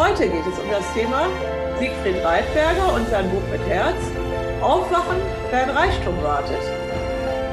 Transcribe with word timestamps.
Heute 0.00 0.30
geht 0.30 0.46
es 0.50 0.58
um 0.58 0.70
das 0.70 0.94
Thema 0.94 1.28
Siegfried 1.78 2.24
Reitberger 2.24 2.94
und 2.94 3.06
sein 3.10 3.28
Buch 3.28 3.42
mit 3.52 3.60
Herz. 3.68 3.96
Aufwachen, 4.62 5.18
dein 5.50 5.68
Reichtum 5.68 6.14
wartet. 6.22 6.56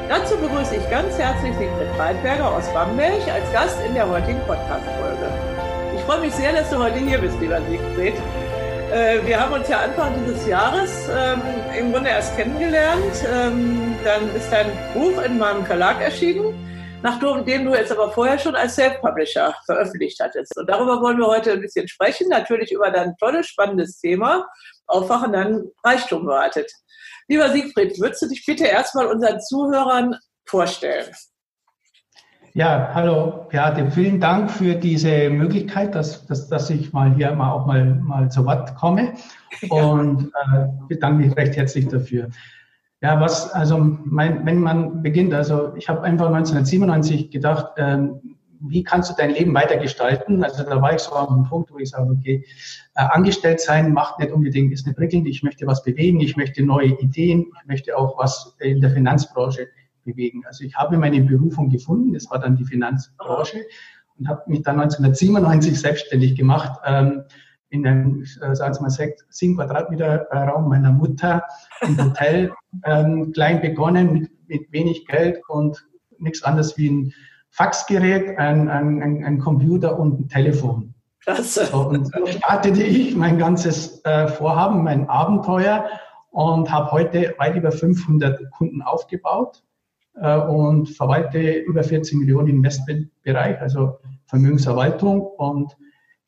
Dazu 0.08 0.34
begrüße 0.38 0.76
ich 0.76 0.90
ganz 0.90 1.18
herzlich 1.18 1.52
Siegfried 1.58 1.98
Reitberger 1.98 2.50
aus 2.56 2.66
Bamberg 2.72 3.20
als 3.30 3.52
Gast 3.52 3.76
in 3.86 3.92
der 3.92 4.08
heutigen 4.08 4.40
Podcast-Folge. 4.46 5.30
Ich 5.94 6.00
freue 6.04 6.22
mich 6.22 6.32
sehr, 6.32 6.54
dass 6.54 6.70
du 6.70 6.78
heute 6.78 6.98
hier 7.00 7.18
bist, 7.18 7.38
lieber 7.38 7.60
Siegfried. 7.68 8.14
Äh, 8.94 9.26
wir 9.26 9.38
haben 9.38 9.52
uns 9.52 9.68
ja 9.68 9.80
Anfang 9.80 10.14
dieses 10.24 10.46
Jahres 10.46 11.06
ähm, 11.14 11.42
im 11.78 11.92
Grunde 11.92 12.08
erst 12.08 12.34
kennengelernt. 12.34 13.26
Ähm, 13.30 13.94
dann 14.04 14.34
ist 14.34 14.50
dein 14.50 14.68
Buch 14.94 15.22
in 15.22 15.36
meinem 15.36 15.66
Verlag 15.66 16.00
erschienen 16.00 16.67
nachdem 17.02 17.64
du 17.64 17.74
jetzt 17.74 17.92
aber 17.92 18.10
vorher 18.10 18.38
schon 18.38 18.56
als 18.56 18.74
Self-Publisher 18.74 19.54
veröffentlicht 19.66 20.18
hattest. 20.20 20.56
Und 20.56 20.68
darüber 20.68 21.00
wollen 21.00 21.18
wir 21.18 21.26
heute 21.26 21.52
ein 21.52 21.60
bisschen 21.60 21.88
sprechen, 21.88 22.28
natürlich 22.28 22.72
über 22.72 22.90
dein 22.90 23.16
tolles, 23.16 23.46
spannendes 23.46 23.98
Thema, 24.00 24.46
Aufwachen, 24.86 25.32
dann 25.32 25.64
Reichtum 25.84 26.26
wartet. 26.26 26.70
Lieber 27.28 27.50
Siegfried, 27.50 28.00
würdest 28.00 28.22
du 28.22 28.28
dich 28.28 28.44
bitte 28.46 28.64
erstmal 28.64 29.06
unseren 29.06 29.40
Zuhörern 29.40 30.16
vorstellen? 30.46 31.06
Ja, 32.54 32.90
hallo 32.94 33.46
Beate, 33.50 33.90
vielen 33.90 34.18
Dank 34.18 34.50
für 34.50 34.74
diese 34.74 35.30
Möglichkeit, 35.30 35.94
dass, 35.94 36.26
dass, 36.26 36.48
dass 36.48 36.70
ich 36.70 36.92
mal 36.92 37.14
hier 37.14 37.30
mal 37.32 37.52
auch 37.52 37.66
mal, 37.66 37.84
mal 37.84 38.30
zu 38.30 38.44
Wort 38.46 38.74
komme 38.74 39.12
und 39.68 40.24
äh, 40.24 40.66
bedanke 40.88 41.26
mich 41.26 41.36
recht 41.36 41.56
herzlich 41.56 41.86
dafür. 41.86 42.30
Ja, 43.00 43.20
was, 43.20 43.50
also 43.52 43.78
mein, 43.78 44.44
wenn 44.44 44.60
man 44.60 45.02
beginnt, 45.02 45.32
also 45.32 45.74
ich 45.76 45.88
habe 45.88 46.02
einfach 46.02 46.26
1997 46.26 47.30
gedacht, 47.30 47.72
ähm, 47.76 48.36
wie 48.60 48.82
kannst 48.82 49.10
du 49.10 49.14
dein 49.16 49.30
Leben 49.30 49.54
weitergestalten? 49.54 50.42
Also 50.42 50.64
da 50.64 50.82
war 50.82 50.92
ich 50.94 51.00
so 51.00 51.12
an 51.12 51.28
einem 51.28 51.44
Punkt, 51.44 51.70
wo 51.70 51.78
ich 51.78 51.90
sage, 51.90 52.10
okay, 52.10 52.44
äh, 52.96 53.04
angestellt 53.10 53.60
sein 53.60 53.92
macht 53.92 54.18
nicht 54.18 54.32
unbedingt, 54.32 54.72
ist 54.72 54.84
nicht 54.84 54.96
prickelnd, 54.96 55.28
ich 55.28 55.44
möchte 55.44 55.66
was 55.66 55.84
bewegen, 55.84 56.18
ich 56.18 56.36
möchte 56.36 56.64
neue 56.64 56.98
Ideen, 56.98 57.46
ich 57.60 57.68
möchte 57.68 57.96
auch 57.96 58.18
was 58.18 58.56
in 58.58 58.80
der 58.80 58.90
Finanzbranche 58.90 59.68
bewegen. 60.04 60.42
Also 60.46 60.64
ich 60.64 60.74
habe 60.74 60.96
meine 60.98 61.20
Berufung 61.20 61.70
gefunden, 61.70 62.14
das 62.14 62.28
war 62.30 62.40
dann 62.40 62.56
die 62.56 62.64
Finanzbranche 62.64 63.58
und 64.18 64.28
habe 64.28 64.42
mich 64.46 64.62
dann 64.62 64.80
1997 64.80 65.78
selbstständig 65.78 66.34
gemacht. 66.34 66.80
Ähm, 66.84 67.22
in 67.70 67.86
einem, 67.86 68.22
äh, 68.40 68.54
sagen 68.54 68.74
Sie 68.74 68.80
mal, 68.82 69.14
sieben 69.28 69.56
Quadratmeter 69.56 70.26
Raum 70.30 70.68
meiner 70.68 70.92
Mutter 70.92 71.42
im 71.82 72.02
Hotel 72.02 72.52
ähm, 72.84 73.32
klein 73.32 73.60
begonnen 73.60 74.12
mit, 74.12 74.30
mit 74.48 74.72
wenig 74.72 75.06
Geld 75.06 75.40
und 75.48 75.86
nichts 76.18 76.42
anderes 76.42 76.76
wie 76.76 76.90
ein 76.90 77.12
Faxgerät, 77.50 78.38
ein, 78.38 78.68
ein, 78.68 79.24
ein 79.24 79.38
Computer 79.38 79.98
und 79.98 80.20
ein 80.20 80.28
Telefon. 80.28 80.94
Klasse. 81.20 81.66
So, 81.66 81.88
und 81.88 82.06
so 82.06 82.26
startete 82.26 82.82
ich 82.82 83.16
mein 83.16 83.38
ganzes 83.38 84.04
äh, 84.04 84.28
Vorhaben, 84.28 84.84
mein 84.84 85.08
Abenteuer 85.08 85.86
und 86.30 86.70
habe 86.70 86.90
heute 86.92 87.34
weit 87.38 87.56
über 87.56 87.72
500 87.72 88.50
Kunden 88.52 88.82
aufgebaut 88.82 89.62
äh, 90.14 90.38
und 90.38 90.88
verwalte 90.90 91.40
über 91.40 91.82
14 91.82 92.20
Millionen 92.20 92.48
Investmentbereich, 92.48 93.60
also 93.60 93.98
Vermögensverwaltung 94.26 95.20
und 95.20 95.76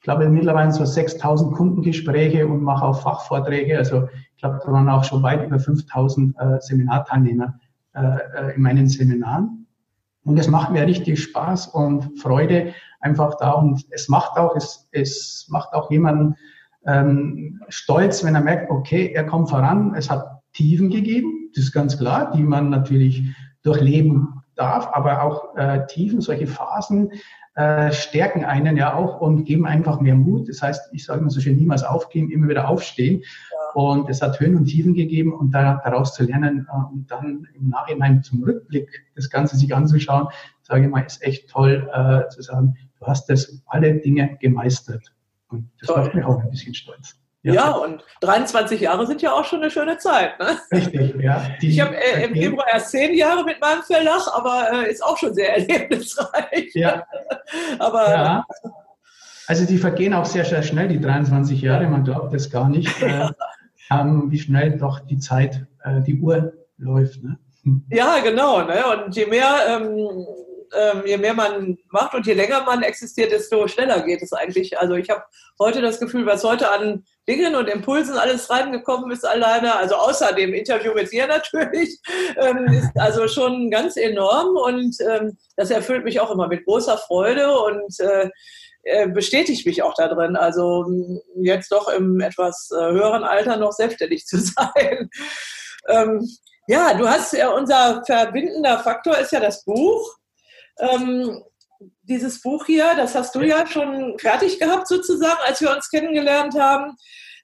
ich 0.00 0.04
glaube, 0.04 0.30
mittlerweile 0.30 0.72
so 0.72 0.82
6000 0.82 1.52
Kundengespräche 1.52 2.46
und 2.46 2.62
mache 2.62 2.86
auch 2.86 3.02
Fachvorträge. 3.02 3.76
Also 3.76 4.08
ich 4.34 4.40
glaube, 4.40 4.58
da 4.64 4.72
waren 4.72 4.88
auch 4.88 5.04
schon 5.04 5.22
weit 5.22 5.44
über 5.44 5.58
5000 5.58 6.34
äh, 6.38 6.58
Seminarteilnehmer 6.58 7.60
äh, 7.92 8.16
äh, 8.34 8.54
in 8.56 8.62
meinen 8.62 8.88
Seminaren. 8.88 9.66
Und 10.24 10.38
es 10.38 10.48
macht 10.48 10.72
mir 10.72 10.86
richtig 10.86 11.22
Spaß 11.22 11.66
und 11.66 12.18
Freude 12.18 12.72
einfach 13.00 13.36
da. 13.36 13.50
Und 13.50 13.84
es 13.90 14.08
macht 14.08 14.38
auch, 14.38 14.56
es, 14.56 14.88
es 14.92 15.46
macht 15.50 15.74
auch 15.74 15.90
jemanden 15.90 16.34
ähm, 16.86 17.60
stolz, 17.68 18.24
wenn 18.24 18.34
er 18.34 18.40
merkt, 18.40 18.70
okay, 18.70 19.12
er 19.14 19.26
kommt 19.26 19.50
voran. 19.50 19.94
Es 19.94 20.08
hat 20.08 20.40
Tiefen 20.54 20.88
gegeben, 20.88 21.50
das 21.54 21.64
ist 21.64 21.72
ganz 21.72 21.98
klar, 21.98 22.32
die 22.34 22.42
man 22.42 22.70
natürlich 22.70 23.22
durchleben 23.62 24.40
darf, 24.54 24.88
aber 24.94 25.22
auch 25.22 25.54
äh, 25.56 25.86
Tiefen, 25.88 26.22
solche 26.22 26.46
Phasen, 26.46 27.12
äh, 27.60 27.92
stärken 27.92 28.44
einen 28.44 28.76
ja 28.76 28.94
auch 28.94 29.20
und 29.20 29.44
geben 29.44 29.66
einfach 29.66 30.00
mehr 30.00 30.14
Mut. 30.14 30.48
Das 30.48 30.62
heißt, 30.62 30.92
ich 30.92 31.04
sage 31.04 31.20
immer 31.20 31.30
so 31.30 31.40
schön, 31.40 31.56
niemals 31.56 31.82
aufgeben, 31.82 32.30
immer 32.30 32.48
wieder 32.48 32.68
aufstehen. 32.68 33.20
Ja. 33.20 33.82
Und 33.82 34.08
es 34.08 34.22
hat 34.22 34.40
Höhen 34.40 34.56
und 34.56 34.64
Tiefen 34.64 34.94
gegeben 34.94 35.34
und 35.34 35.50
da, 35.52 35.80
daraus 35.84 36.14
zu 36.14 36.24
lernen 36.24 36.66
äh, 36.70 36.92
und 36.92 37.10
dann 37.10 37.46
im 37.54 37.68
Nachhinein 37.68 38.22
zum 38.22 38.42
Rückblick 38.42 38.88
das 39.14 39.28
Ganze 39.28 39.56
sich 39.56 39.74
anzuschauen, 39.74 40.28
sage 40.62 40.84
ich 40.84 40.90
mal, 40.90 41.00
ist 41.00 41.22
echt 41.22 41.50
toll 41.50 41.88
äh, 41.92 42.28
zu 42.30 42.40
sagen, 42.40 42.76
du 42.98 43.06
hast 43.06 43.28
das 43.28 43.62
alle 43.66 43.94
Dinge 43.96 44.38
gemeistert. 44.40 45.12
Und 45.48 45.70
das 45.80 45.88
toll. 45.88 45.98
macht 45.98 46.14
mich 46.14 46.24
auch 46.24 46.42
ein 46.42 46.50
bisschen 46.50 46.74
stolz. 46.74 47.20
Ja. 47.42 47.54
ja. 47.54 47.70
und 47.70 48.04
23 48.20 48.80
Jahre 48.80 49.06
sind 49.06 49.22
ja 49.22 49.32
auch 49.32 49.44
schon 49.44 49.62
eine 49.62 49.70
schöne 49.70 49.96
Zeit. 49.98 50.38
Ne? 50.38 50.58
Richtig, 50.72 51.14
ja. 51.22 51.46
Die 51.60 51.70
ich 51.70 51.80
habe 51.80 51.96
äh, 51.96 52.24
im 52.24 52.34
Februar 52.34 52.66
erst 52.70 52.90
zehn 52.90 53.14
Jahre 53.14 53.44
mit 53.44 53.60
meinem 53.60 53.82
Verlag, 53.82 54.28
aber 54.32 54.68
äh, 54.72 54.90
ist 54.90 55.02
auch 55.02 55.16
schon 55.16 55.34
sehr 55.34 55.56
erlebnisreich. 55.56 56.70
Ja. 56.74 57.06
aber 57.78 58.10
ja. 58.10 58.46
Also 59.46 59.64
die 59.64 59.78
vergehen 59.78 60.14
auch 60.14 60.26
sehr, 60.26 60.44
sehr 60.44 60.62
schnell, 60.62 60.88
die 60.88 61.00
23 61.00 61.60
Jahre. 61.60 61.88
Man 61.88 62.04
glaubt 62.04 62.32
es 62.34 62.50
gar 62.50 62.68
nicht, 62.68 63.02
äh, 63.02 63.28
ähm, 63.90 64.30
wie 64.30 64.38
schnell 64.38 64.76
doch 64.76 65.00
die 65.00 65.18
Zeit, 65.18 65.66
äh, 65.82 66.02
die 66.02 66.20
Uhr 66.20 66.52
läuft. 66.76 67.22
Ne? 67.22 67.38
Ja, 67.90 68.20
genau. 68.20 68.62
Ne? 68.62 68.82
Und 68.86 69.16
je 69.16 69.26
mehr 69.26 69.56
ähm, 69.68 70.26
ähm, 70.72 71.02
je 71.04 71.16
mehr 71.16 71.34
man 71.34 71.78
macht 71.90 72.14
und 72.14 72.26
je 72.26 72.34
länger 72.34 72.64
man 72.64 72.82
existiert, 72.82 73.32
desto 73.32 73.66
schneller 73.66 74.02
geht 74.02 74.22
es 74.22 74.32
eigentlich. 74.32 74.78
Also 74.78 74.94
ich 74.94 75.10
habe 75.10 75.22
heute 75.58 75.80
das 75.80 75.98
Gefühl, 75.98 76.26
was 76.26 76.44
heute 76.44 76.70
an 76.70 77.04
Dingen 77.28 77.54
und 77.54 77.68
Impulsen 77.68 78.16
alles 78.16 78.50
reingekommen 78.50 79.10
ist 79.10 79.26
alleine, 79.26 79.76
also 79.76 79.96
außer 79.96 80.32
dem 80.32 80.54
Interview 80.54 80.92
mit 80.94 81.12
dir 81.12 81.26
natürlich, 81.26 81.98
ähm, 82.36 82.66
ist 82.66 82.90
also 82.96 83.28
schon 83.28 83.70
ganz 83.70 83.96
enorm 83.96 84.56
und 84.56 84.96
ähm, 85.00 85.36
das 85.56 85.70
erfüllt 85.70 86.04
mich 86.04 86.20
auch 86.20 86.30
immer 86.30 86.48
mit 86.48 86.64
großer 86.64 86.98
Freude 86.98 87.52
und 87.52 88.00
äh, 88.00 88.30
äh 88.84 89.08
bestätigt 89.08 89.66
mich 89.66 89.82
auch 89.82 89.94
darin, 89.94 90.36
also 90.36 90.86
jetzt 91.36 91.70
doch 91.70 91.88
im 91.88 92.20
etwas 92.20 92.70
äh, 92.72 92.82
höheren 92.82 93.24
Alter 93.24 93.56
noch 93.56 93.72
selbstständig 93.72 94.26
zu 94.26 94.38
sein. 94.38 95.10
Ähm, 95.88 96.26
ja, 96.66 96.94
du 96.94 97.08
hast 97.08 97.32
ja 97.32 97.50
unser 97.50 98.02
verbindender 98.04 98.78
Faktor 98.78 99.18
ist 99.18 99.32
ja 99.32 99.40
das 99.40 99.64
Buch. 99.64 100.16
Ähm, 100.78 101.42
dieses 102.02 102.40
Buch 102.42 102.66
hier, 102.66 102.94
das 102.96 103.14
hast 103.14 103.34
du 103.34 103.40
ja 103.40 103.66
schon 103.66 104.18
fertig 104.18 104.58
gehabt 104.58 104.88
sozusagen, 104.88 105.40
als 105.46 105.60
wir 105.60 105.74
uns 105.74 105.88
kennengelernt 105.88 106.54
haben. 106.54 106.96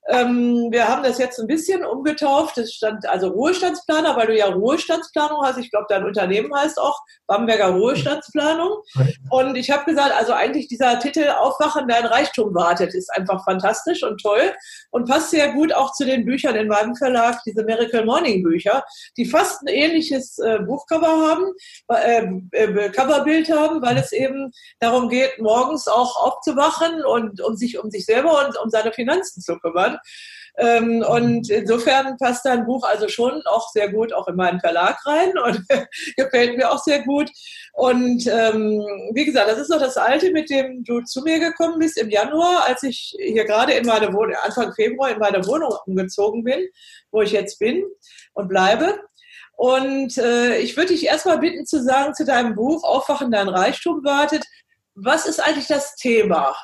Ähm, 0.08 0.68
wir 0.70 0.88
haben 0.88 1.02
das 1.02 1.18
jetzt 1.18 1.38
ein 1.40 1.46
bisschen 1.46 1.84
umgetauft. 1.84 2.58
Es 2.58 2.74
stand 2.74 3.06
also 3.06 3.28
Ruhestandsplaner, 3.28 4.16
weil 4.16 4.28
du 4.28 4.36
ja 4.36 4.46
Ruhestandsplanung 4.46 5.44
hast. 5.44 5.58
Ich 5.58 5.70
glaube, 5.70 5.86
dein 5.88 6.04
Unternehmen 6.04 6.54
heißt 6.54 6.78
auch 6.78 7.00
Bamberger 7.26 7.70
Ruhestandsplanung. 7.70 8.82
Und 9.30 9.56
ich 9.56 9.70
habe 9.70 9.84
gesagt, 9.84 10.12
also 10.16 10.32
eigentlich 10.32 10.68
dieser 10.68 10.98
Titel 11.00 11.28
Aufwachen, 11.28 11.88
dein 11.88 12.06
Reichtum 12.06 12.54
wartet, 12.54 12.94
ist 12.94 13.12
einfach 13.14 13.44
fantastisch 13.44 14.02
und 14.04 14.20
toll 14.20 14.52
und 14.90 15.08
passt 15.08 15.30
sehr 15.30 15.52
gut 15.52 15.72
auch 15.72 15.92
zu 15.92 16.04
den 16.04 16.24
Büchern 16.24 16.54
in 16.54 16.68
meinem 16.68 16.94
Verlag, 16.94 17.40
diese 17.44 17.64
Miracle 17.64 18.04
Morning 18.04 18.42
Bücher, 18.42 18.84
die 19.16 19.24
fast 19.24 19.62
ein 19.62 19.68
ähnliches 19.68 20.38
äh, 20.38 20.60
Buchcover 20.60 21.08
haben, 21.08 21.52
äh, 21.88 22.26
äh, 22.52 22.90
Coverbild 22.90 23.50
haben, 23.50 23.82
weil 23.82 23.96
es 23.98 24.12
eben 24.12 24.52
darum 24.78 25.08
geht, 25.08 25.38
morgens 25.40 25.88
auch 25.88 26.16
aufzuwachen 26.16 27.04
und 27.04 27.40
um 27.40 27.56
sich 27.56 27.78
um 27.78 27.90
sich 27.90 28.04
selber 28.04 28.46
und 28.46 28.56
um 28.58 28.70
seine 28.70 28.92
Finanzen 28.92 29.40
zu 29.40 29.58
kümmern. 29.58 29.95
Ähm, 30.58 31.04
und 31.06 31.50
insofern 31.50 32.16
passt 32.16 32.46
dein 32.46 32.64
Buch 32.64 32.84
also 32.88 33.08
schon 33.08 33.42
auch 33.44 33.70
sehr 33.72 33.90
gut 33.92 34.14
auch 34.14 34.26
in 34.26 34.36
meinen 34.36 34.60
Verlag 34.60 34.98
rein 35.04 35.36
und 35.44 35.62
gefällt 36.16 36.56
mir 36.56 36.70
auch 36.70 36.82
sehr 36.82 37.02
gut. 37.02 37.30
Und 37.74 38.26
ähm, 38.26 38.82
wie 39.12 39.26
gesagt, 39.26 39.48
das 39.48 39.58
ist 39.58 39.70
noch 39.70 39.80
das 39.80 39.98
Alte, 39.98 40.30
mit 40.32 40.48
dem 40.48 40.82
du 40.84 41.02
zu 41.02 41.22
mir 41.22 41.38
gekommen 41.38 41.78
bist 41.78 41.98
im 41.98 42.08
Januar, 42.08 42.64
als 42.66 42.82
ich 42.82 43.14
hier 43.18 43.44
gerade 43.44 43.72
in 43.74 43.86
meine 43.86 44.12
Wohnung, 44.12 44.34
Anfang 44.42 44.72
Februar 44.72 45.10
in 45.10 45.18
meine 45.18 45.44
Wohnung 45.46 45.74
umgezogen 45.84 46.42
bin, 46.42 46.66
wo 47.10 47.20
ich 47.20 47.32
jetzt 47.32 47.58
bin 47.58 47.84
und 48.32 48.48
bleibe. 48.48 48.98
Und 49.56 50.18
äh, 50.18 50.58
ich 50.58 50.76
würde 50.76 50.92
dich 50.92 51.06
erstmal 51.06 51.38
bitten 51.38 51.66
zu 51.66 51.82
sagen 51.82 52.14
zu 52.14 52.24
deinem 52.24 52.54
Buch 52.54 52.84
Aufwachen, 52.84 53.30
dein 53.30 53.48
Reichtum 53.48 54.04
wartet. 54.04 54.44
Was 54.94 55.26
ist 55.26 55.40
eigentlich 55.40 55.66
das 55.66 55.96
Thema? 55.96 56.54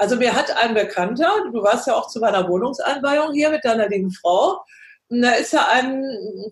Also 0.00 0.16
mir 0.16 0.34
hat 0.34 0.56
ein 0.56 0.72
Bekannter, 0.72 1.30
du 1.52 1.62
warst 1.62 1.86
ja 1.86 1.94
auch 1.94 2.08
zu 2.08 2.20
meiner 2.20 2.48
Wohnungseinweihung 2.48 3.34
hier 3.34 3.50
mit 3.50 3.62
deiner 3.66 3.86
lieben 3.86 4.10
Frau, 4.10 4.64
und 5.10 5.20
da 5.20 5.32
ist 5.32 5.52
ja 5.52 5.66
ein 5.68 6.02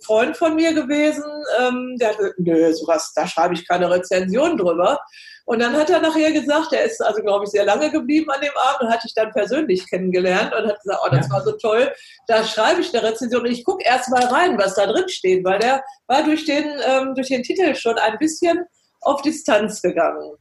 Freund 0.04 0.36
von 0.36 0.54
mir 0.54 0.74
gewesen, 0.74 1.24
ähm, 1.58 1.96
der 1.98 2.10
hat 2.10 2.18
gesagt, 2.18 2.40
nö, 2.40 2.74
sowas, 2.74 3.12
da 3.14 3.26
schreibe 3.26 3.54
ich 3.54 3.66
keine 3.66 3.88
Rezension 3.88 4.58
drüber. 4.58 5.00
Und 5.46 5.60
dann 5.60 5.74
hat 5.74 5.88
er 5.88 6.00
nachher 6.00 6.30
gesagt, 6.32 6.74
er 6.74 6.82
ist 6.82 7.00
also, 7.00 7.22
glaube 7.22 7.44
ich, 7.44 7.50
sehr 7.52 7.64
lange 7.64 7.90
geblieben 7.90 8.30
an 8.30 8.42
dem 8.42 8.52
Abend 8.68 8.82
und 8.82 8.90
hat 8.90 9.02
dich 9.02 9.14
dann 9.14 9.30
persönlich 9.30 9.88
kennengelernt 9.88 10.52
und 10.52 10.68
hat 10.68 10.82
gesagt, 10.82 11.00
oh, 11.02 11.08
das 11.10 11.28
ja. 11.28 11.32
war 11.32 11.42
so 11.42 11.52
toll, 11.52 11.90
da 12.26 12.44
schreibe 12.44 12.82
ich 12.82 12.92
eine 12.92 13.08
Rezension 13.08 13.46
und 13.46 13.50
ich 13.50 13.64
gucke 13.64 13.84
erst 13.86 14.10
mal 14.10 14.24
rein, 14.24 14.58
was 14.58 14.74
da 14.74 14.86
drin 14.86 15.08
steht, 15.08 15.42
weil 15.44 15.60
der 15.60 15.82
war 16.06 16.22
durch 16.22 16.44
den, 16.44 16.66
ähm, 16.84 17.14
durch 17.14 17.28
den 17.28 17.44
Titel 17.44 17.74
schon 17.76 17.96
ein 17.96 18.18
bisschen 18.18 18.66
auf 19.00 19.22
Distanz 19.22 19.80
gegangen. 19.80 20.36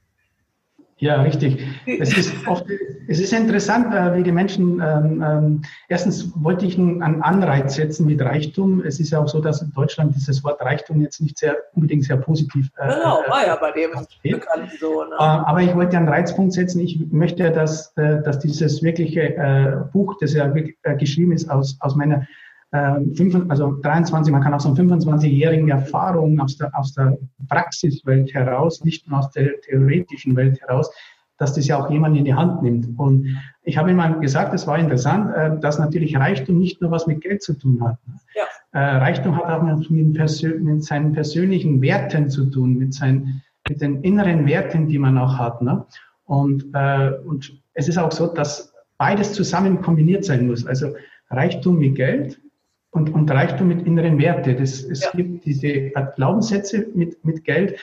Ja, 1.00 1.22
richtig. 1.22 1.64
Es 1.86 2.18
ist, 2.18 2.48
oft, 2.48 2.66
es 3.08 3.20
ist 3.20 3.32
interessant, 3.32 3.94
äh, 3.94 4.18
wie 4.18 4.24
die 4.24 4.32
Menschen, 4.32 4.82
ähm, 4.82 5.24
ähm, 5.24 5.62
erstens 5.90 6.32
wollte 6.36 6.66
ich 6.66 6.78
einen, 6.78 7.22
Anreiz 7.22 7.76
setzen 7.76 8.08
mit 8.08 8.20
Reichtum. 8.20 8.82
Es 8.84 9.00
ist 9.00 9.12
ja 9.12 9.20
auch 9.20 9.28
so, 9.28 9.40
dass 9.40 9.62
in 9.62 9.72
Deutschland 9.74 10.16
dieses 10.16 10.44
Wort 10.44 10.60
Reichtum 10.60 11.02
jetzt 11.02 11.22
nicht 11.22 11.38
sehr 11.38 11.56
unbedingt 11.74 12.04
sehr 12.04 12.18
positiv 12.18 12.72
äh, 12.78 12.88
Genau, 12.88 13.20
war 13.28 13.46
ja 13.46 13.56
bei 13.58 13.72
dem 13.74 13.92
Bekannten 14.24 14.72
so. 14.80 15.04
Ne? 15.04 15.16
Äh, 15.20 15.24
aber 15.24 15.62
ich 15.62 15.76
wollte 15.76 15.98
einen 15.98 16.10
Reizpunkt 16.10 16.54
setzen. 16.54 16.80
Ich 16.82 17.00
möchte, 17.12 17.52
dass, 17.52 17.96
äh, 17.98 18.24
dass 18.24 18.40
dieses 18.40 18.82
wirkliche 18.82 19.36
äh, 19.36 19.78
Buch, 19.94 20.16
das 20.20 20.34
ja 20.34 20.52
äh, 20.52 20.96
geschrieben 20.96 21.32
ist 21.32 21.48
aus, 21.48 21.78
aus 21.80 21.96
meiner 21.96 22.26
also 22.72 23.80
23, 23.82 24.32
man 24.32 24.42
kann 24.42 24.54
aus 24.54 24.64
so 24.64 24.70
25-jährigen 24.70 25.70
Erfahrung 25.70 26.40
aus 26.40 26.58
der, 26.58 26.70
aus 26.78 26.94
der 26.94 27.18
Praxiswelt 27.48 28.34
heraus, 28.34 28.84
nicht 28.84 29.08
nur 29.08 29.20
aus 29.20 29.32
der 29.32 29.60
theoretischen 29.62 30.36
Welt 30.36 30.60
heraus, 30.62 30.92
dass 31.38 31.54
das 31.54 31.68
ja 31.68 31.78
auch 31.78 31.90
jemand 31.90 32.18
in 32.18 32.26
die 32.26 32.34
Hand 32.34 32.64
nimmt. 32.64 32.88
Und 32.98 33.38
ich 33.64 33.78
habe 33.78 33.92
immer 33.92 34.20
gesagt, 34.20 34.54
es 34.54 34.68
war 34.68 34.80
interessant, 34.80 35.34
äh, 35.36 35.60
dass 35.60 35.80
natürlich 35.80 36.18
Reichtum 36.18 36.58
nicht 36.58 36.82
nur 36.82 36.92
was 36.92 37.08
mit 37.08 37.22
Geld 37.22 37.42
zu 37.44 37.54
tun 37.54 37.82
hat. 37.84 37.98
Ja. 38.36 38.44
Äh, 38.80 38.98
Reichtum 38.98 39.38
hat 39.38 39.46
auch 39.46 39.64
mit, 39.64 39.90
mit, 39.90 40.84
seinen 40.84 41.14
persönlichen 41.14 41.82
Werten 41.82 42.30
zu 42.30 42.46
tun, 42.50 42.78
mit, 42.78 42.94
seinen, 42.94 43.44
mit 43.70 43.82
den 43.82 44.02
inneren 44.02 44.46
Werten, 44.46 44.88
die 44.88 44.98
man 44.98 45.18
auch 45.18 45.38
hat. 45.38 45.62
Ne? 45.62 45.86
Und, 46.26 46.66
äh, 46.74 47.12
und 47.26 47.54
es 47.74 47.88
ist 47.88 47.98
auch 47.98 48.12
so, 48.12 48.28
dass 48.28 48.74
beides 48.98 49.34
zusammen 49.34 49.82
kombiniert 49.82 50.26
sein 50.26 50.48
muss. 50.48 50.66
Also 50.66 50.96
Reichtum 51.30 51.78
mit 51.78 51.96
Geld 51.96 52.42
und, 52.92 53.14
und 53.14 53.30
Reichtum 53.30 53.68
mit 53.68 53.86
inneren 53.86 54.18
Werte. 54.20 54.56
Das, 54.56 54.84
es 54.84 55.04
ja. 55.04 55.12
gibt 55.12 55.46
diese 55.46 55.92
Glaubenssätze 56.16 56.88
mit, 56.94 57.24
mit 57.24 57.44
Geld. 57.44 57.80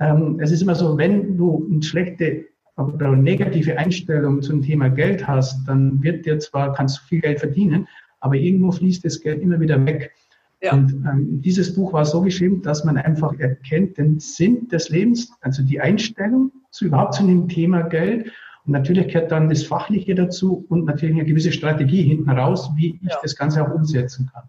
Ähm, 0.00 0.38
es 0.40 0.50
ist 0.50 0.62
immer 0.62 0.74
so, 0.74 0.96
wenn 0.96 1.36
du 1.36 1.66
eine 1.70 1.82
schlechte 1.82 2.46
oder 2.76 3.16
negative 3.16 3.76
Einstellung 3.76 4.40
zum 4.40 4.62
Thema 4.62 4.88
Geld 4.88 5.26
hast, 5.26 5.66
dann 5.66 6.02
wird 6.02 6.26
dir 6.26 6.38
zwar, 6.38 6.72
kannst 6.74 6.98
du 6.98 7.02
viel 7.06 7.20
Geld 7.20 7.40
verdienen, 7.40 7.88
aber 8.20 8.36
irgendwo 8.36 8.70
fließt 8.70 9.04
das 9.04 9.20
Geld 9.20 9.42
immer 9.42 9.58
wieder 9.58 9.84
weg. 9.84 10.12
Ja. 10.60 10.72
Und 10.72 10.92
ähm, 10.92 11.40
dieses 11.40 11.74
Buch 11.74 11.92
war 11.92 12.04
so 12.04 12.20
geschrieben, 12.20 12.62
dass 12.62 12.84
man 12.84 12.96
einfach 12.96 13.32
erkennt 13.38 13.98
den 13.98 14.18
Sinn 14.18 14.68
des 14.68 14.88
Lebens, 14.88 15.32
also 15.40 15.62
die 15.62 15.80
Einstellung 15.80 16.52
zu 16.70 16.86
überhaupt 16.86 17.14
zu 17.14 17.26
dem 17.26 17.48
Thema 17.48 17.82
Geld 17.82 18.32
und 18.68 18.72
natürlich 18.72 19.08
gehört 19.08 19.32
dann 19.32 19.48
das 19.48 19.62
Fachliche 19.62 20.14
dazu 20.14 20.66
und 20.68 20.84
natürlich 20.84 21.14
eine 21.14 21.24
gewisse 21.24 21.52
Strategie 21.52 22.02
hinten 22.02 22.28
raus, 22.28 22.70
wie 22.76 23.00
ich 23.02 23.10
ja. 23.10 23.16
das 23.22 23.34
Ganze 23.34 23.66
auch 23.66 23.74
umsetzen 23.74 24.30
kann. 24.30 24.42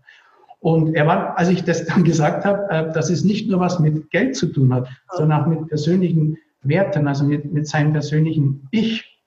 Und 0.59 0.93
er 0.93 1.07
war, 1.07 1.39
als 1.39 1.47
ich 1.47 1.63
das 1.63 1.85
dann 1.85 2.03
gesagt 2.03 2.43
habe, 2.43 2.69
äh, 2.69 2.91
dass 2.91 3.09
es 3.09 3.23
nicht 3.23 3.49
nur 3.49 3.61
was 3.61 3.79
mit 3.79 4.11
Geld 4.11 4.35
zu 4.35 4.47
tun 4.47 4.73
hat, 4.73 4.87
ja. 4.87 5.17
sondern 5.17 5.41
auch 5.41 5.47
mit 5.47 5.69
persönlichen 5.69 6.37
Werten, 6.63 7.07
also 7.07 7.23
mit, 7.23 7.49
mit 7.53 7.65
seinem 7.65 7.93
persönlichen 7.93 8.67
Ich. 8.71 9.17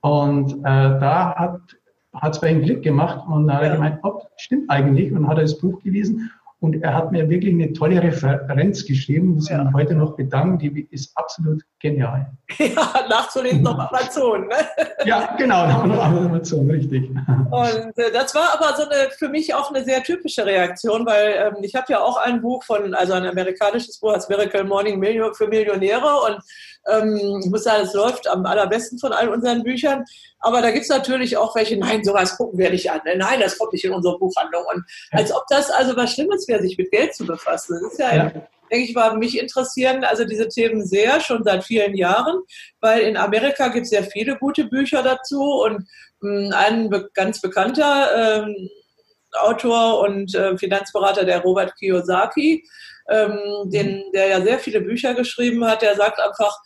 Und 0.00 0.54
äh, 0.60 0.62
da 0.62 1.34
hat 1.36 1.60
hat 2.12 2.34
es 2.34 2.40
bei 2.40 2.50
ihm 2.50 2.62
Klick 2.62 2.82
gemacht 2.82 3.24
und 3.28 3.46
da 3.46 3.54
hat 3.54 3.62
er 3.62 3.74
gemeint, 3.74 4.00
oh, 4.02 4.20
stimmt 4.36 4.68
eigentlich 4.68 5.12
und 5.12 5.28
hat 5.28 5.38
er 5.38 5.42
das 5.42 5.56
Buch 5.58 5.80
gelesen 5.82 6.28
und 6.60 6.82
er 6.82 6.94
hat 6.94 7.10
mir 7.10 7.28
wirklich 7.28 7.54
eine 7.54 7.72
tolle 7.72 8.02
Referenz 8.02 8.84
geschrieben, 8.84 9.34
muss 9.34 9.48
ja. 9.48 9.66
ich 9.66 9.72
heute 9.72 9.94
noch 9.94 10.14
bedanken, 10.14 10.58
die 10.58 10.86
ist 10.90 11.16
absolut 11.16 11.62
genial. 11.80 12.30
Ja, 12.58 13.06
nachzulesen 13.08 13.66
auf 13.66 13.78
Amazon, 13.78 14.46
ne? 14.46 14.56
Ja, 15.04 15.34
genau, 15.36 15.64
auf 15.64 16.00
Amazon, 16.00 16.70
richtig. 16.70 17.08
Und 17.08 17.98
äh, 17.98 18.12
das 18.12 18.34
war 18.34 18.54
aber 18.54 18.76
so 18.76 18.82
eine, 18.84 19.10
für 19.10 19.28
mich 19.28 19.54
auch 19.54 19.70
eine 19.70 19.84
sehr 19.84 20.02
typische 20.02 20.44
Reaktion, 20.44 21.06
weil 21.06 21.34
ähm, 21.38 21.62
ich 21.62 21.74
habe 21.74 21.86
ja 21.88 22.00
auch 22.00 22.18
ein 22.18 22.42
Buch 22.42 22.62
von, 22.64 22.94
also 22.94 23.14
ein 23.14 23.26
amerikanisches 23.26 23.98
Buch, 23.98 24.12
das 24.12 24.28
Miracle 24.28 24.64
Morning 24.64 24.98
Million 24.98 25.34
für 25.34 25.48
Millionäre 25.48 26.14
und 26.26 26.40
ähm, 26.88 27.40
ich 27.44 27.50
muss 27.50 27.64
sagen, 27.64 27.84
es 27.84 27.94
läuft 27.94 28.28
am 28.28 28.46
allerbesten 28.46 28.98
von 28.98 29.12
all 29.12 29.28
unseren 29.28 29.62
Büchern. 29.62 30.04
Aber 30.40 30.62
da 30.62 30.70
gibt 30.70 30.84
es 30.84 30.88
natürlich 30.88 31.36
auch 31.36 31.54
welche, 31.54 31.76
nein, 31.76 32.02
sowas 32.02 32.36
gucken 32.36 32.58
wir 32.58 32.70
nicht 32.70 32.90
an. 32.90 33.00
Nein, 33.04 33.40
das 33.40 33.58
kommt 33.58 33.72
nicht 33.72 33.84
in 33.84 33.92
unsere 33.92 34.18
Buchhandlung. 34.18 34.64
Und 34.74 34.84
als 35.10 35.32
ob 35.32 35.44
das 35.48 35.70
also 35.70 35.96
was 35.96 36.12
Schlimmes 36.12 36.48
wäre, 36.48 36.62
sich 36.62 36.78
mit 36.78 36.90
Geld 36.90 37.14
zu 37.14 37.26
befassen. 37.26 37.78
Das 37.82 37.92
ist 37.92 37.98
ja, 37.98 38.14
ja. 38.14 38.32
denke 38.70 38.88
ich 38.88 38.94
mal, 38.94 39.16
mich 39.16 39.38
interessieren 39.38 40.04
also 40.04 40.24
diese 40.24 40.48
Themen 40.48 40.86
sehr, 40.86 41.20
schon 41.20 41.44
seit 41.44 41.64
vielen 41.64 41.94
Jahren, 41.94 42.40
weil 42.80 43.00
in 43.02 43.16
Amerika 43.16 43.68
gibt 43.68 43.84
es 43.84 43.90
sehr 43.90 44.04
viele 44.04 44.38
gute 44.38 44.64
Bücher 44.64 45.02
dazu 45.02 45.42
und 45.42 45.86
mh, 46.20 46.44
hm, 46.46 46.52
ein 46.54 46.90
be 46.90 47.10
ganz 47.14 47.40
bekannter 47.40 48.44
ähm, 48.44 48.70
Autor 49.32 50.00
und 50.00 50.34
äh, 50.34 50.56
Finanzberater, 50.58 51.24
der 51.24 51.40
Robert 51.40 51.76
Kiyosaki, 51.76 52.64
ähm, 53.08 53.38
den, 53.66 54.04
der 54.12 54.28
ja 54.28 54.40
sehr 54.40 54.58
viele 54.58 54.80
Bücher 54.80 55.14
geschrieben 55.14 55.64
hat, 55.64 55.82
der 55.82 55.96
sagt 55.96 56.18
einfach, 56.20 56.56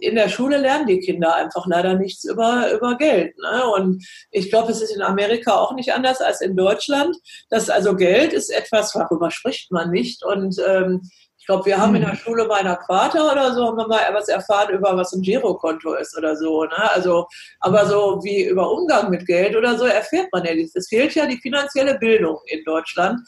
in 0.00 0.14
der 0.14 0.28
Schule 0.28 0.56
lernen 0.56 0.86
die 0.86 1.00
Kinder 1.00 1.34
einfach 1.34 1.66
leider 1.66 1.94
nichts 1.94 2.24
über, 2.24 2.72
über 2.72 2.96
Geld. 2.96 3.36
Ne? 3.38 3.66
Und 3.76 4.06
ich 4.30 4.50
glaube, 4.50 4.72
es 4.72 4.82
ist 4.82 4.94
in 4.94 5.02
Amerika 5.02 5.56
auch 5.56 5.74
nicht 5.74 5.92
anders 5.92 6.20
als 6.20 6.40
in 6.40 6.56
Deutschland. 6.56 7.16
Das 7.50 7.70
also 7.70 7.94
Geld 7.94 8.32
ist 8.32 8.50
etwas, 8.50 8.92
darüber 8.92 9.30
spricht 9.30 9.70
man 9.70 9.90
nicht. 9.90 10.24
Und 10.24 10.56
ähm, 10.66 11.02
ich 11.44 11.46
glaube, 11.46 11.66
wir 11.66 11.76
haben 11.76 11.94
in 11.94 12.00
der 12.00 12.12
hm. 12.12 12.16
Schule 12.16 12.48
bei 12.48 12.54
einer 12.54 12.76
Quarter 12.76 13.30
oder 13.30 13.52
so, 13.52 13.66
haben 13.66 13.76
wir 13.76 13.86
mal 13.86 14.00
etwas 14.08 14.28
erfahren 14.28 14.72
über, 14.72 14.96
was 14.96 15.12
ein 15.12 15.20
Girokonto 15.20 15.92
ist 15.92 16.16
oder 16.16 16.34
so. 16.34 16.64
Ne? 16.64 16.90
Also, 16.94 17.26
aber 17.60 17.84
so 17.84 18.18
wie 18.24 18.46
über 18.46 18.72
Umgang 18.72 19.10
mit 19.10 19.26
Geld 19.26 19.54
oder 19.54 19.76
so 19.76 19.84
erfährt 19.84 20.28
man 20.32 20.42
ja 20.46 20.54
nichts. 20.54 20.74
Es 20.74 20.88
fehlt 20.88 21.14
ja 21.14 21.26
die 21.26 21.36
finanzielle 21.36 21.98
Bildung 21.98 22.38
in 22.46 22.64
Deutschland. 22.64 23.20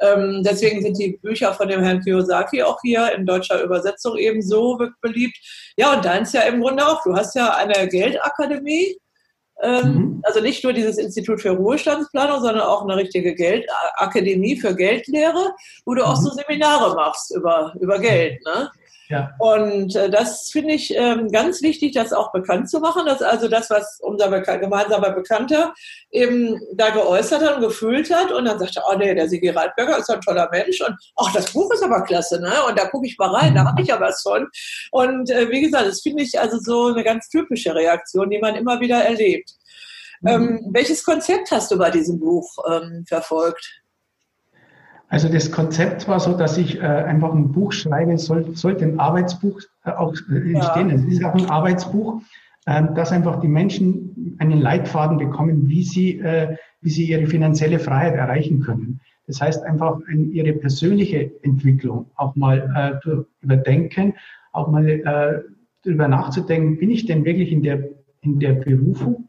Ähm, 0.00 0.42
deswegen 0.44 0.82
sind 0.82 0.98
die 0.98 1.18
Bücher 1.22 1.54
von 1.54 1.66
dem 1.66 1.82
Herrn 1.82 2.02
Kiyosaki 2.02 2.62
auch 2.62 2.78
hier 2.82 3.10
in 3.14 3.24
deutscher 3.24 3.62
Übersetzung 3.62 4.18
eben 4.18 4.42
so 4.42 4.78
beliebt. 5.00 5.38
Ja, 5.78 5.94
und 5.94 6.04
deins 6.04 6.34
ja 6.34 6.42
im 6.42 6.60
Grunde 6.60 6.86
auch. 6.86 7.02
Du 7.04 7.16
hast 7.16 7.34
ja 7.34 7.54
eine 7.54 7.88
Geldakademie 7.88 8.98
mhm. 9.62 10.20
Also 10.24 10.40
nicht 10.40 10.64
nur 10.64 10.72
dieses 10.72 10.98
Institut 10.98 11.40
für 11.40 11.50
Ruhestandsplanung, 11.50 12.40
sondern 12.40 12.62
auch 12.62 12.82
eine 12.82 12.96
richtige 12.96 13.34
Geldakademie 13.34 14.56
für 14.56 14.74
Geldlehre, 14.74 15.54
wo 15.84 15.94
du 15.94 16.02
mhm. 16.02 16.08
auch 16.08 16.16
so 16.16 16.30
Seminare 16.30 16.94
machst 16.94 17.34
über, 17.34 17.74
über 17.80 17.98
Geld. 17.98 18.44
Ne? 18.44 18.70
Ja. 19.12 19.30
Und 19.38 19.94
äh, 19.94 20.08
das 20.08 20.48
finde 20.50 20.72
ich 20.72 20.96
ähm, 20.96 21.30
ganz 21.30 21.60
wichtig, 21.60 21.92
das 21.92 22.14
auch 22.14 22.32
bekannt 22.32 22.70
zu 22.70 22.80
machen. 22.80 23.04
Dass 23.04 23.20
also 23.20 23.46
das, 23.46 23.68
was 23.68 23.98
unser 24.00 24.30
Beka 24.30 24.56
gemeinsamer 24.56 25.10
Bekannter 25.10 25.74
eben 26.10 26.58
da 26.72 26.88
geäußert 26.88 27.42
hat 27.42 27.56
und 27.56 27.62
gefühlt 27.62 28.10
hat. 28.10 28.32
Und 28.32 28.46
dann 28.46 28.58
sagte 28.58 28.80
er, 28.80 28.84
oh 28.90 28.96
nee, 28.96 29.14
der 29.14 29.28
Sigi 29.28 29.50
Reitberger 29.50 29.98
ist 29.98 30.08
ein 30.08 30.22
toller 30.22 30.48
Mensch. 30.50 30.80
Und 30.80 30.96
ach, 31.16 31.30
das 31.34 31.52
Buch 31.52 31.70
ist 31.74 31.84
aber 31.84 32.04
klasse, 32.04 32.40
ne? 32.40 32.54
Und 32.66 32.78
da 32.78 32.86
gucke 32.86 33.06
ich 33.06 33.18
mal 33.18 33.34
rein, 33.34 33.54
da 33.54 33.66
habe 33.66 33.82
ich 33.82 33.88
ja 33.88 34.00
was 34.00 34.22
von. 34.22 34.48
Und 34.92 35.30
äh, 35.30 35.50
wie 35.50 35.60
gesagt, 35.60 35.86
das 35.86 36.00
finde 36.00 36.22
ich 36.22 36.40
also 36.40 36.58
so 36.58 36.86
eine 36.86 37.04
ganz 37.04 37.28
typische 37.28 37.74
Reaktion, 37.74 38.30
die 38.30 38.38
man 38.38 38.54
immer 38.54 38.80
wieder 38.80 39.04
erlebt. 39.04 39.50
Mhm. 40.22 40.28
Ähm, 40.28 40.70
welches 40.72 41.04
Konzept 41.04 41.50
hast 41.50 41.70
du 41.70 41.76
bei 41.76 41.90
diesem 41.90 42.18
Buch 42.18 42.48
ähm, 42.66 43.04
verfolgt? 43.06 43.81
Also 45.12 45.28
das 45.28 45.52
Konzept 45.52 46.08
war 46.08 46.18
so, 46.20 46.32
dass 46.32 46.56
ich 46.56 46.78
äh, 46.78 46.80
einfach 46.80 47.34
ein 47.34 47.52
Buch 47.52 47.72
schreibe, 47.72 48.16
soll, 48.16 48.56
sollte 48.56 48.86
ein 48.86 48.98
Arbeitsbuch 48.98 49.60
äh, 49.84 49.90
auch 49.90 50.14
äh, 50.30 50.54
entstehen. 50.54 50.88
Ja. 50.88 50.94
Es 50.94 51.04
ist 51.04 51.22
auch 51.22 51.34
ein 51.34 51.50
Arbeitsbuch, 51.50 52.22
äh, 52.64 52.82
dass 52.94 53.12
einfach 53.12 53.38
die 53.42 53.48
Menschen 53.48 54.36
einen 54.38 54.62
Leitfaden 54.62 55.18
bekommen, 55.18 55.68
wie 55.68 55.82
sie, 55.82 56.18
äh, 56.18 56.56
wie 56.80 56.88
sie 56.88 57.10
ihre 57.10 57.26
finanzielle 57.26 57.78
Freiheit 57.78 58.14
erreichen 58.14 58.60
können. 58.60 59.00
Das 59.26 59.38
heißt 59.42 59.62
einfach 59.64 60.00
ihre 60.08 60.54
persönliche 60.54 61.30
Entwicklung 61.42 62.06
auch 62.14 62.34
mal 62.34 63.00
äh, 63.04 63.16
überdenken, 63.42 64.14
auch 64.52 64.68
mal 64.68 65.44
darüber 65.84 66.08
nachzudenken, 66.08 66.78
bin 66.78 66.90
ich 66.90 67.04
denn 67.04 67.24
wirklich 67.26 67.52
in 67.52 67.62
der, 67.62 67.90
in 68.22 68.40
der 68.40 68.54
Berufung? 68.54 69.28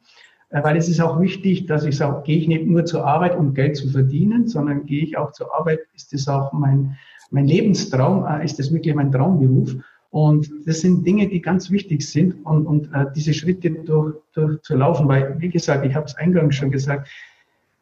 Äh, 0.54 0.64
weil 0.64 0.78
es 0.78 0.88
ist 0.88 1.02
auch 1.02 1.20
wichtig, 1.20 1.66
dass 1.66 1.84
ich 1.84 1.98
sage, 1.98 2.22
gehe 2.24 2.38
ich 2.38 2.48
nicht 2.48 2.66
nur 2.66 2.86
zur 2.86 3.06
Arbeit, 3.06 3.36
um 3.36 3.54
Geld 3.54 3.76
zu 3.76 3.90
verdienen, 3.90 4.48
sondern 4.48 4.86
gehe 4.86 5.04
ich 5.04 5.18
auch 5.18 5.32
zur 5.34 5.54
Arbeit, 5.54 5.80
ist 5.96 6.14
das 6.14 6.28
auch 6.28 6.54
mein, 6.54 6.96
mein 7.32 7.48
Lebenstraum, 7.48 8.26
äh, 8.26 8.46
ist 8.46 8.60
das 8.60 8.72
wirklich 8.72 8.96
mein 8.96 9.12
Traumberuf? 9.12 9.76
Und 10.12 10.48
das 10.68 10.82
sind 10.82 11.08
Dinge, 11.08 11.28
die 11.28 11.42
ganz 11.42 11.72
wichtig 11.72 12.08
sind 12.08 12.46
und, 12.46 12.68
und 12.68 12.86
äh, 12.94 13.06
diese 13.16 13.34
Schritte 13.34 13.72
durch, 13.72 14.16
durch 14.34 14.62
zu 14.62 14.76
laufen, 14.76 15.08
weil, 15.08 15.36
wie 15.40 15.50
gesagt, 15.50 15.84
ich 15.86 15.96
habe 15.96 16.06
es 16.06 16.16
eingangs 16.16 16.56
schon 16.56 16.70
gesagt, 16.70 17.10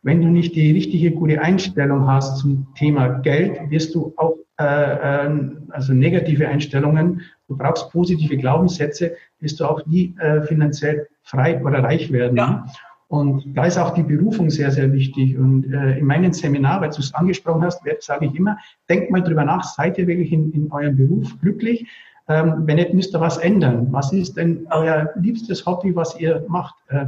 wenn 0.04 0.22
du 0.22 0.30
nicht 0.30 0.56
die 0.56 0.72
richtige 0.72 1.12
gute 1.12 1.42
Einstellung 1.42 2.08
hast 2.08 2.38
zum 2.38 2.68
Thema 2.76 3.20
Geld, 3.20 3.70
wirst 3.70 3.94
du 3.94 4.14
auch 4.16 4.38
äh, 4.60 5.26
äh, 5.26 5.30
also 5.70 5.94
negative 5.94 6.48
Einstellungen, 6.48 7.22
du 7.50 7.58
brauchst 7.58 7.92
positive 7.92 8.38
Glaubenssätze, 8.38 9.16
wirst 9.42 9.60
du 9.60 9.66
auch 9.66 9.86
nie 9.86 10.16
äh, 10.20 10.42
finanziell 10.44 11.08
frei 11.24 11.64
oder 11.64 11.84
reich 11.84 12.12
werden. 12.12 12.38
Ja. 12.38 12.66
Und 13.08 13.58
da 13.58 13.66
ist 13.66 13.78
auch 13.78 13.94
die 13.94 14.04
Berufung 14.04 14.50
sehr, 14.50 14.72
sehr 14.72 14.94
wichtig. 14.94 15.38
Und 15.38 15.72
äh, 15.74 16.00
in 16.00 16.06
meinem 16.06 16.32
Seminar, 16.32 16.80
weil 16.80 16.92
du 16.92 17.00
es 17.00 17.14
angesprochen 17.14 17.62
hast, 17.64 17.82
sage 18.00 18.26
ich 18.26 18.36
immer, 18.36 18.58
denkt 18.90 19.12
mal 19.12 19.22
drüber 19.22 19.44
nach, 19.44 19.64
seid 19.66 19.98
ihr 19.98 20.08
wirklich 20.08 20.32
in, 20.32 20.52
in 20.54 20.72
eurem 20.72 20.96
Beruf 20.96 21.38
glücklich? 21.42 21.86
Ähm, 22.30 22.64
wenn 22.66 22.78
nicht, 22.78 22.94
müsst 22.94 23.14
ihr 23.14 23.20
was 23.20 23.38
ändern. 23.38 23.88
Was 23.92 24.14
ist 24.14 24.38
denn 24.38 24.66
euer 24.70 25.10
liebstes 25.20 25.66
Hobby, 25.66 25.94
was 25.94 26.18
ihr 26.22 26.46
macht? 26.48 26.76
Äh, 26.88 27.08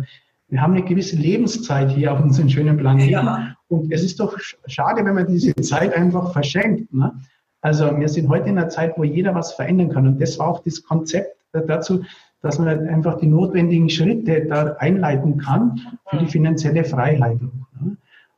wir 0.49 0.61
haben 0.61 0.73
eine 0.73 0.83
gewisse 0.83 1.15
Lebenszeit 1.15 1.89
hier 1.91 2.11
auf 2.11 2.21
unserem 2.21 2.49
schönen 2.49 2.75
Planeten. 2.75 3.09
Ja. 3.09 3.55
Und 3.69 3.91
es 3.91 4.03
ist 4.03 4.19
doch 4.19 4.37
schade, 4.67 5.05
wenn 5.05 5.15
man 5.15 5.27
diese 5.27 5.55
Zeit 5.55 5.95
einfach 5.95 6.33
verschenkt. 6.33 6.93
Ne? 6.93 7.13
Also 7.61 7.97
wir 7.97 8.09
sind 8.09 8.27
heute 8.27 8.49
in 8.49 8.57
einer 8.57 8.67
Zeit, 8.67 8.97
wo 8.97 9.05
jeder 9.05 9.33
was 9.33 9.53
verändern 9.53 9.89
kann. 9.89 10.05
Und 10.05 10.21
das 10.21 10.37
war 10.37 10.49
auch 10.49 10.59
das 10.63 10.83
Konzept 10.83 11.37
dazu, 11.53 12.03
dass 12.43 12.59
man 12.59 12.67
einfach 12.87 13.19
die 13.19 13.27
notwendigen 13.27 13.89
Schritte 13.89 14.45
da 14.45 14.73
einleiten 14.73 15.37
kann 15.37 15.79
für 16.09 16.17
die 16.17 16.27
finanzielle 16.27 16.83
Freiheit. 16.83 17.39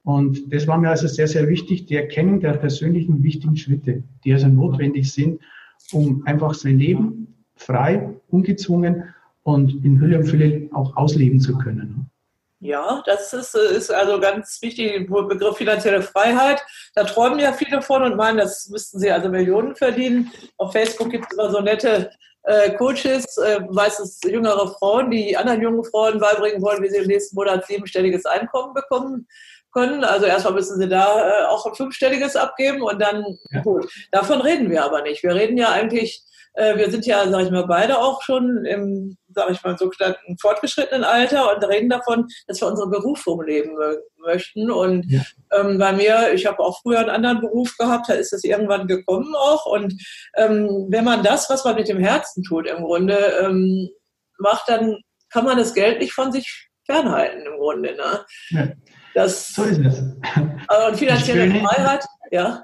Und 0.03 0.53
das 0.53 0.67
war 0.67 0.77
mir 0.77 0.89
also 0.89 1.07
sehr, 1.07 1.27
sehr 1.27 1.49
wichtig, 1.49 1.87
die 1.87 1.95
Erkennung 1.95 2.39
der 2.39 2.53
persönlichen 2.53 3.23
wichtigen 3.23 3.57
Schritte, 3.57 4.03
die 4.23 4.31
also 4.31 4.47
notwendig 4.47 5.11
sind, 5.11 5.41
um 5.91 6.21
einfach 6.25 6.53
sein 6.53 6.77
Leben 6.77 7.35
frei, 7.55 8.11
ungezwungen 8.29 9.05
und 9.41 9.83
in 9.83 9.99
Hülle 9.99 10.19
und 10.19 10.25
Fülle 10.25 10.69
auch 10.71 10.95
ausleben 10.95 11.39
zu 11.39 11.57
können. 11.57 12.11
Ja, 12.65 13.03
das 13.05 13.31
ist, 13.31 13.53
ist 13.53 13.91
also 13.91 14.19
ganz 14.19 14.59
wichtig, 14.59 15.07
der 15.07 15.21
Begriff 15.21 15.57
finanzielle 15.57 16.01
Freiheit. 16.01 16.63
Da 16.95 17.03
träumen 17.03 17.37
ja 17.37 17.53
viele 17.53 17.83
von 17.83 18.01
und 18.01 18.15
meinen, 18.15 18.39
das 18.39 18.69
müssten 18.69 18.99
sie 18.99 19.11
also 19.11 19.29
Millionen 19.29 19.75
verdienen. 19.75 20.31
Auf 20.57 20.71
Facebook 20.71 21.11
gibt 21.11 21.25
es 21.29 21.37
immer 21.37 21.51
so 21.51 21.61
nette 21.61 22.09
äh, 22.41 22.71
Coaches, 22.71 23.37
äh, 23.37 23.59
meistens 23.69 24.19
jüngere 24.25 24.67
Frauen, 24.79 25.11
die 25.11 25.37
anderen 25.37 25.61
jungen 25.61 25.83
Frauen 25.83 26.19
beibringen 26.19 26.59
wollen, 26.63 26.81
wie 26.81 26.89
sie 26.89 26.97
im 26.97 27.07
nächsten 27.07 27.35
Monat 27.35 27.67
siebenstelliges 27.67 28.25
Einkommen 28.25 28.73
bekommen 28.73 29.27
können. 29.71 30.03
Also 30.03 30.25
erstmal 30.25 30.55
müssen 30.55 30.79
sie 30.79 30.89
da 30.89 31.43
äh, 31.43 31.45
auch 31.45 31.67
ein 31.67 31.75
fünfstelliges 31.75 32.35
abgeben 32.35 32.81
und 32.81 32.99
dann, 32.99 33.37
ja. 33.51 33.61
gut, 33.61 33.87
davon 34.11 34.41
reden 34.41 34.71
wir 34.71 34.83
aber 34.83 35.03
nicht. 35.03 35.21
Wir 35.21 35.35
reden 35.35 35.57
ja 35.57 35.69
eigentlich 35.69 36.23
äh, 36.55 36.77
wir 36.77 36.89
sind 36.89 37.05
ja, 37.05 37.29
sag 37.29 37.43
ich 37.43 37.51
mal, 37.51 37.67
beide 37.67 37.99
auch 37.99 38.21
schon 38.21 38.65
im, 38.65 39.17
sag 39.33 39.51
ich 39.51 39.61
mal, 39.63 39.77
sogenannten 39.77 40.37
fortgeschrittenen 40.39 41.03
Alter 41.03 41.55
und 41.55 41.63
reden 41.63 41.89
davon, 41.89 42.27
dass 42.47 42.61
wir 42.61 42.67
unsere 42.67 42.89
Berufung 42.89 43.43
leben 43.43 43.77
möchten. 44.17 44.71
Und 44.71 45.05
ja. 45.09 45.21
ähm, 45.51 45.77
bei 45.77 45.93
mir, 45.93 46.33
ich 46.33 46.45
habe 46.45 46.59
auch 46.59 46.81
früher 46.81 46.99
einen 46.99 47.09
anderen 47.09 47.41
Beruf 47.41 47.75
gehabt, 47.77 48.09
da 48.09 48.13
ist 48.13 48.33
es 48.33 48.43
irgendwann 48.43 48.87
gekommen 48.87 49.35
auch. 49.35 49.65
Und 49.65 49.93
ähm, 50.35 50.87
wenn 50.89 51.03
man 51.03 51.23
das, 51.23 51.49
was 51.49 51.65
man 51.65 51.75
mit 51.75 51.87
dem 51.89 51.99
Herzen 51.99 52.43
tut, 52.43 52.67
im 52.67 52.83
Grunde 52.83 53.17
ähm, 53.41 53.89
macht, 54.39 54.69
dann 54.69 54.97
kann 55.29 55.45
man 55.45 55.57
das 55.57 55.73
Geld 55.73 55.99
nicht 55.99 56.13
von 56.13 56.31
sich 56.31 56.69
fernhalten 56.85 57.45
im 57.45 57.57
Grunde. 57.57 57.95
Ne? 57.95 58.25
Ja. 58.49 58.67
Das, 59.13 59.53
so 59.53 59.63
ist 59.63 59.79
es. 59.79 60.03
Also, 60.67 60.87
und 60.87 60.97
finanzielle 60.97 61.59
Freiheit, 61.61 62.05
ja. 62.31 62.63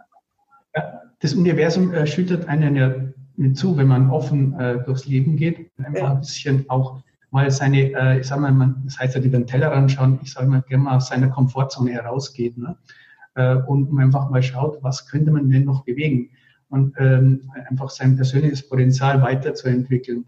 Das 1.19 1.33
Universum 1.33 1.93
äh, 1.93 2.05
schüttet 2.05 2.48
einen 2.48 2.75
ja 2.75 2.93
mit 3.38 3.57
zu, 3.57 3.77
wenn 3.77 3.88
man 3.88 4.09
offen 4.09 4.53
äh, 4.59 4.83
durchs 4.83 5.05
Leben 5.05 5.35
geht, 5.35 5.71
einfach 5.77 6.01
ja. 6.01 6.11
ein 6.11 6.19
bisschen 6.19 6.69
auch 6.69 7.01
mal 7.31 7.50
seine, 7.50 7.93
äh, 7.93 8.19
ich 8.19 8.27
sag 8.27 8.39
mal, 8.39 8.51
man, 8.51 8.81
das 8.85 9.00
heißt 9.00 9.15
ja 9.15 9.21
über 9.21 9.38
den 9.38 9.47
Teller 9.47 9.71
anschauen, 9.71 10.19
ich 10.21 10.33
sage 10.33 10.47
mal, 10.47 10.61
gerne 10.61 10.83
mal 10.83 10.97
aus 10.97 11.07
seiner 11.07 11.29
Komfortzone 11.29 11.91
herausgeht 11.91 12.57
ne? 12.57 12.75
äh, 13.35 13.55
und 13.55 13.97
einfach 13.97 14.29
mal 14.29 14.43
schaut, 14.43 14.83
was 14.83 15.07
könnte 15.07 15.31
man 15.31 15.50
denn 15.50 15.65
noch 15.65 15.83
bewegen 15.85 16.29
und 16.69 16.93
ähm, 16.97 17.51
einfach 17.69 17.89
sein 17.89 18.15
persönliches 18.15 18.67
Potenzial 18.67 19.21
weiterzuentwickeln. 19.21 20.25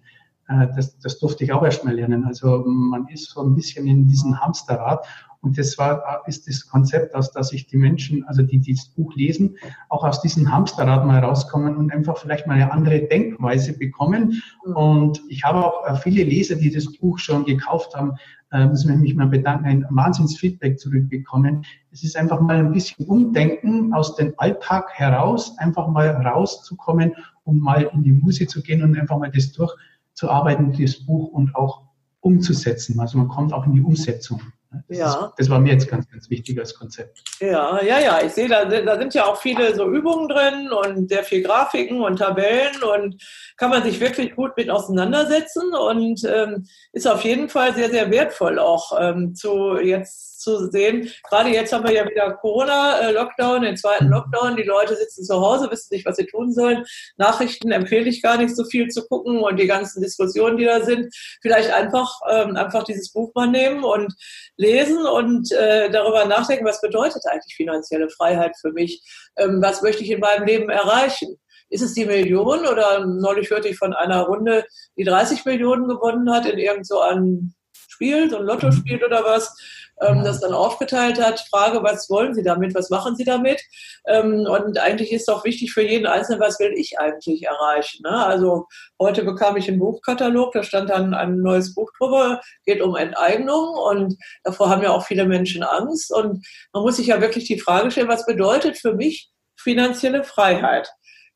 Äh, 0.48 0.68
das, 0.76 0.98
das 1.00 1.20
durfte 1.20 1.44
ich 1.44 1.52
auch 1.52 1.64
erstmal 1.64 1.96
lernen. 1.96 2.26
Also 2.26 2.64
man 2.66 3.08
ist 3.08 3.30
so 3.30 3.42
ein 3.42 3.56
bisschen 3.56 3.88
in 3.88 4.08
diesem 4.08 4.40
Hamsterrad 4.40 5.06
und 5.44 5.58
das 5.58 5.78
war, 5.78 6.24
ist 6.26 6.48
das 6.48 6.66
Konzept, 6.68 7.14
dass, 7.14 7.32
dass 7.32 7.50
sich 7.50 7.68
die 7.68 7.76
Menschen, 7.76 8.24
also 8.24 8.44
die, 8.44 8.60
die 8.60 8.76
das 8.76 8.86
Buch 8.86 9.14
lesen, 9.16 9.58
auch 9.90 10.06
aus 10.06 10.22
diesem 10.22 10.50
Hamsterrad 10.50 11.06
mal 11.06 11.20
rauskommen 11.20 11.76
und 11.76 11.92
einfach 11.92 12.18
vielleicht 12.18 12.48
mal 12.48 12.54
eine 12.54 12.72
andere 12.72 13.02
Denkweise 13.02 13.78
bekommen. 13.78 14.42
Mhm. 14.66 14.74
Und 14.74 15.22
ich 15.28 15.44
habe 15.44 15.66
auch 15.66 15.86
äh, 15.86 15.96
viele 15.98 16.24
Leser, 16.24 16.56
die 16.56 16.72
das 16.72 16.98
Buch 16.98 17.20
schon 17.20 17.44
gekauft 17.44 17.94
haben, 17.94 18.14
äh, 18.54 18.68
muss 18.68 18.86
ich 18.86 18.96
mich 18.96 19.16
mal 19.16 19.28
bedanken, 19.28 19.66
ein 19.66 19.86
Wahnsinnsfeedback 19.90 20.80
zurückbekommen. 20.80 21.66
Es 21.92 22.06
ist 22.06 22.16
einfach 22.16 22.40
mal 22.40 22.60
ein 22.60 22.72
bisschen 22.72 23.06
Umdenken 23.06 23.94
aus 23.94 24.16
dem 24.16 24.34
Alltag 24.38 24.92
heraus, 24.94 25.58
einfach 25.58 25.90
mal 25.90 26.08
rauszukommen, 26.10 27.16
um 27.44 27.60
mal 27.60 27.90
in 27.94 28.04
die 28.04 28.14
Musik 28.14 28.50
zu 28.50 28.62
gehen 28.62 28.82
und 28.82 28.98
einfach 28.98 29.18
mal 29.18 29.30
das 29.30 29.52
durchzuarbeiten, 29.52 30.72
das 30.80 31.06
Buch 31.06 31.34
und 31.34 31.54
auch 31.54 31.82
umzusetzen. 32.22 32.98
Also 33.02 33.18
man 33.18 33.28
kommt 33.28 33.52
auch 33.52 33.66
in 33.66 33.74
die 33.74 33.82
Umsetzung. 33.82 34.42
Das, 34.88 34.98
ja. 34.98 35.26
Ist, 35.26 35.34
das 35.38 35.50
war 35.50 35.60
mir 35.60 35.74
jetzt 35.74 35.88
ganz, 35.88 36.10
ganz 36.10 36.30
wichtig 36.30 36.60
als 36.60 36.74
Konzept. 36.76 37.24
Ja, 37.40 37.82
ja, 37.84 38.00
ja. 38.00 38.22
Ich 38.24 38.34
sehe, 38.34 38.48
da, 38.48 38.66
da 38.66 38.98
sind 38.98 39.14
ja 39.14 39.26
auch 39.26 39.38
viele 39.38 39.76
so 39.76 39.90
Übungen 39.90 40.28
drin 40.28 40.72
und 40.72 41.10
sehr 41.10 41.24
viel 41.24 41.44
Grafiken 41.44 42.02
und 42.02 42.18
Tabellen 42.18 42.82
und 42.84 43.22
kann 43.58 43.70
man 43.70 43.84
sich 43.84 44.00
wirklich 44.00 44.36
gut 44.36 44.52
mit 44.58 44.70
auseinandersetzen 44.70 45.74
und 45.74 46.24
ähm, 46.26 46.66
ist 46.92 47.08
auf 47.08 47.24
jeden 47.24 47.50
Fall 47.50 47.74
sehr, 47.76 47.90
sehr 47.90 48.10
wertvoll 48.12 48.60
auch 48.60 48.92
ähm, 49.00 49.36
zu 49.36 49.78
jetzt 49.78 50.33
zu 50.44 50.70
sehen. 50.70 51.10
Gerade 51.30 51.50
jetzt 51.50 51.74
haben 51.74 51.88
wir 51.88 51.94
ja 51.94 52.08
wieder 52.08 52.32
Corona-Lockdown, 52.34 53.64
den 53.64 53.78
zweiten 53.78 54.06
mhm. 54.06 54.12
Lockdown. 54.12 54.56
Die 54.56 54.64
Leute 54.64 54.96
sitzen 54.96 55.24
zu 55.24 55.40
Hause, 55.40 55.72
wissen 55.72 55.94
nicht, 55.94 56.06
was 56.06 56.18
sie 56.18 56.26
tun 56.26 56.54
sollen. 56.54 56.84
Nachrichten 57.18 57.72
empfehle 57.72 58.10
ich 58.10 58.22
gar 58.22 58.38
nicht 58.38 58.56
so 58.56 58.66
viel 58.66 58.90
zu 58.90 59.08
gucken 59.08 59.40
und 59.40 59.60
die 59.60 59.68
ganzen 59.68 60.02
Diskussionen, 60.02 60.58
die 60.58 60.66
da 60.66 60.82
sind. 60.82 61.14
Vielleicht 61.42 61.72
einfach, 61.72 62.20
ähm, 62.30 62.56
einfach 62.56 62.84
dieses 62.84 63.12
Buch 63.12 63.32
mal 63.34 63.48
nehmen 63.48 63.84
und 63.84 64.14
lesen 64.58 65.06
und 65.06 65.52
äh, 65.52 65.90
darüber 65.90 66.26
nachdenken, 66.26 66.66
was 66.66 66.82
bedeutet 66.82 67.24
eigentlich 67.30 67.56
finanzielle 67.56 68.10
Freiheit 68.10 68.56
für 68.60 68.72
mich? 68.72 69.02
Ähm, 69.38 69.62
was 69.62 69.82
möchte 69.82 70.04
ich 70.04 70.12
in 70.12 70.20
meinem 70.20 70.46
Leben 70.46 70.70
erreichen? 70.70 71.38
Ist 71.70 71.82
es 71.82 71.94
die 71.94 72.06
Million 72.06 72.68
oder 72.68 73.06
neulich 73.06 73.50
hörte 73.50 73.68
ich 73.68 73.78
von 73.78 73.94
einer 73.94 74.22
Runde, 74.22 74.66
die 74.96 75.04
30 75.04 75.44
Millionen 75.46 75.88
gewonnen 75.88 76.32
hat 76.32 76.46
in 76.46 76.60
irgend 76.60 76.86
so 76.86 77.00
einem 77.00 77.56
Spiel, 77.88 78.30
so 78.30 78.38
ein 78.38 78.46
Lottospiel 78.46 79.04
oder 79.04 79.24
was? 79.24 79.56
Ähm, 80.02 80.24
das 80.24 80.40
dann 80.40 80.54
aufgeteilt 80.54 81.22
hat. 81.22 81.40
Frage, 81.50 81.84
was 81.84 82.10
wollen 82.10 82.34
Sie 82.34 82.44
damit? 82.44 82.76
Was 82.76 82.90
machen 82.90 83.16
Sie 83.16 83.24
damit? 83.24 83.62
Ähm, 84.08 84.46
und 84.50 84.80
eigentlich 84.80 85.12
ist 85.12 85.28
doch 85.28 85.46
wichtig 85.46 85.74
für 85.74 85.84
jeden 85.84 86.08
Einzelnen, 86.08 86.42
was 86.42 86.60
will 86.60 86.74
ich 86.76 87.00
eigentlich 87.00 87.44
erreichen? 87.44 88.02
Ne? 88.04 88.26
Also 88.26 88.66
heute 89.00 89.24
bekam 89.24 89.58
ich 89.58 89.68
einen 89.68 89.80
Buchkatalog, 89.80 90.54
da 90.54 90.64
stand 90.64 90.90
dann 90.90 91.14
ein 91.14 91.38
neues 91.38 91.74
Buch 91.74 91.92
drüber, 91.98 92.42
geht 92.66 92.82
um 92.82 92.96
Enteignung 92.96 93.76
und 93.76 94.16
davor 94.44 94.70
haben 94.70 94.84
ja 94.84 94.92
auch 94.92 95.06
viele 95.06 95.26
Menschen 95.26 95.64
Angst. 95.64 96.12
Und 96.12 96.46
man 96.74 96.84
muss 96.84 96.98
sich 96.98 97.08
ja 97.08 97.22
wirklich 97.22 97.46
die 97.46 97.60
Frage 97.60 97.92
stellen, 97.92 98.08
was 98.08 98.26
bedeutet 98.26 98.78
für 98.78 98.94
mich 98.94 99.30
finanzielle 99.58 100.24
Freiheit? 100.24 100.90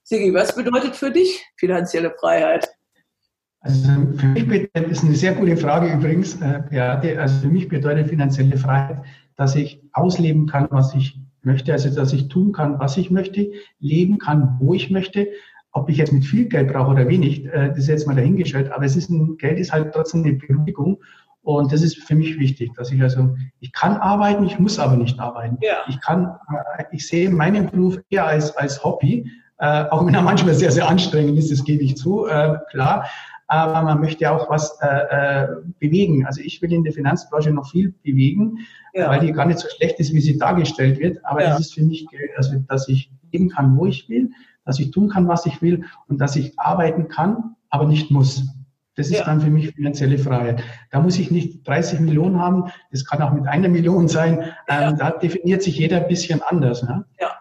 Sigi, 0.03 0.33
was 0.33 0.55
bedeutet 0.55 0.95
für 0.95 1.11
dich 1.11 1.45
finanzielle 1.57 2.15
Freiheit? 2.19 2.76
Also 3.67 4.17
für 4.17 4.27
mich 4.27 4.47
bedeutet, 4.47 4.91
ist 4.91 5.03
eine 5.03 5.15
sehr 5.15 5.33
gute 5.33 5.57
Frage 5.57 5.91
übrigens, 5.91 6.35
äh, 6.41 6.61
Beate, 6.69 7.19
also 7.19 7.41
für 7.41 7.47
mich 7.49 7.67
bedeutet 7.67 8.07
finanzielle 8.07 8.57
Freiheit, 8.57 9.01
dass 9.35 9.55
ich 9.55 9.81
ausleben 9.93 10.47
kann, 10.47 10.67
was 10.71 10.95
ich 10.95 11.19
möchte, 11.41 11.73
also 11.73 11.93
dass 11.93 12.13
ich 12.13 12.29
tun 12.29 12.53
kann, 12.53 12.79
was 12.79 12.97
ich 12.97 13.11
möchte, 13.11 13.51
leben 13.79 14.17
kann, 14.19 14.57
wo 14.59 14.73
ich 14.73 14.89
möchte. 14.89 15.27
Ob 15.71 15.89
ich 15.89 15.97
jetzt 15.97 16.13
mit 16.13 16.25
viel 16.25 16.45
Geld 16.45 16.71
brauche 16.71 16.91
oder 16.91 17.07
wenig, 17.07 17.45
äh, 17.45 17.69
das 17.69 17.79
ist 17.79 17.87
jetzt 17.87 18.07
mal 18.07 18.15
dahingestellt, 18.15 18.71
aber 18.71 18.85
es 18.85 18.95
ist 18.95 19.09
ein, 19.09 19.37
Geld 19.37 19.59
ist 19.59 19.73
halt 19.73 19.93
trotzdem 19.93 20.23
eine 20.23 20.33
Beruhigung 20.33 20.97
und 21.41 21.71
das 21.71 21.81
ist 21.81 21.97
für 21.97 22.15
mich 22.15 22.39
wichtig, 22.39 22.73
dass 22.75 22.91
ich 22.91 23.01
also, 23.01 23.35
ich 23.59 23.73
kann 23.73 23.97
arbeiten, 23.97 24.45
ich 24.45 24.57
muss 24.59 24.79
aber 24.79 24.95
nicht 24.95 25.19
arbeiten. 25.19 25.57
Ja. 25.61 25.83
Ich 25.87 25.99
kann, 26.01 26.35
äh, 26.77 26.83
ich 26.91 27.05
sehe 27.05 27.29
meinen 27.29 27.69
Beruf 27.69 27.99
eher 28.09 28.25
als, 28.25 28.55
als 28.55 28.83
Hobby, 28.83 29.29
äh, 29.59 29.83
auch 29.89 30.05
wenn 30.05 30.13
er 30.13 30.21
manchmal 30.21 30.53
sehr, 30.53 30.71
sehr 30.71 30.87
anstrengend 30.87 31.37
ist, 31.37 31.51
das 31.51 31.63
gebe 31.63 31.83
ich 31.83 31.97
zu, 31.97 32.27
äh, 32.27 32.55
klar 32.71 33.05
aber 33.47 33.81
man 33.81 34.01
möchte 34.01 34.29
auch 34.29 34.49
was 34.49 34.77
äh, 34.81 34.87
äh, 34.87 35.47
bewegen. 35.79 36.25
Also 36.25 36.41
ich 36.41 36.61
will 36.61 36.71
in 36.73 36.83
der 36.83 36.93
Finanzbranche 36.93 37.51
noch 37.51 37.71
viel 37.71 37.93
bewegen, 38.03 38.59
ja. 38.93 39.09
weil 39.09 39.21
die 39.21 39.31
gar 39.31 39.45
nicht 39.45 39.59
so 39.59 39.67
schlecht 39.69 39.99
ist, 39.99 40.13
wie 40.13 40.21
sie 40.21 40.37
dargestellt 40.37 40.99
wird. 40.99 41.23
Aber 41.25 41.41
ja. 41.41 41.53
es 41.53 41.61
ist 41.61 41.73
für 41.73 41.83
mich, 41.83 42.05
also, 42.35 42.57
dass 42.67 42.87
ich 42.89 43.09
leben 43.31 43.49
kann, 43.49 43.77
wo 43.77 43.85
ich 43.85 44.09
will, 44.09 44.31
dass 44.65 44.79
ich 44.79 44.91
tun 44.91 45.09
kann, 45.09 45.27
was 45.27 45.45
ich 45.45 45.61
will 45.61 45.85
und 46.07 46.19
dass 46.19 46.35
ich 46.35 46.59
arbeiten 46.59 47.07
kann, 47.07 47.55
aber 47.69 47.85
nicht 47.85 48.11
muss. 48.11 48.45
Das 48.95 49.07
ist 49.07 49.19
ja. 49.19 49.25
dann 49.25 49.39
für 49.39 49.51
mich 49.51 49.73
finanzielle 49.75 50.17
Freiheit. 50.17 50.63
Da 50.89 50.99
muss 50.99 51.19
ich 51.19 51.29
nicht 51.29 51.65
30 51.67 51.99
Millionen 51.99 52.39
haben, 52.39 52.71
das 52.91 53.05
kann 53.05 53.21
auch 53.21 53.31
mit 53.31 53.47
einer 53.47 53.69
Million 53.69 54.07
sein. 54.07 54.43
Ähm, 54.67 54.97
da 54.97 55.11
definiert 55.11 55.61
sich 55.61 55.77
jeder 55.77 56.01
ein 56.01 56.07
bisschen 56.07 56.41
anders. 56.41 56.83
Ne? 56.83 57.05
Ja. 57.21 57.36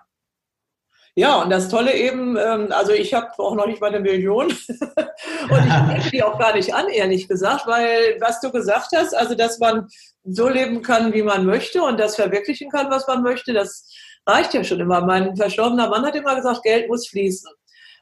Ja, 1.19 1.41
und 1.41 1.49
das 1.49 1.71
Tolle 1.71 1.95
eben, 1.95 2.37
ähm, 2.37 2.69
also 2.71 2.93
ich 2.93 3.15
habe 3.15 3.31
auch 3.39 3.55
noch 3.55 3.67
nicht 3.67 3.81
mal 3.81 3.87
eine 3.87 4.01
Million 4.01 4.49
und 4.49 4.53
ich 4.53 5.75
denke 5.89 6.11
die 6.13 6.23
auch 6.23 6.39
gar 6.39 6.55
nicht 6.55 6.75
an, 6.75 6.89
ehrlich 6.89 7.27
gesagt, 7.27 7.67
weil 7.67 8.19
was 8.21 8.39
du 8.41 8.53
gesagt 8.53 8.89
hast, 8.95 9.17
also 9.17 9.35
dass 9.35 9.59
man 9.59 9.89
so 10.25 10.47
leben 10.51 10.83
kann, 10.83 11.15
wie 11.15 11.23
man 11.23 11.47
möchte 11.47 11.83
und 11.83 11.99
das 11.99 12.17
verwirklichen 12.17 12.71
kann, 12.71 12.91
was 12.91 13.07
man 13.07 13.23
möchte, 13.23 13.55
das 13.55 13.91
reicht 14.27 14.53
ja 14.53 14.63
schon 14.63 14.81
immer. 14.81 15.01
Mein 15.01 15.35
verstorbener 15.37 15.89
Mann 15.89 16.05
hat 16.05 16.17
immer 16.17 16.37
gesagt, 16.37 16.63
Geld 16.65 16.87
muss 16.89 17.09
fließen. 17.09 17.51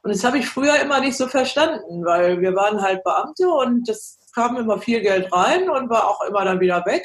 Und 0.02 0.12
das 0.12 0.24
habe 0.24 0.38
ich 0.38 0.48
früher 0.48 0.80
immer 0.80 0.98
nicht 0.98 1.16
so 1.16 1.28
verstanden, 1.28 2.04
weil 2.04 2.40
wir 2.40 2.56
waren 2.56 2.82
halt 2.82 3.04
Beamte 3.04 3.48
und 3.48 3.88
das 3.88 4.18
kam 4.34 4.56
immer 4.56 4.78
viel 4.80 5.00
Geld 5.00 5.32
rein 5.32 5.70
und 5.70 5.88
war 5.88 6.10
auch 6.10 6.20
immer 6.28 6.44
dann 6.44 6.58
wieder 6.58 6.84
weg. 6.84 7.04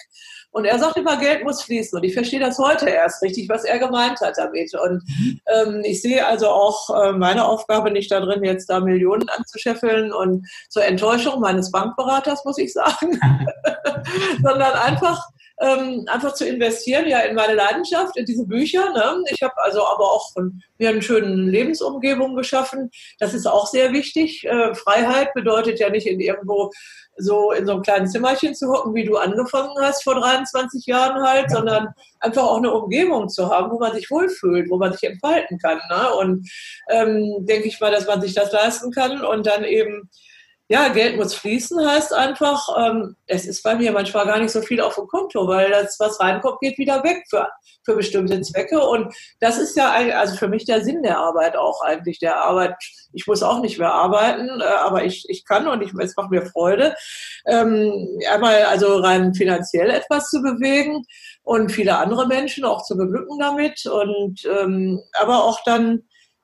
Und 0.51 0.65
er 0.65 0.79
sagt 0.79 0.97
immer, 0.97 1.17
Geld 1.17 1.43
muss 1.43 1.61
fließen. 1.61 1.97
Und 1.97 2.03
ich 2.03 2.13
verstehe 2.13 2.39
das 2.39 2.57
heute 2.57 2.89
erst 2.89 3.21
richtig, 3.21 3.47
was 3.49 3.63
er 3.63 3.77
gemeint 3.77 4.19
hat 4.19 4.37
damit. 4.37 4.73
Und 4.73 5.03
ähm, 5.45 5.81
ich 5.83 6.01
sehe 6.01 6.25
also 6.25 6.47
auch 6.47 6.89
äh, 6.89 7.11
meine 7.11 7.45
Aufgabe 7.45 7.91
nicht 7.91 8.11
darin, 8.11 8.43
jetzt 8.43 8.69
da 8.69 8.79
Millionen 8.79 9.29
anzuscheffeln 9.29 10.11
und 10.11 10.47
zur 10.69 10.85
Enttäuschung 10.85 11.39
meines 11.39 11.71
Bankberaters, 11.71 12.43
muss 12.45 12.57
ich 12.57 12.73
sagen, 12.73 13.19
sondern 14.41 14.73
einfach 14.73 15.27
ähm, 15.61 16.05
einfach 16.07 16.33
zu 16.33 16.47
investieren, 16.47 17.07
ja, 17.07 17.19
in 17.19 17.35
meine 17.35 17.53
Leidenschaft, 17.53 18.15
in 18.17 18.25
diese 18.25 18.45
Bücher. 18.45 18.91
Ne? 18.93 19.23
Ich 19.29 19.41
habe 19.41 19.53
also 19.57 19.85
aber 19.85 20.05
auch 20.05 20.33
mir 20.77 20.89
eine 20.89 21.01
schöne 21.01 21.27
Lebensumgebung 21.27 22.35
geschaffen. 22.35 22.89
Das 23.19 23.33
ist 23.33 23.45
auch 23.45 23.67
sehr 23.67 23.91
wichtig. 23.91 24.45
Äh, 24.45 24.73
Freiheit 24.75 25.33
bedeutet 25.33 25.79
ja 25.79 25.89
nicht 25.89 26.07
in 26.07 26.19
irgendwo 26.19 26.71
so 27.17 27.51
in 27.51 27.65
so 27.65 27.73
einem 27.73 27.81
kleinen 27.81 28.07
Zimmerchen 28.07 28.55
zu 28.55 28.69
hocken, 28.69 28.95
wie 28.95 29.03
du 29.03 29.17
angefangen 29.17 29.75
hast 29.81 30.03
vor 30.03 30.15
23 30.15 30.85
Jahren 30.85 31.21
halt, 31.21 31.51
sondern 31.51 31.89
einfach 32.21 32.43
auch 32.43 32.57
eine 32.57 32.73
Umgebung 32.73 33.27
zu 33.27 33.49
haben, 33.49 33.71
wo 33.71 33.77
man 33.77 33.93
sich 33.93 34.09
wohlfühlt, 34.09 34.69
wo 34.69 34.77
man 34.77 34.93
sich 34.93 35.03
entfalten 35.03 35.57
kann. 35.57 35.79
Ne? 35.89 36.13
Und 36.13 36.49
ähm, 36.89 37.45
denke 37.45 37.67
ich 37.67 37.79
mal, 37.81 37.91
dass 37.91 38.07
man 38.07 38.21
sich 38.21 38.33
das 38.33 38.53
leisten 38.53 38.91
kann 38.91 39.21
und 39.21 39.45
dann 39.45 39.65
eben 39.65 40.09
ja, 40.71 40.89
Geld 40.89 41.17
muss 41.17 41.33
fließen 41.33 41.83
heißt 41.83 42.13
einfach, 42.13 42.63
ähm, 42.77 43.15
es 43.25 43.47
ist 43.47 43.63
bei 43.63 43.73
mir 43.73 43.91
manchmal 43.91 44.27
gar 44.27 44.39
nicht 44.39 44.51
so 44.51 44.61
viel 44.61 44.81
auf 44.81 44.93
dem 44.93 45.07
Konto, 45.07 45.47
weil 45.47 45.71
das, 45.71 45.99
was 45.99 46.19
reinkommt, 46.19 46.59
geht 46.59 46.77
wieder 46.77 47.03
weg 47.03 47.23
für, 47.27 47.49
für 47.83 47.95
bestimmte 47.95 48.39
Zwecke. 48.41 48.79
Und 48.79 49.11
das 49.39 49.57
ist 49.57 49.75
ja 49.75 49.91
also 49.91 50.35
für 50.35 50.47
mich 50.47 50.65
der 50.65 50.83
Sinn 50.83 51.01
der 51.01 51.17
Arbeit 51.17 51.57
auch 51.57 51.81
eigentlich. 51.81 52.19
Der 52.19 52.43
Arbeit, 52.43 52.75
ich 53.13 53.25
muss 53.25 53.41
auch 53.41 53.61
nicht 53.61 53.79
mehr 53.79 53.91
arbeiten, 53.91 54.47
äh, 54.61 54.63
aber 54.63 55.03
ich, 55.05 55.25
ich 55.27 55.43
kann 55.43 55.67
und 55.67 55.81
ich, 55.81 55.91
es 55.99 56.15
macht 56.15 56.29
mir 56.29 56.45
Freude, 56.45 56.93
ähm, 57.47 58.19
einmal 58.31 58.65
also 58.65 58.97
rein 58.97 59.33
finanziell 59.33 59.89
etwas 59.89 60.29
zu 60.29 60.39
bewegen 60.43 61.03
und 61.41 61.71
viele 61.71 61.97
andere 61.97 62.27
Menschen 62.27 62.63
auch 62.63 62.83
zu 62.83 62.95
beglücken 62.95 63.39
damit 63.39 63.87
und 63.87 64.45
ähm, 64.45 65.01
aber 65.19 65.45
auch 65.45 65.61
dann 65.65 66.03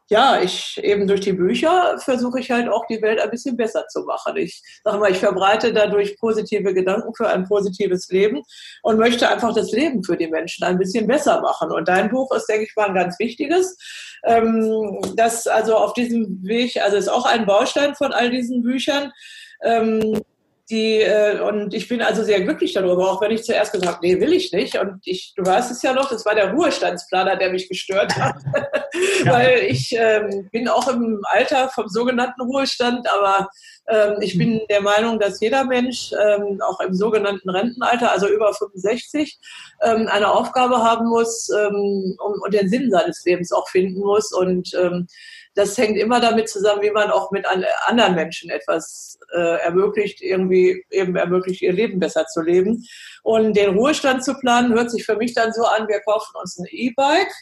ja, 0.09 0.39
ich 0.39 0.79
eben 0.83 1.07
durch 1.07 1.21
die 1.21 1.33
Bücher 1.33 1.97
versuche 1.97 2.39
ich 2.39 2.51
halt 2.51 2.69
auch 2.69 2.85
die 2.85 3.01
Welt 3.01 3.19
ein 3.19 3.31
bisschen 3.31 3.57
besser 3.57 3.87
zu 3.87 4.03
machen. 4.03 4.37
Ich 4.37 4.61
sage 4.83 4.99
mal, 4.99 5.11
ich 5.11 5.17
verbreite 5.17 5.73
dadurch 5.73 6.17
positive 6.19 6.75
Gedanken 6.75 7.13
für 7.15 7.27
ein 7.27 7.45
positives 7.45 8.07
Leben 8.09 8.43
und 8.83 8.99
möchte 8.99 9.27
einfach 9.27 9.53
das 9.55 9.71
Leben 9.71 10.03
für 10.03 10.15
die 10.15 10.27
Menschen 10.27 10.63
ein 10.63 10.77
bisschen 10.77 11.07
besser 11.07 11.41
machen. 11.41 11.71
Und 11.71 11.87
dein 11.87 12.09
Buch 12.09 12.31
ist, 12.35 12.45
denke 12.45 12.65
ich 12.65 12.75
mal, 12.75 12.89
ein 12.89 12.95
ganz 12.95 13.17
wichtiges. 13.17 13.77
Ähm, 14.23 14.99
das 15.15 15.47
also 15.47 15.75
auf 15.75 15.93
diesem 15.93 16.43
Weg, 16.43 16.79
also 16.81 16.97
ist 16.97 17.09
auch 17.09 17.25
ein 17.25 17.47
Baustein 17.47 17.95
von 17.95 18.13
all 18.13 18.29
diesen 18.29 18.61
Büchern. 18.61 19.11
Ähm, 19.63 20.21
die, 20.69 21.01
äh, 21.01 21.39
und 21.41 21.73
ich 21.73 21.87
bin 21.87 22.01
also 22.01 22.23
sehr 22.23 22.41
glücklich 22.41 22.73
darüber, 22.73 23.11
auch 23.11 23.21
wenn 23.21 23.31
ich 23.31 23.43
zuerst 23.43 23.71
gesagt 23.71 23.97
habe, 23.97 24.05
nee, 24.05 24.19
will 24.19 24.33
ich 24.33 24.51
nicht. 24.51 24.77
Und 24.79 24.99
ich, 25.05 25.33
du 25.35 25.45
weißt 25.45 25.71
es 25.71 25.81
ja 25.83 25.93
noch, 25.93 26.09
das 26.09 26.25
war 26.25 26.33
der 26.33 26.51
Ruhestandsplaner, 26.51 27.35
der 27.35 27.51
mich 27.51 27.69
gestört 27.69 28.15
hat. 28.15 28.35
ja. 29.25 29.31
Weil 29.31 29.59
ich 29.67 29.95
ähm, 29.95 30.49
bin 30.51 30.67
auch 30.67 30.87
im 30.87 31.21
Alter 31.29 31.69
vom 31.69 31.87
sogenannten 31.87 32.41
Ruhestand, 32.41 33.07
aber 33.11 33.47
ich 34.21 34.37
bin 34.37 34.61
der 34.69 34.81
Meinung, 34.81 35.19
dass 35.19 35.39
jeder 35.39 35.63
Mensch 35.63 36.11
ähm, 36.13 36.59
auch 36.61 36.79
im 36.79 36.93
sogenannten 36.95 37.49
Rentenalter, 37.49 38.11
also 38.11 38.27
über 38.27 38.51
65, 38.53 39.39
ähm, 39.83 40.07
eine 40.07 40.31
Aufgabe 40.31 40.77
haben 40.77 41.07
muss 41.07 41.49
ähm, 41.49 42.17
und, 42.17 42.53
den 42.53 42.67
Sinn 42.69 42.89
seines 42.89 43.23
Lebens 43.25 43.51
auch 43.51 43.67
finden 43.69 43.99
muss. 43.99 44.31
Und 44.31 44.73
ähm, 44.73 45.07
das 45.53 45.77
hängt 45.77 45.97
immer 45.97 46.19
damit 46.19 46.49
zusammen, 46.49 46.81
wie 46.81 46.91
man 46.91 47.11
auch 47.11 47.31
mit 47.31 47.45
anderen 47.87 48.15
Menschen 48.15 48.49
etwas 48.49 49.19
äh, 49.33 49.61
ermöglicht, 49.61 50.21
irgendwie 50.21 50.83
eben 50.89 51.15
ermöglicht, 51.15 51.61
ihr 51.61 51.73
Leben 51.73 51.99
besser 51.99 52.25
zu 52.25 52.41
leben. 52.41 52.83
Und 53.25 53.57
den 53.57 53.75
Ruhestand 53.75 54.23
zu 54.23 54.35
planen, 54.35 54.75
hört 54.75 54.91
sich 54.91 55.03
für 55.03 55.15
mich 55.15 55.33
dann 55.33 55.51
so 55.51 55.63
an, 55.63 55.87
wir 55.87 55.99
kaufen 56.01 56.31
uns 56.39 56.59
ein 56.59 56.67
E-Bike, 56.69 57.33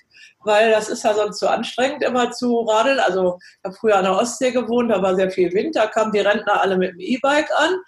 weil 0.46 0.72
das 0.72 0.88
ist 0.88 1.04
ja 1.04 1.13
sonst 1.13 1.39
zu 1.39 1.50
anstrengend, 1.50 2.04
immer 2.04 2.32
zu 2.32 2.62
radeln. 2.62 3.00
Also 3.00 3.38
ich 3.41 3.65
habe 3.65 3.76
früher 3.76 3.98
an 3.98 4.06
der 4.06 4.15
Ostsee 4.15 4.52
gewohnt, 4.52 4.89
da 4.89 5.02
war 5.02 5.13
sehr 5.13 5.30
viel 5.30 5.52
Wind, 5.52 5.76
da 5.76 5.88
kamen 5.88 6.13
die 6.13 6.22
Rentner 6.22 6.62
alle 6.62 6.78
mit 6.78 6.91
dem 6.91 7.02
E-Bike 7.02 7.50
an. 7.58 7.74
Und 7.74 7.84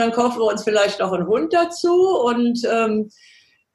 dann 0.00 0.12
kaufen 0.12 0.38
wir 0.38 0.44
uns 0.44 0.62
vielleicht 0.62 1.00
noch 1.00 1.12
einen 1.12 1.26
Hund 1.26 1.52
dazu 1.52 2.20
und 2.20 2.60
ähm, 2.70 3.10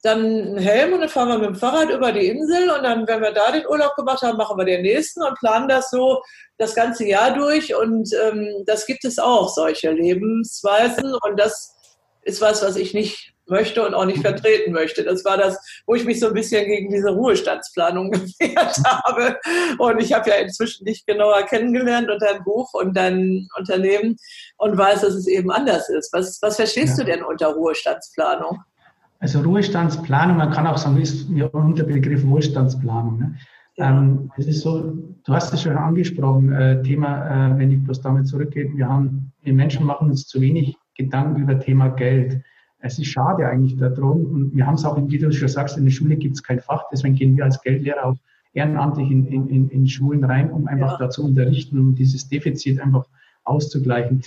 dann 0.02 0.20
einen 0.20 0.58
Helm 0.58 0.94
und 0.94 1.00
dann 1.00 1.10
fahren 1.10 1.28
wir 1.28 1.38
mit 1.38 1.48
dem 1.48 1.56
Fahrrad 1.56 1.90
über 1.90 2.12
die 2.12 2.28
Insel 2.28 2.70
und 2.70 2.82
dann, 2.82 3.06
wenn 3.06 3.20
wir 3.20 3.32
da 3.32 3.52
den 3.52 3.66
Urlaub 3.66 3.94
gemacht 3.94 4.22
haben, 4.22 4.38
machen 4.38 4.56
wir 4.56 4.64
den 4.64 4.82
nächsten 4.82 5.22
und 5.22 5.38
planen 5.38 5.68
das 5.68 5.90
so 5.90 6.22
das 6.56 6.74
ganze 6.74 7.04
Jahr 7.04 7.34
durch 7.34 7.74
und 7.74 8.08
ähm, 8.24 8.64
das 8.64 8.86
gibt 8.86 9.04
es 9.04 9.18
auch, 9.18 9.50
solche 9.50 9.90
Lebensweisen 9.90 11.14
und 11.14 11.38
das 11.38 11.74
ist 12.22 12.40
was, 12.40 12.62
was 12.62 12.76
ich 12.76 12.94
nicht 12.94 13.35
möchte 13.48 13.86
und 13.86 13.94
auch 13.94 14.04
nicht 14.04 14.20
vertreten 14.22 14.72
möchte. 14.72 15.04
Das 15.04 15.24
war 15.24 15.36
das, 15.36 15.58
wo 15.86 15.94
ich 15.94 16.04
mich 16.04 16.20
so 16.20 16.28
ein 16.28 16.34
bisschen 16.34 16.66
gegen 16.66 16.90
diese 16.90 17.10
Ruhestandsplanung 17.10 18.10
gewehrt 18.10 18.76
habe. 18.84 19.36
Und 19.78 20.00
ich 20.00 20.12
habe 20.12 20.30
ja 20.30 20.36
inzwischen 20.36 20.84
dich 20.84 21.04
genauer 21.06 21.42
kennengelernt 21.42 22.10
und 22.10 22.22
dein 22.22 22.42
Buch 22.44 22.72
und 22.74 22.96
dein 22.96 23.48
Unternehmen 23.58 24.16
und 24.58 24.76
weiß, 24.76 25.02
dass 25.02 25.14
es 25.14 25.26
eben 25.26 25.50
anders 25.50 25.88
ist. 25.88 26.12
Was, 26.12 26.38
was 26.42 26.56
verstehst 26.56 26.98
ja. 26.98 27.04
du 27.04 27.10
denn 27.10 27.24
unter 27.24 27.48
Ruhestandsplanung? 27.48 28.60
Also 29.18 29.40
Ruhestandsplanung, 29.40 30.36
man 30.36 30.50
kann 30.50 30.66
auch 30.66 30.76
sagen, 30.76 31.00
ist 31.00 31.28
ja 31.30 31.46
unter 31.46 31.84
Begriff 31.84 32.26
Wohlstandsplanung. 32.26 33.18
Ne? 33.18 33.34
Ja. 33.76 33.90
Ähm, 33.90 34.30
es 34.36 34.46
ist 34.46 34.60
so, 34.60 34.92
du 35.24 35.32
hast 35.32 35.52
es 35.52 35.62
schon 35.62 35.76
angesprochen, 35.76 36.52
äh, 36.52 36.82
Thema, 36.82 37.50
äh, 37.50 37.58
wenn 37.58 37.70
ich 37.70 37.82
bloß 37.82 38.02
damit 38.02 38.26
zurückgehe, 38.26 38.70
wir 38.74 38.88
haben, 38.88 39.32
wir 39.42 39.52
Menschen 39.52 39.86
machen 39.86 40.10
uns 40.10 40.26
zu 40.26 40.40
wenig 40.40 40.76
Gedanken 40.96 41.42
über 41.42 41.58
Thema 41.58 41.88
Geld. 41.88 42.42
Es 42.86 42.98
ist 42.98 43.06
schade 43.08 43.46
eigentlich 43.46 43.76
darum 43.76 44.24
und 44.26 44.54
wir 44.54 44.66
haben 44.66 44.74
es 44.74 44.84
auch, 44.84 44.96
wie 44.96 45.18
du 45.18 45.32
schon 45.32 45.48
sagst, 45.48 45.76
in 45.76 45.84
der 45.84 45.90
Schule 45.90 46.16
gibt 46.16 46.36
es 46.36 46.42
kein 46.42 46.60
Fach, 46.60 46.84
deswegen 46.92 47.14
gehen 47.14 47.36
wir 47.36 47.44
als 47.44 47.60
Geldlehrer 47.60 48.06
auch 48.06 48.16
ehrenamtlich 48.54 49.10
in, 49.10 49.26
in, 49.26 49.68
in 49.68 49.86
Schulen 49.86 50.24
rein, 50.24 50.50
um 50.50 50.66
einfach 50.66 50.92
ja. 50.92 51.06
da 51.06 51.10
zu 51.10 51.24
unterrichten, 51.24 51.78
um 51.78 51.94
dieses 51.94 52.28
Defizit 52.28 52.80
einfach 52.80 53.06
auszugleichen. 53.44 54.22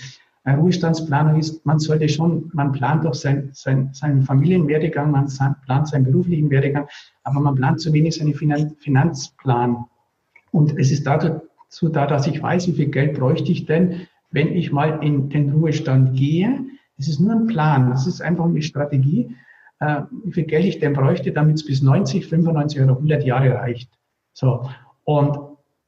Ruhestandsplanung 0.46 1.38
ist, 1.38 1.64
man 1.66 1.78
sollte 1.78 2.08
schon, 2.08 2.50
man 2.54 2.72
plant 2.72 3.04
doch 3.04 3.14
sein, 3.14 3.50
sein, 3.52 3.90
seinen 3.92 4.22
Familienwerdegang, 4.22 5.10
man 5.10 5.28
plant 5.66 5.88
seinen 5.88 6.04
beruflichen 6.04 6.50
Werdegang, 6.50 6.86
aber 7.24 7.40
man 7.40 7.54
plant 7.54 7.80
zu 7.80 7.92
wenig 7.92 8.16
seinen 8.16 8.34
Finanzplan. 8.34 9.84
Und 10.50 10.78
es 10.78 10.90
ist 10.90 11.06
dazu 11.06 11.88
da, 11.90 12.06
dass 12.06 12.26
ich 12.26 12.42
weiß, 12.42 12.68
wie 12.68 12.72
viel 12.72 12.88
Geld 12.88 13.18
bräuchte 13.18 13.52
ich 13.52 13.66
denn, 13.66 14.06
wenn 14.30 14.48
ich 14.54 14.72
mal 14.72 15.02
in 15.02 15.28
den 15.28 15.50
Ruhestand 15.50 16.16
gehe. 16.16 16.64
Es 17.00 17.08
ist 17.08 17.18
nur 17.18 17.32
ein 17.32 17.46
Plan, 17.46 17.90
es 17.92 18.06
ist 18.06 18.20
einfach 18.20 18.44
eine 18.44 18.60
Strategie, 18.60 19.34
äh, 19.80 20.02
wie 20.24 20.32
viel 20.32 20.44
Geld 20.44 20.66
ich 20.66 20.80
denn 20.80 20.92
bräuchte, 20.92 21.32
damit 21.32 21.56
es 21.56 21.66
bis 21.66 21.80
90, 21.82 22.26
95 22.26 22.82
oder 22.82 22.92
100 22.92 23.24
Jahre 23.24 23.54
reicht. 23.54 23.90
So. 24.34 24.68
Und 25.04 25.38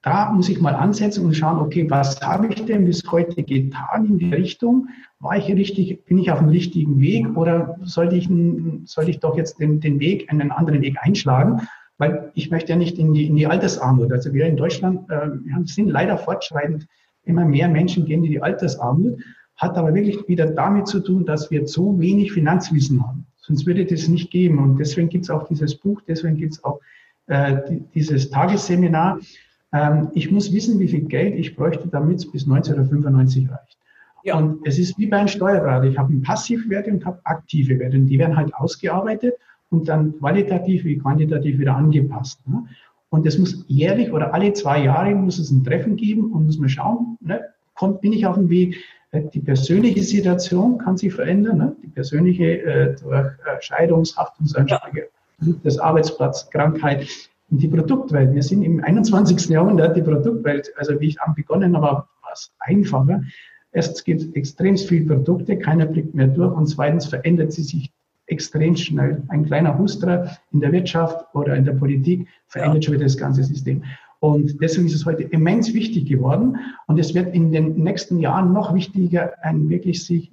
da 0.00 0.32
muss 0.32 0.48
ich 0.48 0.60
mal 0.60 0.74
ansetzen 0.74 1.24
und 1.24 1.34
schauen, 1.34 1.60
okay, 1.60 1.88
was 1.88 2.20
habe 2.22 2.48
ich 2.48 2.64
denn 2.64 2.86
bis 2.86 3.02
heute 3.10 3.42
getan 3.42 4.06
in 4.06 4.18
die 4.18 4.34
Richtung? 4.34 4.88
War 5.20 5.36
ich 5.36 5.46
richtig, 5.46 6.04
bin 6.06 6.18
ich 6.18 6.32
auf 6.32 6.40
dem 6.40 6.48
richtigen 6.48 6.98
Weg 7.00 7.36
oder 7.36 7.76
sollte 7.82 8.16
ich, 8.16 8.28
sollte 8.84 9.10
ich 9.10 9.20
doch 9.20 9.36
jetzt 9.36 9.60
den, 9.60 9.80
den 9.80 10.00
Weg, 10.00 10.32
einen 10.32 10.50
anderen 10.50 10.80
Weg 10.80 10.96
einschlagen? 11.00 11.68
Weil 11.98 12.32
ich 12.34 12.50
möchte 12.50 12.72
ja 12.72 12.78
nicht 12.78 12.98
in 12.98 13.12
die, 13.12 13.26
in 13.26 13.36
die 13.36 13.46
Altersarmut. 13.46 14.10
Also 14.10 14.32
wir 14.32 14.46
in 14.46 14.56
Deutschland 14.56 15.08
äh, 15.08 15.28
sind 15.66 15.88
leider 15.88 16.18
fortschreitend. 16.18 16.88
Immer 17.24 17.44
mehr 17.44 17.68
Menschen 17.68 18.06
gehen 18.06 18.24
in 18.24 18.32
die 18.32 18.42
Altersarmut, 18.42 19.20
hat 19.62 19.76
aber 19.76 19.94
wirklich 19.94 20.26
wieder 20.28 20.46
damit 20.46 20.88
zu 20.88 21.00
tun, 21.00 21.24
dass 21.24 21.50
wir 21.50 21.64
zu 21.64 21.98
wenig 22.00 22.32
Finanzwissen 22.32 23.02
haben. 23.06 23.26
Sonst 23.38 23.66
würde 23.66 23.84
das 23.84 24.08
nicht 24.08 24.30
geben. 24.30 24.58
Und 24.58 24.78
deswegen 24.78 25.08
gibt 25.08 25.24
es 25.24 25.30
auch 25.30 25.46
dieses 25.46 25.74
Buch, 25.76 26.00
deswegen 26.06 26.36
gibt 26.36 26.54
es 26.54 26.64
auch 26.64 26.80
äh, 27.28 27.56
dieses 27.94 28.30
Tagesseminar, 28.30 29.20
ähm, 29.72 30.10
ich 30.14 30.30
muss 30.30 30.52
wissen, 30.52 30.78
wie 30.80 30.88
viel 30.88 31.02
Geld 31.02 31.34
ich 31.36 31.56
bräuchte, 31.56 31.88
damit 31.88 32.18
es 32.18 32.30
bis 32.30 32.44
1995 32.44 33.50
reicht. 33.50 33.78
Ja. 34.24 34.36
Und 34.36 34.66
es 34.66 34.78
ist 34.78 34.98
wie 34.98 35.06
bei 35.06 35.18
einem 35.18 35.28
Steuerberater. 35.28 35.84
Ich 35.84 35.98
habe 35.98 36.14
Passivwerte 36.16 36.90
und 36.90 37.04
habe 37.04 37.20
aktive 37.24 37.78
Werte. 37.78 37.96
Und 37.96 38.06
die 38.06 38.18
werden 38.18 38.36
halt 38.36 38.54
ausgearbeitet 38.54 39.34
und 39.70 39.88
dann 39.88 40.18
qualitativ 40.18 40.84
wie 40.84 40.98
quantitativ 40.98 41.58
wieder 41.58 41.76
angepasst. 41.76 42.46
Ne? 42.46 42.64
Und 43.10 43.26
es 43.26 43.38
muss 43.38 43.64
jährlich 43.68 44.12
oder 44.12 44.32
alle 44.34 44.52
zwei 44.52 44.84
Jahre 44.84 45.14
muss 45.14 45.38
es 45.38 45.50
ein 45.50 45.64
Treffen 45.64 45.96
geben 45.96 46.32
und 46.32 46.46
muss 46.46 46.58
man 46.58 46.68
schauen, 46.68 47.16
ne? 47.20 47.40
kommt, 47.74 48.00
bin 48.00 48.12
ich 48.12 48.26
auf 48.26 48.36
dem 48.36 48.48
Weg. 48.48 48.76
Die 49.14 49.40
persönliche 49.40 50.02
Situation 50.02 50.78
kann 50.78 50.96
sich 50.96 51.12
verändern. 51.12 51.58
Ne? 51.58 51.76
Die 51.82 51.88
persönliche 51.88 52.62
äh, 52.62 52.96
durch 52.96 53.12
äh, 53.14 53.60
Scheidungshaftungsansprüche, 53.60 55.08
ja. 55.40 55.52
das 55.62 55.78
Arbeitsplatz, 55.78 56.48
Krankheit, 56.48 57.06
die 57.50 57.68
Produktwelt. 57.68 58.32
Wir 58.34 58.42
sind 58.42 58.62
im 58.62 58.82
21. 58.82 59.50
Jahrhundert, 59.50 59.96
die 59.96 60.02
Produktwelt, 60.02 60.72
also 60.76 60.98
wie 60.98 61.08
ich 61.08 61.20
am 61.20 61.34
begonnen 61.34 61.76
habe, 61.76 61.84
war 61.86 62.32
es 62.32 62.52
einfacher. 62.60 63.22
Erstens 63.72 64.04
gibt 64.04 64.22
es 64.22 64.32
extrem 64.32 64.78
viele 64.78 65.04
Produkte, 65.04 65.58
keiner 65.58 65.84
blickt 65.84 66.14
mehr 66.14 66.28
durch 66.28 66.54
und 66.56 66.66
zweitens 66.66 67.06
verändert 67.06 67.52
sie 67.52 67.62
sich 67.62 67.92
extrem 68.26 68.76
schnell. 68.76 69.22
Ein 69.28 69.44
kleiner 69.44 69.78
Huster 69.78 70.38
in 70.52 70.60
der 70.60 70.72
Wirtschaft 70.72 71.26
oder 71.34 71.54
in 71.54 71.66
der 71.66 71.72
Politik 71.72 72.28
verändert 72.46 72.84
ja. 72.84 72.86
schon 72.86 72.94
wieder 72.94 73.04
das 73.04 73.18
ganze 73.18 73.44
System. 73.44 73.84
Und 74.22 74.62
deswegen 74.62 74.86
ist 74.86 74.94
es 74.94 75.04
heute 75.04 75.24
immens 75.24 75.74
wichtig 75.74 76.08
geworden. 76.08 76.56
Und 76.86 76.96
es 76.96 77.12
wird 77.12 77.34
in 77.34 77.50
den 77.50 77.74
nächsten 77.74 78.20
Jahren 78.20 78.52
noch 78.52 78.72
wichtiger, 78.72 79.32
einen 79.42 79.68
wirklich 79.68 80.06
sich, 80.06 80.30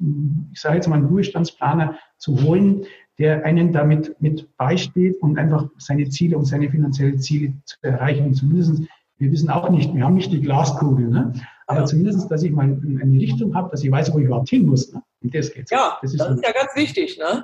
ich 0.53 0.61
sage 0.61 0.75
jetzt 0.75 0.87
mal, 0.87 0.97
einen 0.97 1.07
Ruhestandsplaner 1.07 1.97
zu 2.19 2.39
holen, 2.43 2.83
der 3.17 3.43
einen 3.45 3.73
damit 3.73 4.15
mit 4.21 4.55
beisteht 4.57 5.19
und 5.23 5.39
einfach 5.39 5.69
seine 5.79 6.07
Ziele 6.07 6.37
und 6.37 6.45
seine 6.45 6.69
finanziellen 6.69 7.19
Ziele 7.19 7.53
zu 7.65 7.77
erreichen. 7.81 8.27
Und 8.27 8.35
zumindest, 8.35 8.83
wir 9.17 9.31
wissen 9.31 9.49
auch 9.49 9.71
nicht, 9.71 9.91
wir 9.95 10.03
haben 10.03 10.13
nicht 10.13 10.31
die 10.31 10.41
Glaskugel, 10.41 11.07
ne? 11.07 11.33
aber 11.65 11.79
ja. 11.79 11.85
zumindest, 11.85 12.29
dass 12.29 12.43
ich 12.43 12.51
mal 12.51 12.65
eine 12.65 13.19
Richtung 13.19 13.55
habe, 13.55 13.71
dass 13.71 13.83
ich 13.83 13.89
weiß, 13.89 14.13
wo 14.13 14.19
ich 14.19 14.25
überhaupt 14.25 14.49
hin 14.49 14.67
muss. 14.67 14.93
Ne? 14.93 15.01
Und 15.23 15.33
das 15.33 15.51
geht's. 15.51 15.71
Ja, 15.71 15.97
das 16.03 16.13
ist, 16.13 16.19
das 16.19 16.35
ist 16.35 16.45
ja 16.45 16.51
ganz 16.51 16.75
wichtig. 16.75 17.17
Ne? 17.17 17.43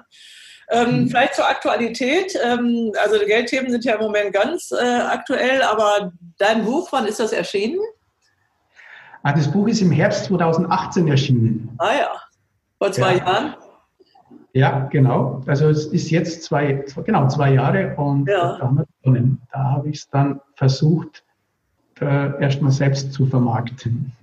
Ähm, 0.70 1.04
mhm. 1.04 1.10
Vielleicht 1.10 1.36
zur 1.36 1.48
Aktualität. 1.48 2.38
Ähm, 2.44 2.92
also 3.04 3.20
die 3.20 3.26
Geldthemen 3.26 3.70
sind 3.70 3.86
ja 3.86 3.96
im 3.96 4.02
Moment 4.02 4.34
ganz 4.34 4.72
äh, 4.72 5.00
aktuell, 5.02 5.62
aber 5.62 6.12
dein 6.38 6.66
Buch, 6.66 6.88
wann 6.92 7.06
ist 7.06 7.20
das 7.20 7.32
erschienen? 7.32 7.80
Ah, 9.24 9.34
das 9.34 9.52
Buch 9.52 9.68
ist 9.68 9.82
im 9.82 9.92
Herbst 9.92 10.26
2018 10.26 11.08
erschienen. 11.08 11.76
Ah 11.80 11.94
ja, 11.94 12.12
vor 12.78 12.92
zwei 12.92 13.18
ja. 13.18 13.26
Jahren. 13.26 13.56
Ja, 14.54 14.80
genau. 14.90 15.42
Also 15.48 15.68
es 15.68 15.88
ist 15.88 16.10
jetzt 16.12 16.44
zwei, 16.44 16.86
genau 17.04 17.28
zwei 17.28 17.54
Jahre 17.54 17.94
und 17.98 18.30
ja. 18.30 18.58
da, 18.58 19.64
habe 19.64 19.90
ich 19.90 19.98
es 19.98 20.10
dann 20.10 20.40
versucht, 20.56 21.26
äh, 22.00 22.42
erstmal 22.42 22.72
selbst 22.72 23.12
zu 23.12 23.26
vermarkten. 23.26 24.14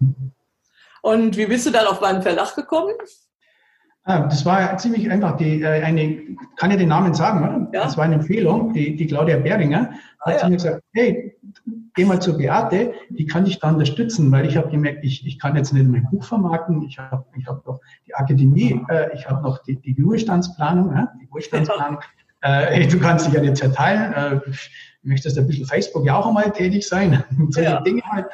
Und 1.03 1.37
wie 1.37 1.47
bist 1.47 1.67
du 1.67 1.71
dann 1.71 1.87
auf 1.87 2.01
meinen 2.01 2.23
Verlag 2.23 2.55
gekommen? 2.55 2.95
Ah, 4.05 4.27
das 4.27 4.45
war 4.45 4.77
ziemlich 4.79 5.09
einfach. 5.11 5.37
Die, 5.37 5.63
äh, 5.63 5.83
eine, 5.83 6.19
kann 6.57 6.73
ich 6.73 6.79
den 6.79 6.89
Namen 6.89 7.15
sagen, 7.15 7.39
oder? 7.45 7.69
Ja. 7.73 7.85
Das 7.85 7.97
war 7.97 8.05
eine 8.05 8.17
Empfehlung. 8.17 8.73
Die, 8.73 8.97
die 8.97 9.07
Claudia 9.07 9.37
Beringer 9.37 9.91
hat 10.21 10.37
ah, 10.37 10.39
ja. 10.39 10.49
mir 10.49 10.57
gesagt, 10.57 10.83
hey, 10.93 11.37
geh 11.95 12.05
mal 12.05 12.21
zur 12.21 12.37
Beate, 12.37 12.95
die 13.11 13.27
kann 13.27 13.45
dich 13.45 13.61
da 13.61 13.71
unterstützen, 13.71 14.33
weil 14.33 14.47
ich 14.47 14.57
habe 14.57 14.71
gemerkt, 14.71 15.05
ich, 15.05 15.25
ich 15.25 15.39
kann 15.39 15.57
jetzt 15.57 15.73
nicht 15.73 15.87
mein 15.87 16.09
Buch 16.11 16.25
vermarkten, 16.25 16.83
ich 16.83 16.99
habe 16.99 17.25
ich 17.37 17.47
hab 17.47 17.65
noch 17.67 17.81
die 18.07 18.15
Akademie, 18.15 18.81
äh, 18.89 19.15
ich 19.15 19.29
habe 19.29 19.43
noch 19.43 19.63
die, 19.63 19.77
die 19.77 20.01
Ruhestandsplanung, 20.01 20.95
äh, 20.97 21.07
die 21.21 21.27
Ruhestandsplanung. 21.27 22.01
Äh, 22.41 22.67
hey, 22.67 22.89
du 22.89 22.99
kannst 22.99 23.27
dich 23.27 23.35
ja 23.35 23.41
nicht 23.41 23.57
zerteilen, 23.57 24.13
äh, 24.15 24.41
möchtest 25.05 25.39
ein 25.39 25.47
bisschen 25.47 25.67
Facebook 25.67 26.05
ja 26.05 26.17
auch 26.17 26.27
einmal 26.27 26.51
tätig 26.51 26.89
sein, 26.89 27.23
solche 27.51 27.71
ja. 27.71 27.81
Dinge 27.83 28.03
halt. 28.03 28.27
Äh, 28.27 28.31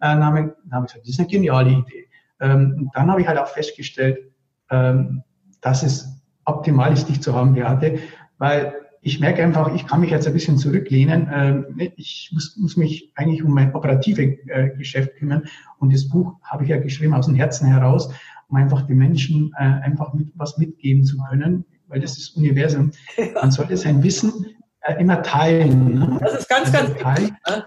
dann 0.00 0.24
habe 0.24 0.40
ich, 0.40 0.72
hab 0.72 0.84
ich 0.84 0.92
gesagt, 0.92 1.04
das 1.04 1.10
ist 1.10 1.20
eine 1.20 1.28
geniale 1.28 1.70
Idee. 1.70 2.08
Ähm, 2.40 2.74
und 2.78 2.90
dann 2.94 3.08
habe 3.08 3.20
ich 3.20 3.28
halt 3.28 3.38
auch 3.38 3.46
festgestellt, 3.46 4.31
ähm, 4.72 5.22
dass 5.60 5.84
es 5.84 6.20
optimal 6.44 6.92
ist, 6.92 7.08
dich 7.08 7.22
zu 7.22 7.34
haben, 7.34 7.54
Beate, 7.54 8.00
weil 8.38 8.74
ich 9.04 9.18
merke 9.18 9.42
einfach, 9.42 9.74
ich 9.74 9.86
kann 9.86 10.00
mich 10.00 10.10
jetzt 10.10 10.26
ein 10.28 10.32
bisschen 10.32 10.58
zurücklehnen. 10.58 11.28
Ähm, 11.32 11.66
ne, 11.74 11.92
ich 11.96 12.30
muss, 12.32 12.56
muss 12.56 12.76
mich 12.76 13.12
eigentlich 13.16 13.42
um 13.42 13.52
mein 13.52 13.74
operative 13.74 14.22
äh, 14.22 14.76
Geschäft 14.76 15.16
kümmern. 15.16 15.44
Und 15.78 15.92
das 15.92 16.08
Buch 16.08 16.34
habe 16.42 16.62
ich 16.62 16.70
ja 16.70 16.78
geschrieben 16.78 17.12
aus 17.12 17.26
dem 17.26 17.34
Herzen 17.34 17.66
heraus, 17.66 18.12
um 18.48 18.56
einfach 18.56 18.82
den 18.82 18.98
Menschen 18.98 19.52
äh, 19.58 19.62
einfach 19.62 20.14
mit, 20.14 20.28
was 20.36 20.56
mitgeben 20.56 21.04
zu 21.04 21.16
können, 21.18 21.64
weil 21.88 22.00
das 22.00 22.16
ist 22.16 22.36
Universum. 22.36 22.92
Man 23.34 23.50
sollte 23.50 23.76
sein 23.76 24.02
Wissen 24.04 24.46
äh, 24.82 25.00
immer 25.00 25.22
teilen. 25.22 25.98
Ne? 25.98 26.18
Das 26.20 26.34
ist 26.34 26.48
ganz, 26.48 26.72
also 26.72 26.94
ganz 26.94 27.18
wichtig. 27.18 27.36
Ne? 27.48 27.64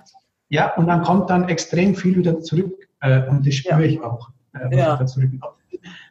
Ja, 0.47 0.73
und 0.75 0.87
dann 0.87 1.03
kommt 1.03 1.29
dann 1.29 1.49
extrem 1.49 1.95
viel 1.95 2.15
wieder 2.15 2.39
zurück. 2.39 2.87
und 3.29 3.45
das 3.45 3.55
spüre 3.55 3.81
ja. 3.81 3.87
ich 3.87 4.01
auch, 4.01 4.29
was 4.53 4.73
ja. 4.73 4.97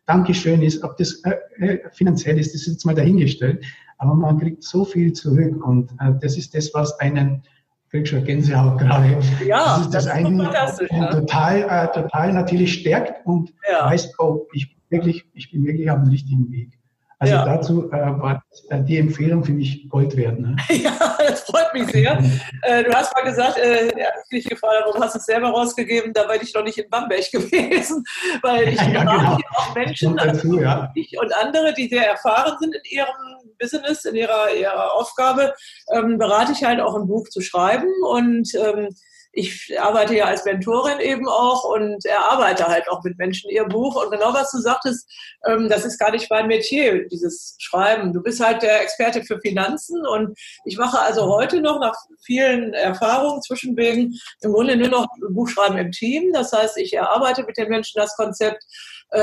Dankeschön 0.06 0.62
ist, 0.62 0.82
ob 0.82 0.96
das 0.96 1.22
äh, 1.24 1.34
äh, 1.58 1.78
finanziell 1.92 2.38
ist, 2.38 2.54
das 2.54 2.62
ist 2.62 2.74
jetzt 2.74 2.87
mal 2.87 2.94
dahingestellt, 2.94 3.64
aber 3.98 4.14
man 4.14 4.38
kriegt 4.38 4.62
so 4.62 4.84
viel 4.84 5.12
zurück 5.12 5.64
und 5.64 5.92
äh, 6.00 6.12
das 6.20 6.37
ist 6.37 6.54
das, 6.54 6.72
was 6.74 6.98
einen 7.00 7.42
krieg 7.90 8.08
schon 8.08 8.24
Gänsehaut 8.24 8.78
gerade. 8.78 9.18
Ja, 9.46 9.76
das 9.76 9.80
ist 9.80 9.94
das, 9.94 10.04
das 10.04 10.04
ist 10.06 10.10
einen, 10.10 10.40
einen 10.40 11.10
total, 11.10 11.62
äh, 11.62 11.92
total 11.92 12.32
natürlich 12.32 12.74
stärkt 12.74 13.24
und 13.24 13.52
ja. 13.70 13.87
weiß, 13.87 14.18
oh, 14.18 14.46
ich 14.52 14.74
bin 14.74 14.98
wirklich, 14.98 15.24
ich 15.32 15.52
bin 15.52 15.64
wirklich 15.64 15.90
auf 15.90 16.02
dem 16.02 16.10
richtigen 16.10 16.50
Weg. 16.50 16.78
Also 17.24 17.37
ja. 17.37 17.44
dazu 17.44 17.90
äh, 17.90 18.20
war 18.20 18.44
äh, 18.68 18.82
die 18.82 18.98
Empfehlung 18.98 19.42
für 19.42 19.52
mich 19.52 19.88
Gold 19.88 20.14
wert. 20.16 20.38
Ne? 20.38 20.56
Ja, 20.70 21.16
das 21.18 21.40
freut 21.40 21.72
mich 21.72 21.90
sehr. 21.90 22.22
äh, 22.62 22.84
du 22.84 22.92
hast 22.92 23.14
mal 23.14 23.22
gesagt, 23.22 23.56
äh, 23.56 23.87
ja, 23.98 24.08
ich 24.30 24.44
gefragt, 24.44 24.82
warum 24.84 25.02
hast 25.02 25.14
du 25.14 25.18
es 25.18 25.24
selber 25.24 25.48
rausgegeben? 25.48 26.12
Da 26.12 26.28
war 26.28 26.40
ich 26.40 26.52
noch 26.52 26.62
nicht 26.62 26.76
in 26.76 26.90
Bamberg 26.90 27.24
gewesen, 27.32 28.04
weil 28.42 28.68
ich 28.68 28.80
ja, 28.80 29.04
genau. 29.04 29.38
auch 29.54 29.74
Menschen, 29.74 30.16
dazu, 30.16 30.60
ja. 30.60 30.92
ich 30.94 31.18
und 31.18 31.32
andere, 31.34 31.72
die 31.72 31.88
sehr 31.88 32.06
erfahren 32.06 32.56
sind 32.60 32.74
in 32.74 32.82
ihrem 32.90 33.54
Business, 33.58 34.04
in 34.04 34.16
ihrer, 34.16 34.52
ihrer 34.54 34.92
Aufgabe, 34.92 35.54
ähm, 35.92 36.18
berate 36.18 36.52
ich 36.52 36.62
halt 36.62 36.80
auch 36.80 36.94
ein 36.94 37.06
Buch 37.06 37.28
zu 37.30 37.40
schreiben 37.40 37.88
und 38.10 38.54
ähm, 38.54 38.88
ich 39.34 39.74
arbeite 39.80 40.14
ja 40.14 40.24
als 40.26 40.44
Mentorin 40.44 41.00
eben 41.00 41.28
auch 41.28 41.64
und 41.64 42.04
erarbeite 42.04 42.66
halt 42.66 42.88
auch 42.88 43.02
mit 43.02 43.18
Menschen 43.18 43.50
ihr 43.50 43.64
Buch. 43.64 44.02
Und 44.02 44.10
genau 44.10 44.32
was 44.32 44.50
du 44.50 44.58
sagtest, 44.58 45.10
ähm, 45.46 45.68
das 45.68 45.84
ist 45.84 45.98
gar 45.98 46.10
nicht 46.12 46.30
mein 46.30 46.46
Metier, 46.46 47.08
dieses 47.08 47.56
Schreiben. 47.58 48.12
Du 48.12 48.22
bist 48.22 48.40
halt 48.40 48.62
der 48.62 48.82
Experte 48.82 49.22
für 49.24 49.40
Finanzen 49.40 50.06
und 50.06 50.38
ich 50.64 50.78
mache 50.78 50.98
also 51.00 51.26
heute 51.34 51.60
noch 51.60 51.80
nach 51.80 51.94
vielen 52.24 52.74
Erfahrungen 52.74 53.42
zwischen 53.42 53.76
wegen 53.76 54.14
im 54.40 54.52
Grunde 54.52 54.76
nur 54.76 54.88
noch 54.88 55.06
Buchschreiben 55.30 55.78
im 55.78 55.90
Team. 55.90 56.32
Das 56.32 56.52
heißt, 56.52 56.78
ich 56.78 56.94
erarbeite 56.94 57.44
mit 57.44 57.56
den 57.56 57.68
Menschen 57.68 58.00
das 58.00 58.14
Konzept 58.16 58.62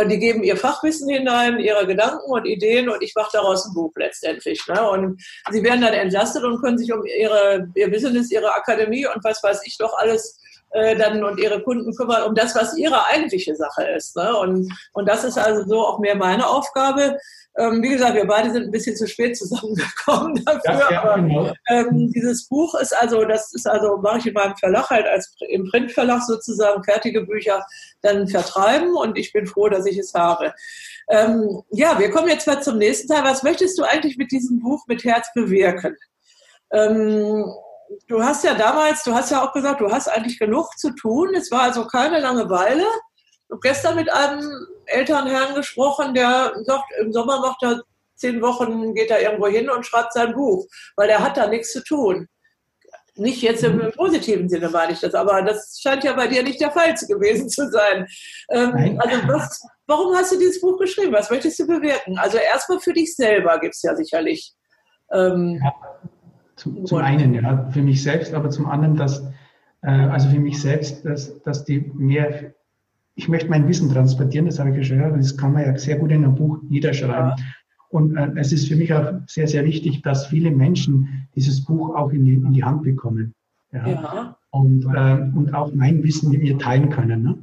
die 0.07 0.19
geben 0.19 0.43
ihr 0.43 0.57
Fachwissen 0.57 1.09
hinein, 1.09 1.59
ihre 1.59 1.85
Gedanken 1.85 2.31
und 2.31 2.45
Ideen 2.45 2.89
und 2.89 3.01
ich 3.01 3.13
mache 3.15 3.31
daraus 3.33 3.65
ein 3.65 3.73
Buch 3.73 3.91
letztendlich. 3.95 4.65
Ne? 4.67 4.89
Und 4.89 5.21
sie 5.51 5.63
werden 5.63 5.81
dann 5.81 5.93
entlastet 5.93 6.43
und 6.43 6.61
können 6.61 6.77
sich 6.77 6.91
um 6.93 7.05
ihre, 7.05 7.67
ihr 7.75 7.91
Business, 7.91 8.31
ihre 8.31 8.53
Akademie 8.53 9.05
und 9.05 9.23
was 9.23 9.43
weiß 9.43 9.61
ich 9.65 9.77
doch 9.77 9.97
alles 9.97 10.39
äh, 10.71 10.95
dann 10.95 11.23
und 11.23 11.39
ihre 11.39 11.61
Kunden 11.61 11.93
kümmern 11.95 12.23
um 12.23 12.35
das, 12.35 12.55
was 12.55 12.77
ihre 12.77 13.05
eigentliche 13.07 13.55
Sache 13.55 13.83
ist. 13.95 14.15
Ne? 14.15 14.35
Und, 14.37 14.71
und 14.93 15.07
das 15.07 15.23
ist 15.23 15.37
also 15.37 15.67
so 15.67 15.85
auch 15.85 15.99
mehr 15.99 16.15
meine 16.15 16.47
Aufgabe. 16.47 17.17
Ähm, 17.57 17.83
wie 17.83 17.89
gesagt, 17.89 18.15
wir 18.15 18.25
beide 18.25 18.51
sind 18.51 18.63
ein 18.63 18.71
bisschen 18.71 18.95
zu 18.95 19.07
spät 19.07 19.37
zusammengekommen 19.37 20.35
dafür. 20.45 20.91
Ja, 20.91 21.03
aber 21.03 21.21
genau. 21.21 21.53
ähm, 21.67 22.09
dieses 22.11 22.47
Buch 22.47 22.75
ist 22.75 22.93
also, 22.93 23.25
das 23.25 23.53
ist 23.53 23.67
also, 23.67 23.97
mache 23.97 24.19
ich 24.19 24.27
in 24.27 24.33
meinem 24.33 24.55
Verlag 24.55 24.89
halt 24.89 25.05
als 25.05 25.35
im 25.49 25.69
Printverlag 25.69 26.21
sozusagen 26.23 26.83
fertige 26.83 27.25
Bücher 27.25 27.65
dann 28.01 28.27
vertreiben 28.27 28.95
und 28.95 29.17
ich 29.17 29.33
bin 29.33 29.47
froh, 29.47 29.67
dass 29.67 29.85
ich 29.85 29.97
es 29.97 30.13
habe. 30.13 30.53
Ähm, 31.09 31.61
ja, 31.71 31.99
wir 31.99 32.09
kommen 32.09 32.29
jetzt 32.29 32.47
mal 32.47 32.63
zum 32.63 32.77
nächsten 32.77 33.09
Teil. 33.09 33.23
Was 33.25 33.43
möchtest 33.43 33.77
du 33.77 33.83
eigentlich 33.83 34.17
mit 34.17 34.31
diesem 34.31 34.59
Buch 34.59 34.85
mit 34.87 35.03
Herz 35.03 35.27
bewirken? 35.33 35.97
Ähm, 36.71 37.51
du 38.07 38.23
hast 38.23 38.45
ja 38.45 38.53
damals, 38.53 39.03
du 39.03 39.13
hast 39.13 39.29
ja 39.29 39.45
auch 39.45 39.51
gesagt, 39.51 39.81
du 39.81 39.91
hast 39.91 40.07
eigentlich 40.07 40.39
genug 40.39 40.77
zu 40.77 40.91
tun. 40.91 41.33
Es 41.35 41.51
war 41.51 41.63
also 41.63 41.85
keine 41.85 42.21
Langeweile. 42.21 42.85
Ich 43.51 43.53
habe 43.53 43.59
gestern 43.61 43.95
mit 43.95 44.11
einem 44.11 44.67
Elternherrn 44.85 45.55
gesprochen, 45.55 46.13
der 46.13 46.53
sagt, 46.63 46.85
im 47.01 47.11
Sommer 47.11 47.41
macht 47.41 47.61
er 47.63 47.81
zehn 48.15 48.41
Wochen, 48.41 48.93
geht 48.93 49.11
er 49.11 49.21
irgendwo 49.21 49.47
hin 49.47 49.69
und 49.69 49.85
schreibt 49.85 50.13
sein 50.13 50.33
Buch, 50.33 50.65
weil 50.95 51.09
er 51.09 51.19
hat 51.19 51.35
da 51.35 51.47
nichts 51.47 51.73
zu 51.73 51.83
tun. 51.83 52.27
Nicht 53.15 53.41
jetzt 53.41 53.63
im 53.63 53.91
positiven 53.91 54.47
Sinne 54.47 54.69
meine 54.69 54.93
ich 54.93 55.01
das, 55.01 55.13
aber 55.13 55.41
das 55.41 55.77
scheint 55.81 56.05
ja 56.05 56.13
bei 56.13 56.27
dir 56.27 56.43
nicht 56.43 56.61
der 56.61 56.71
Fall 56.71 56.93
gewesen 56.93 57.49
zu 57.49 57.69
sein. 57.69 58.07
Ähm, 58.49 58.97
also 58.99 59.17
was, 59.27 59.61
warum 59.85 60.15
hast 60.15 60.31
du 60.31 60.39
dieses 60.39 60.61
Buch 60.61 60.79
geschrieben? 60.79 61.11
Was 61.11 61.29
möchtest 61.29 61.59
du 61.59 61.67
bewirken? 61.67 62.17
Also 62.17 62.37
erstmal 62.37 62.79
für 62.79 62.93
dich 62.93 63.13
selber 63.15 63.59
gibt 63.59 63.75
es 63.75 63.81
ja 63.81 63.95
sicherlich. 63.95 64.53
Ähm, 65.11 65.59
ja 65.61 65.73
zum, 66.61 66.85
zum 66.85 66.99
einen, 66.99 67.33
ja, 67.33 67.69
für 67.71 67.81
mich 67.81 68.03
selbst, 68.03 68.33
aber 68.33 68.49
zum 68.49 68.67
anderen, 68.67 68.95
dass, 68.95 69.23
äh, 69.81 69.89
also 69.89 70.29
für 70.29 70.39
mich 70.39 70.61
selbst, 70.61 71.03
dass, 71.05 71.41
dass 71.41 71.65
die 71.65 71.79
mehr, 71.95 72.53
ich 73.15 73.27
möchte 73.27 73.49
mein 73.49 73.67
Wissen 73.67 73.91
transportieren, 73.91 74.45
das 74.45 74.59
habe 74.59 74.71
ich 74.71 74.77
ja 74.77 74.83
schon 74.83 74.97
gehört, 74.97 75.19
das 75.19 75.37
kann 75.37 75.53
man 75.53 75.63
ja 75.63 75.77
sehr 75.77 75.97
gut 75.97 76.11
in 76.11 76.23
einem 76.23 76.35
Buch 76.35 76.59
niederschreiben. 76.69 77.31
Ja. 77.31 77.35
Und 77.89 78.15
äh, 78.15 78.31
es 78.35 78.53
ist 78.53 78.67
für 78.67 78.75
mich 78.75 78.93
auch 78.93 79.13
sehr, 79.27 79.47
sehr 79.47 79.65
wichtig, 79.65 80.01
dass 80.01 80.27
viele 80.27 80.51
Menschen 80.51 81.27
dieses 81.35 81.63
Buch 81.65 81.93
auch 81.95 82.11
in 82.11 82.25
die, 82.25 82.35
in 82.35 82.53
die 82.53 82.63
Hand 82.63 82.83
bekommen. 82.83 83.33
Ja. 83.73 83.87
ja. 83.87 84.37
Und, 84.51 84.85
äh, 84.85 85.37
und 85.37 85.53
auch 85.53 85.73
mein 85.73 86.03
Wissen 86.03 86.29
mit 86.29 86.41
mir 86.41 86.57
teilen 86.57 86.89
können. 86.89 87.23
Ne? 87.23 87.37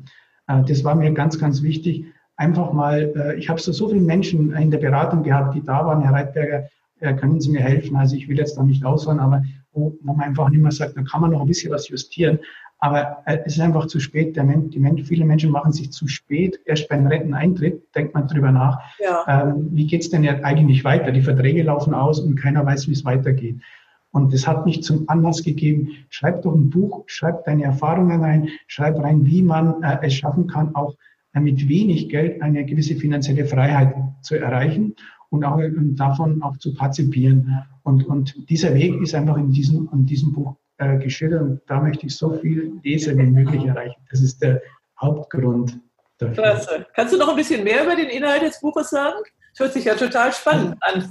Äh, 0.46 0.64
das 0.64 0.84
war 0.84 0.94
mir 0.94 1.12
ganz, 1.12 1.38
ganz 1.38 1.62
wichtig. 1.62 2.06
Einfach 2.36 2.72
mal, 2.72 3.12
äh, 3.16 3.36
ich 3.36 3.48
habe 3.48 3.60
so, 3.60 3.72
so 3.72 3.88
viele 3.88 4.00
Menschen 4.00 4.52
in 4.52 4.70
der 4.70 4.78
Beratung 4.78 5.22
gehabt, 5.22 5.54
die 5.54 5.62
da 5.62 5.84
waren, 5.84 6.02
Herr 6.02 6.12
Reitberger, 6.12 6.68
äh, 7.00 7.14
können 7.14 7.40
Sie 7.40 7.50
mir 7.50 7.60
helfen? 7.60 7.96
Also 7.96 8.16
ich 8.16 8.28
will 8.28 8.38
jetzt 8.38 8.56
da 8.56 8.62
nicht 8.62 8.84
ausholen, 8.84 9.20
aber 9.20 9.42
wo, 9.72 9.96
wo 10.02 10.12
man 10.14 10.28
einfach 10.28 10.48
nicht 10.48 10.62
mehr 10.62 10.72
sagt, 10.72 10.96
da 10.96 11.02
kann 11.02 11.20
man 11.20 11.32
noch 11.32 11.42
ein 11.42 11.46
bisschen 11.46 11.72
was 11.72 11.88
justieren. 11.88 12.38
Aber 12.78 13.22
äh, 13.26 13.38
es 13.44 13.54
ist 13.54 13.60
einfach 13.60 13.86
zu 13.86 14.00
spät. 14.00 14.36
Mensch, 14.36 14.70
die 14.70 14.78
Menschen, 14.78 15.04
viele 15.04 15.24
Menschen 15.24 15.50
machen 15.50 15.72
sich 15.72 15.90
zu 15.90 16.06
spät. 16.06 16.60
Erst 16.64 16.88
beim 16.88 17.06
Renteneintritt 17.06 17.94
denkt 17.94 18.14
man 18.14 18.28
drüber 18.28 18.52
nach. 18.52 18.78
Ja. 19.00 19.24
Ähm, 19.26 19.68
wie 19.72 19.86
geht's 19.86 20.10
denn 20.10 20.24
jetzt 20.24 20.44
eigentlich 20.44 20.84
weiter? 20.84 21.10
Die 21.10 21.22
Verträge 21.22 21.62
laufen 21.62 21.94
aus 21.94 22.20
und 22.20 22.36
keiner 22.36 22.64
weiß, 22.64 22.88
wie 22.88 22.92
es 22.92 23.04
weitergeht. 23.04 23.60
Und 24.10 24.32
das 24.32 24.46
hat 24.46 24.64
mich 24.64 24.82
zum 24.82 25.08
Anlass 25.08 25.42
gegeben, 25.42 25.90
schreib 26.08 26.42
doch 26.42 26.54
ein 26.54 26.70
Buch, 26.70 27.04
schreib 27.06 27.44
deine 27.44 27.64
Erfahrungen 27.64 28.22
rein, 28.22 28.48
schreib 28.66 28.98
rein, 28.98 29.26
wie 29.26 29.42
man 29.42 29.82
äh, 29.82 29.98
es 30.02 30.14
schaffen 30.14 30.46
kann, 30.46 30.74
auch 30.74 30.94
äh, 31.34 31.40
mit 31.40 31.68
wenig 31.68 32.08
Geld 32.08 32.40
eine 32.40 32.64
gewisse 32.64 32.94
finanzielle 32.94 33.44
Freiheit 33.44 33.94
zu 34.22 34.36
erreichen 34.36 34.94
und 35.30 35.44
auch 35.44 35.60
davon 35.94 36.42
auch 36.42 36.56
zu 36.56 36.74
partizipieren. 36.74 37.64
Und, 37.82 38.06
und 38.06 38.48
dieser 38.48 38.74
Weg 38.74 39.00
ist 39.02 39.14
einfach 39.14 39.36
in 39.36 39.50
diesem, 39.50 39.88
in 39.92 40.06
diesem 40.06 40.32
Buch 40.32 40.56
äh, 40.78 40.98
geschildert 40.98 41.42
und 41.42 41.60
da 41.66 41.80
möchte 41.80 42.06
ich 42.06 42.16
so 42.16 42.32
viel 42.32 42.80
Leser 42.82 43.16
wie 43.16 43.24
möglich 43.24 43.64
erreichen. 43.64 44.00
Das 44.10 44.20
ist 44.20 44.42
der 44.42 44.62
Hauptgrund 45.00 45.78
dafür. 46.18 46.42
Klasse. 46.42 46.86
Kannst 46.94 47.14
du 47.14 47.18
noch 47.18 47.28
ein 47.28 47.36
bisschen 47.36 47.64
mehr 47.64 47.84
über 47.84 47.96
den 47.96 48.08
Inhalt 48.08 48.42
des 48.42 48.60
Buches 48.60 48.90
sagen? 48.90 49.18
Das 49.52 49.60
hört 49.60 49.72
sich 49.72 49.84
ja 49.84 49.94
total 49.94 50.32
spannend 50.32 50.76
an. 50.80 51.04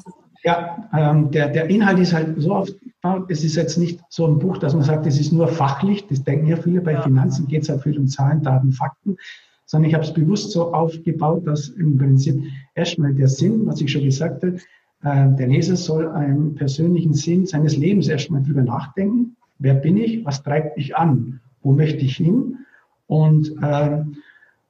Ja, 0.44 0.90
ähm, 0.94 1.32
der, 1.32 1.50
der 1.50 1.70
Inhalt 1.70 2.00
ist 2.00 2.14
halt 2.14 2.40
so 2.42 2.54
aufgebaut, 2.54 3.26
es 3.30 3.44
ist 3.44 3.56
jetzt 3.56 3.78
nicht 3.78 4.00
so 4.10 4.26
ein 4.28 4.40
Buch, 4.40 4.58
dass 4.58 4.74
man 4.74 4.84
sagt, 4.84 5.06
es 5.06 5.20
ist 5.20 5.34
nur 5.34 5.48
fachlich, 5.48 6.08
das 6.08 6.24
denken 6.24 6.48
ja 6.48 6.56
viele, 6.56 6.82
bei 6.82 6.94
ja. 6.94 7.02
Finanzen 7.02 7.48
geht 7.48 7.64
es 7.64 7.70
halt 7.70 7.82
viel 7.82 7.98
um 7.98 8.08
Zahlen, 8.08 8.44
Daten, 8.44 8.72
Fakten, 8.72 9.18
sondern 9.66 9.90
ich 9.90 9.96
habe 9.96 10.06
es 10.06 10.14
bewusst 10.14 10.52
so 10.52 10.74
aufgebaut, 10.74 11.46
dass 11.46 11.70
im 11.70 11.98
Prinzip 11.98 12.42
erstmal 12.76 13.14
der 13.14 13.28
Sinn, 13.28 13.66
was 13.66 13.82
ich 13.82 13.92
schon 13.92 14.04
gesagt 14.04 14.44
habe, 14.44 14.58
äh, 15.04 15.36
der 15.36 15.48
Leser 15.48 15.76
soll 15.76 16.08
einen 16.08 16.56
persönlichen 16.56 17.14
Sinn 17.14 17.46
seines 17.46 17.76
Lebens 17.76 18.08
erstmal 18.08 18.44
drüber 18.44 18.62
nachdenken. 18.62 19.36
Wer 19.60 19.74
bin 19.74 19.98
ich? 19.98 20.26
Was 20.26 20.44
treibt 20.44 20.78
mich 20.78 20.96
an? 20.96 21.40
Wo 21.62 21.72
möchte 21.74 22.00
ich 22.06 22.18
hin? 22.18 22.60
Und 23.08 23.56
äh, 23.62 24.04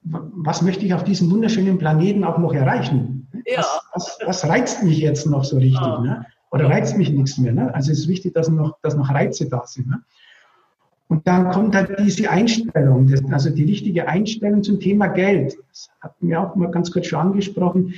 was 0.02 0.62
möchte 0.62 0.86
ich 0.86 0.94
auf 0.94 1.04
diesem 1.04 1.30
wunderschönen 1.30 1.78
Planeten 1.78 2.24
auch 2.24 2.38
noch 2.38 2.54
erreichen? 2.54 3.28
Ja. 3.46 3.58
Was, 3.58 3.82
was, 3.92 4.18
was 4.24 4.48
reizt 4.48 4.82
mich 4.82 4.98
jetzt 4.98 5.26
noch 5.26 5.44
so 5.44 5.56
richtig? 5.56 5.80
Ja. 5.80 6.00
Ne? 6.00 6.26
Oder 6.50 6.70
reizt 6.70 6.96
mich 6.96 7.10
nichts 7.10 7.36
mehr? 7.38 7.52
Ne? 7.52 7.74
Also 7.74 7.92
es 7.92 8.00
ist 8.00 8.08
wichtig, 8.08 8.34
dass 8.34 8.48
noch, 8.48 8.78
dass 8.82 8.96
noch 8.96 9.10
Reize 9.10 9.48
da 9.48 9.66
sind. 9.66 9.88
Ne? 9.88 10.00
Und 11.08 11.26
dann 11.26 11.50
kommt 11.50 11.74
halt 11.74 11.98
diese 12.00 12.30
Einstellung, 12.30 13.10
also 13.32 13.50
die 13.50 13.64
richtige 13.64 14.08
Einstellung 14.08 14.62
zum 14.62 14.78
Thema 14.78 15.08
Geld. 15.08 15.56
Das 15.70 15.90
hatten 16.00 16.28
wir 16.28 16.40
auch 16.40 16.54
mal 16.54 16.70
ganz 16.70 16.90
kurz 16.90 17.06
schon 17.06 17.20
angesprochen. 17.20 17.94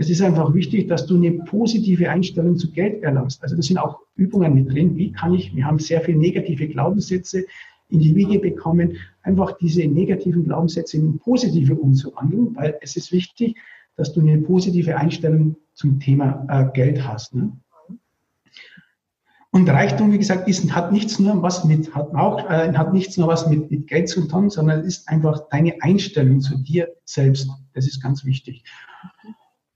Es 0.00 0.08
ist 0.08 0.22
einfach 0.22 0.54
wichtig, 0.54 0.86
dass 0.86 1.06
du 1.06 1.16
eine 1.16 1.32
positive 1.32 2.08
Einstellung 2.08 2.56
zu 2.56 2.70
Geld 2.70 3.02
erlangst. 3.02 3.42
Also 3.42 3.56
das 3.56 3.66
sind 3.66 3.78
auch 3.78 3.98
Übungen 4.14 4.54
mit 4.54 4.72
drin. 4.72 4.96
Wie 4.96 5.10
kann 5.10 5.34
ich, 5.34 5.56
wir 5.56 5.64
haben 5.64 5.80
sehr 5.80 6.00
viele 6.00 6.18
negative 6.18 6.68
Glaubenssätze 6.68 7.44
in 7.88 7.98
die 7.98 8.14
Wiege 8.14 8.38
bekommen, 8.38 8.96
einfach 9.22 9.58
diese 9.58 9.84
negativen 9.88 10.44
Glaubenssätze 10.44 10.98
in 10.98 11.18
positive 11.18 11.74
umzuwandeln, 11.74 12.54
weil 12.54 12.78
es 12.80 12.94
ist 12.94 13.10
wichtig, 13.10 13.56
dass 13.96 14.12
du 14.12 14.20
eine 14.20 14.38
positive 14.38 14.96
Einstellung 14.96 15.56
zum 15.74 15.98
Thema 15.98 16.46
äh, 16.48 16.72
Geld 16.74 17.04
hast. 17.04 17.34
Ne? 17.34 17.50
Und 19.50 19.68
Reichtum, 19.68 20.12
wie 20.12 20.18
gesagt, 20.18 20.46
ist, 20.46 20.72
hat 20.76 20.92
nichts 20.92 21.18
nur 21.18 21.42
was 21.42 21.64
mit, 21.64 21.92
hat 21.92 22.14
auch, 22.14 22.48
äh, 22.48 22.72
hat 22.72 22.92
nichts 22.92 23.16
nur 23.16 23.26
was 23.26 23.48
mit, 23.48 23.68
mit 23.68 23.88
Geld 23.88 24.08
zu 24.08 24.28
tun, 24.28 24.48
sondern 24.48 24.84
ist 24.84 25.08
einfach 25.08 25.48
deine 25.48 25.74
Einstellung 25.80 26.40
zu 26.40 26.56
dir 26.56 26.88
selbst. 27.04 27.50
Das 27.74 27.88
ist 27.88 28.00
ganz 28.00 28.24
wichtig. 28.24 28.62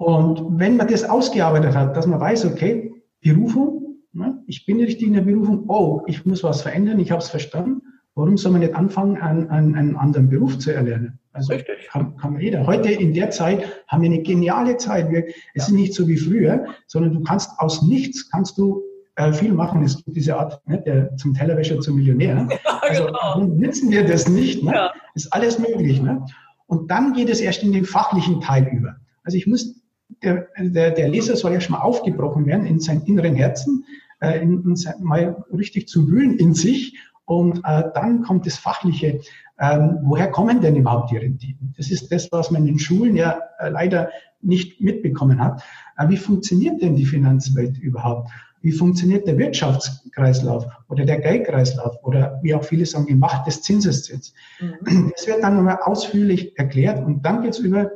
Und 0.02 0.58
wenn 0.58 0.76
man 0.76 0.88
das 0.88 1.04
ausgearbeitet 1.04 1.76
hat, 1.76 1.96
dass 1.96 2.08
man 2.08 2.18
weiß, 2.18 2.46
okay, 2.46 2.92
Berufung, 3.20 3.98
ne, 4.12 4.42
ich 4.48 4.66
bin 4.66 4.80
richtig 4.80 5.06
in 5.06 5.14
der 5.14 5.20
Berufung, 5.20 5.64
oh, 5.68 6.02
ich 6.06 6.26
muss 6.26 6.42
was 6.42 6.62
verändern, 6.62 6.98
ich 6.98 7.12
habe 7.12 7.22
es 7.22 7.30
verstanden, 7.30 7.82
warum 8.16 8.36
soll 8.36 8.50
man 8.50 8.62
nicht 8.62 8.74
anfangen, 8.74 9.16
einen, 9.18 9.48
einen, 9.48 9.76
einen 9.76 9.96
anderen 9.96 10.28
Beruf 10.28 10.58
zu 10.58 10.72
erlernen? 10.72 11.20
Also 11.32 11.52
Richtig. 11.52 11.88
Kann, 11.88 12.16
kann 12.16 12.38
jeder. 12.40 12.66
Heute 12.66 12.90
in 12.90 13.14
der 13.14 13.30
Zeit 13.30 13.64
haben 13.86 14.02
wir 14.02 14.10
eine 14.10 14.22
geniale 14.22 14.76
Zeit. 14.76 15.08
Wir, 15.10 15.24
es 15.54 15.68
ist 15.68 15.74
nicht 15.74 15.94
so 15.94 16.08
wie 16.08 16.16
früher, 16.16 16.66
sondern 16.88 17.12
du 17.12 17.22
kannst 17.22 17.52
aus 17.58 17.82
nichts 17.82 18.28
kannst 18.28 18.58
du 18.58 18.82
äh, 19.14 19.32
viel 19.32 19.52
machen. 19.52 19.84
Es 19.84 20.04
gibt 20.04 20.16
diese 20.16 20.36
Art, 20.36 20.60
ne, 20.66 20.82
der 20.82 21.16
zum 21.16 21.32
Tellerwäscher 21.32 21.78
zum 21.78 21.94
Millionär. 21.94 22.48
Ja, 22.64 22.80
also 22.82 23.06
genau. 23.06 23.18
warum 23.22 23.56
nützen 23.56 23.90
wir 23.92 24.04
das 24.04 24.28
nicht? 24.28 24.64
Ne? 24.64 24.72
Ja. 24.74 24.92
Ist 25.14 25.32
alles 25.32 25.60
möglich. 25.60 26.02
Ne? 26.02 26.26
Und 26.66 26.90
dann 26.90 27.12
geht 27.12 27.30
es 27.30 27.40
erst 27.40 27.62
in 27.62 27.72
den 27.72 27.84
fachlichen 27.84 28.40
Teil 28.40 28.68
über. 28.72 28.96
Also 29.22 29.38
ich 29.38 29.46
muss, 29.46 29.81
der, 30.22 30.48
der, 30.58 30.90
der 30.90 31.08
Leser 31.08 31.36
soll 31.36 31.52
ja 31.52 31.60
schon 31.60 31.76
mal 31.76 31.82
aufgebrochen 31.82 32.46
werden 32.46 32.66
in 32.66 32.80
seinem 32.80 33.02
inneren 33.04 33.34
Herzen, 33.34 33.84
äh, 34.20 34.40
in, 34.40 34.62
in 34.64 34.76
sein, 34.76 34.94
mal 35.00 35.44
richtig 35.52 35.88
zu 35.88 36.08
wühlen 36.08 36.36
in 36.38 36.54
sich. 36.54 36.98
Und 37.24 37.60
äh, 37.64 37.84
dann 37.94 38.22
kommt 38.22 38.46
das 38.46 38.56
Fachliche. 38.56 39.20
Ähm, 39.58 39.98
woher 40.02 40.30
kommen 40.30 40.60
denn 40.60 40.76
überhaupt 40.76 41.10
die 41.10 41.18
Renditen? 41.18 41.72
Das 41.76 41.90
ist 41.90 42.10
das, 42.10 42.30
was 42.32 42.50
man 42.50 42.62
in 42.62 42.74
den 42.74 42.78
Schulen 42.78 43.16
ja 43.16 43.38
äh, 43.58 43.68
leider 43.68 44.10
nicht 44.40 44.80
mitbekommen 44.80 45.40
hat. 45.40 45.62
Äh, 45.96 46.08
wie 46.08 46.16
funktioniert 46.16 46.82
denn 46.82 46.96
die 46.96 47.06
Finanzwelt 47.06 47.78
überhaupt? 47.78 48.30
Wie 48.60 48.72
funktioniert 48.72 49.26
der 49.26 49.38
Wirtschaftskreislauf 49.38 50.66
oder 50.88 51.04
der 51.04 51.20
Geldkreislauf 51.20 51.96
oder 52.02 52.38
wie 52.42 52.54
auch 52.54 52.64
viele 52.64 52.86
sagen, 52.86 53.06
die 53.06 53.14
Macht 53.14 53.46
des 53.46 53.62
Zinseszins? 53.62 54.34
Mhm. 54.60 55.12
Das 55.16 55.26
wird 55.26 55.42
dann 55.42 55.56
nochmal 55.56 55.78
ausführlich 55.82 56.56
erklärt 56.58 57.04
und 57.04 57.22
dann 57.22 57.42
geht 57.42 57.52
es 57.52 57.58
über 57.58 57.90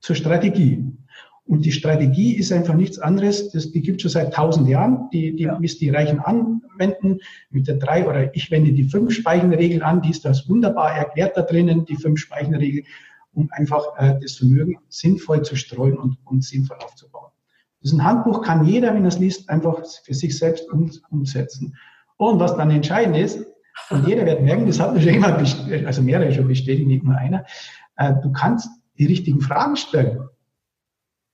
zur 0.00 0.16
Strategie. 0.16 0.84
Und 1.52 1.66
die 1.66 1.72
Strategie 1.72 2.32
ist 2.32 2.50
einfach 2.50 2.72
nichts 2.72 2.98
anderes, 2.98 3.50
das, 3.50 3.72
die 3.72 3.82
gibt 3.82 3.96
es 3.96 4.10
schon 4.10 4.22
seit 4.22 4.32
tausend 4.32 4.66
Jahren, 4.70 5.10
die, 5.12 5.36
die, 5.36 5.42
ja. 5.42 5.54
bis 5.56 5.76
die 5.76 5.90
Reichen 5.90 6.18
anwenden, 6.18 7.18
mit 7.50 7.68
der 7.68 7.76
drei 7.76 8.08
oder 8.08 8.34
ich 8.34 8.50
wende 8.50 8.72
die 8.72 8.84
fünf 8.84 9.12
Speichenregel 9.12 9.82
an, 9.82 10.00
die 10.00 10.08
ist 10.08 10.24
das 10.24 10.48
wunderbar 10.48 10.94
erklärt 10.94 11.36
da 11.36 11.42
drinnen, 11.42 11.84
die 11.84 11.96
fünf 11.96 12.20
Speichenregel, 12.20 12.84
um 13.34 13.50
einfach 13.52 13.84
äh, 13.98 14.18
das 14.18 14.36
Vermögen 14.36 14.78
sinnvoll 14.88 15.42
zu 15.42 15.54
streuen 15.54 15.98
und, 15.98 16.16
und 16.24 16.42
sinnvoll 16.42 16.78
aufzubauen. 16.82 17.28
Das 17.82 17.92
ist 17.92 17.98
ein 17.98 18.04
Handbuch, 18.04 18.40
kann 18.40 18.64
jeder, 18.64 18.94
wenn 18.94 19.04
er 19.04 19.08
es 19.08 19.18
liest, 19.18 19.50
einfach 19.50 19.82
für 20.04 20.14
sich 20.14 20.38
selbst 20.38 20.72
um, 20.72 20.90
umsetzen. 21.10 21.76
Und 22.16 22.40
was 22.40 22.56
dann 22.56 22.70
entscheidend 22.70 23.18
ist, 23.18 23.44
und 23.90 24.08
jeder 24.08 24.24
wird 24.24 24.40
merken, 24.40 24.64
das 24.64 24.80
hat 24.80 24.94
mir 24.94 25.02
schon 25.02 25.12
jemand, 25.12 25.86
also 25.86 26.00
mehrere 26.00 26.32
schon 26.32 26.48
bestätigt, 26.48 26.88
nicht 26.88 27.04
nur 27.04 27.14
einer, 27.14 27.44
äh, 27.96 28.14
du 28.22 28.32
kannst 28.32 28.70
die 28.98 29.04
richtigen 29.04 29.42
Fragen 29.42 29.76
stellen. 29.76 30.30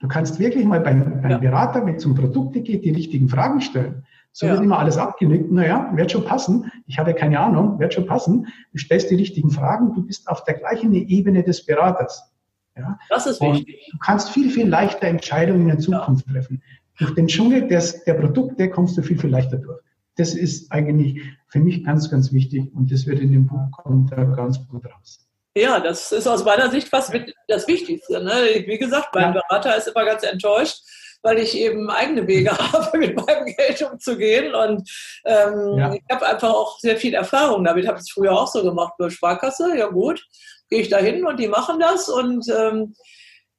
Du 0.01 0.09
kannst 0.09 0.39
wirklich 0.39 0.65
mal 0.65 0.81
beim, 0.81 1.23
beim 1.23 1.31
ja. 1.31 1.39
Berater, 1.39 1.85
wenn 1.85 1.97
es 1.97 2.07
um 2.07 2.15
Produkte 2.15 2.61
geht, 2.61 2.85
die 2.85 2.91
richtigen 2.91 3.29
Fragen 3.29 3.61
stellen. 3.61 4.05
So 4.33 4.47
ja. 4.47 4.53
wird 4.53 4.63
immer 4.63 4.79
alles 4.79 4.97
abgenickt. 4.97 5.51
Naja, 5.51 5.91
wird 5.95 6.13
schon 6.13 6.25
passen. 6.25 6.71
Ich 6.87 6.99
habe 6.99 7.15
keine 7.15 7.41
Ahnung, 7.41 7.79
wird 7.81 7.95
schon 7.95 8.07
passen. 8.07 8.47
Du 8.73 8.79
stellst 8.79 9.11
die 9.11 9.17
richtigen 9.17 9.51
Fragen. 9.51 9.95
Du 9.95 10.07
bist 10.07 10.29
auf 10.29 10.45
der 10.45 10.55
gleichen 10.55 10.93
Ebene 10.95 11.43
des 11.43 11.67
Beraters. 11.67 12.33
Ja? 12.77 12.99
Das 13.09 13.27
ist 13.27 13.41
wichtig. 13.41 13.81
Und 13.87 13.95
du 13.95 13.99
kannst 13.99 14.31
viel, 14.31 14.51
viel 14.51 14.69
leichter 14.69 15.09
Entscheidungen 15.09 15.63
in 15.63 15.69
der 15.69 15.79
Zukunft 15.79 16.27
ja. 16.29 16.35
treffen. 16.35 16.63
Durch 16.99 17.15
den 17.15 17.27
Dschungel 17.27 17.67
des, 17.67 18.05
der 18.05 18.15
Produkte 18.15 18.71
kommst 18.71 18.97
du 18.97 19.03
viel, 19.03 19.19
viel 19.19 19.31
leichter 19.31 19.57
durch. 19.57 19.81
Das 20.17 20.35
ist 20.35 20.73
eigentlich 20.73 21.21
für 21.49 21.61
mich 21.61 21.85
ganz, 21.85 22.11
ganz 22.11 22.33
wichtig 22.33 22.75
und 22.75 22.91
das 22.91 23.07
wird 23.07 23.21
in 23.21 23.33
dem 23.33 23.47
Buch 23.47 23.71
kommt 23.73 24.13
da 24.13 24.25
ganz 24.25 24.67
gut 24.67 24.85
raus. 24.87 25.28
Ja, 25.59 25.81
das 25.81 26.13
ist 26.13 26.27
aus 26.27 26.45
meiner 26.45 26.71
Sicht 26.71 26.89
fast 26.89 27.13
das 27.49 27.67
Wichtigste. 27.67 28.23
Ne? 28.23 28.65
Wie 28.67 28.79
gesagt, 28.79 29.09
mein. 29.15 29.33
Berater 29.33 29.77
ist 29.77 29.89
immer 29.89 30.05
ganz 30.05 30.23
enttäuscht, 30.23 30.79
weil 31.23 31.39
ich 31.39 31.57
eben 31.57 31.91
eigene 31.91 32.27
Wege 32.27 32.51
habe, 32.73 32.97
mit 32.99 33.17
meinem 33.17 33.47
Geld 33.47 33.83
umzugehen. 33.83 34.55
Und 34.55 34.89
ähm, 35.25 35.79
ja. 35.79 35.93
ich 35.93 36.03
habe 36.11 36.27
einfach 36.27 36.51
auch 36.51 36.79
sehr 36.79 36.97
viel 36.97 37.15
Erfahrung 37.15 37.65
damit. 37.65 37.89
Habe 37.89 37.99
ich 38.05 38.13
früher 38.13 38.33
auch 38.33 38.47
so 38.47 38.63
gemacht 38.63 38.95
bei 38.99 39.11
Sparkasse. 39.11 39.77
Ja 39.77 39.89
gut, 39.89 40.25
gehe 40.71 40.81
ich 40.81 40.89
da 40.89 40.99
hin 40.99 41.27
und 41.27 41.41
die 41.41 41.49
machen 41.49 41.81
das 41.81 42.09
und 42.09 42.49
ähm, 42.49 42.95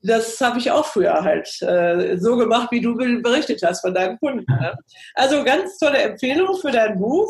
das 0.02 0.40
habe 0.40 0.60
ich 0.60 0.72
auch 0.72 0.86
früher 0.86 1.24
halt 1.24 1.62
äh, 1.62 2.18
so 2.18 2.38
gemacht, 2.38 2.70
wie 2.72 2.80
du 2.80 2.96
berichtet 2.96 3.62
hast 3.64 3.82
von 3.82 3.94
deinen 3.94 4.18
Kunden. 4.20 4.46
Ne? 4.50 4.74
Also 5.16 5.44
ganz 5.44 5.78
tolle 5.78 5.98
Empfehlung 5.98 6.56
für 6.58 6.72
dein 6.72 6.98
Buch. 6.98 7.30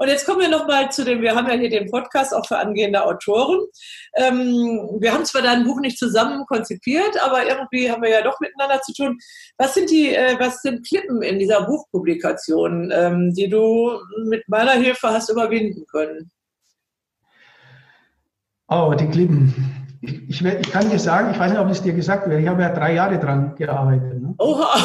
Und 0.00 0.08
jetzt 0.08 0.24
kommen 0.24 0.40
wir 0.40 0.48
nochmal 0.48 0.90
zu 0.90 1.04
dem, 1.04 1.20
wir 1.20 1.34
haben 1.34 1.46
ja 1.46 1.52
hier 1.52 1.68
den 1.68 1.90
Podcast 1.90 2.34
auch 2.34 2.46
für 2.46 2.56
angehende 2.56 3.04
Autoren. 3.04 3.66
Ähm, 4.16 4.96
wir 4.98 5.12
haben 5.12 5.26
zwar 5.26 5.42
dein 5.42 5.64
Buch 5.64 5.78
nicht 5.78 5.98
zusammen 5.98 6.46
konzipiert, 6.46 7.22
aber 7.22 7.46
irgendwie 7.46 7.90
haben 7.90 8.00
wir 8.00 8.08
ja 8.08 8.22
doch 8.22 8.40
miteinander 8.40 8.80
zu 8.80 8.94
tun. 8.94 9.18
Was 9.58 9.74
sind 9.74 9.90
die, 9.90 10.14
äh, 10.14 10.36
was 10.38 10.62
sind 10.62 10.88
Klippen 10.88 11.20
in 11.20 11.38
dieser 11.38 11.66
Buchpublikation, 11.66 12.90
ähm, 12.94 13.34
die 13.34 13.50
du 13.50 13.90
mit 14.24 14.48
meiner 14.48 14.72
Hilfe 14.72 15.08
hast 15.08 15.28
überwinden 15.28 15.84
können? 15.90 16.30
Oh, 18.68 18.94
die 18.98 19.06
Klippen. 19.06 19.98
Ich, 20.00 20.30
ich, 20.30 20.42
ich, 20.42 20.70
kann 20.70 20.88
dir 20.88 20.98
sagen, 20.98 21.32
ich 21.32 21.38
weiß 21.38 21.50
nicht, 21.50 21.60
ob 21.60 21.68
es 21.68 21.82
dir 21.82 21.92
gesagt 21.92 22.26
wird, 22.26 22.40
ich 22.40 22.48
habe 22.48 22.62
ja 22.62 22.70
drei 22.70 22.94
Jahre 22.94 23.18
dran 23.18 23.54
gearbeitet. 23.54 24.22
Ne? 24.22 24.34
Oha! 24.38 24.78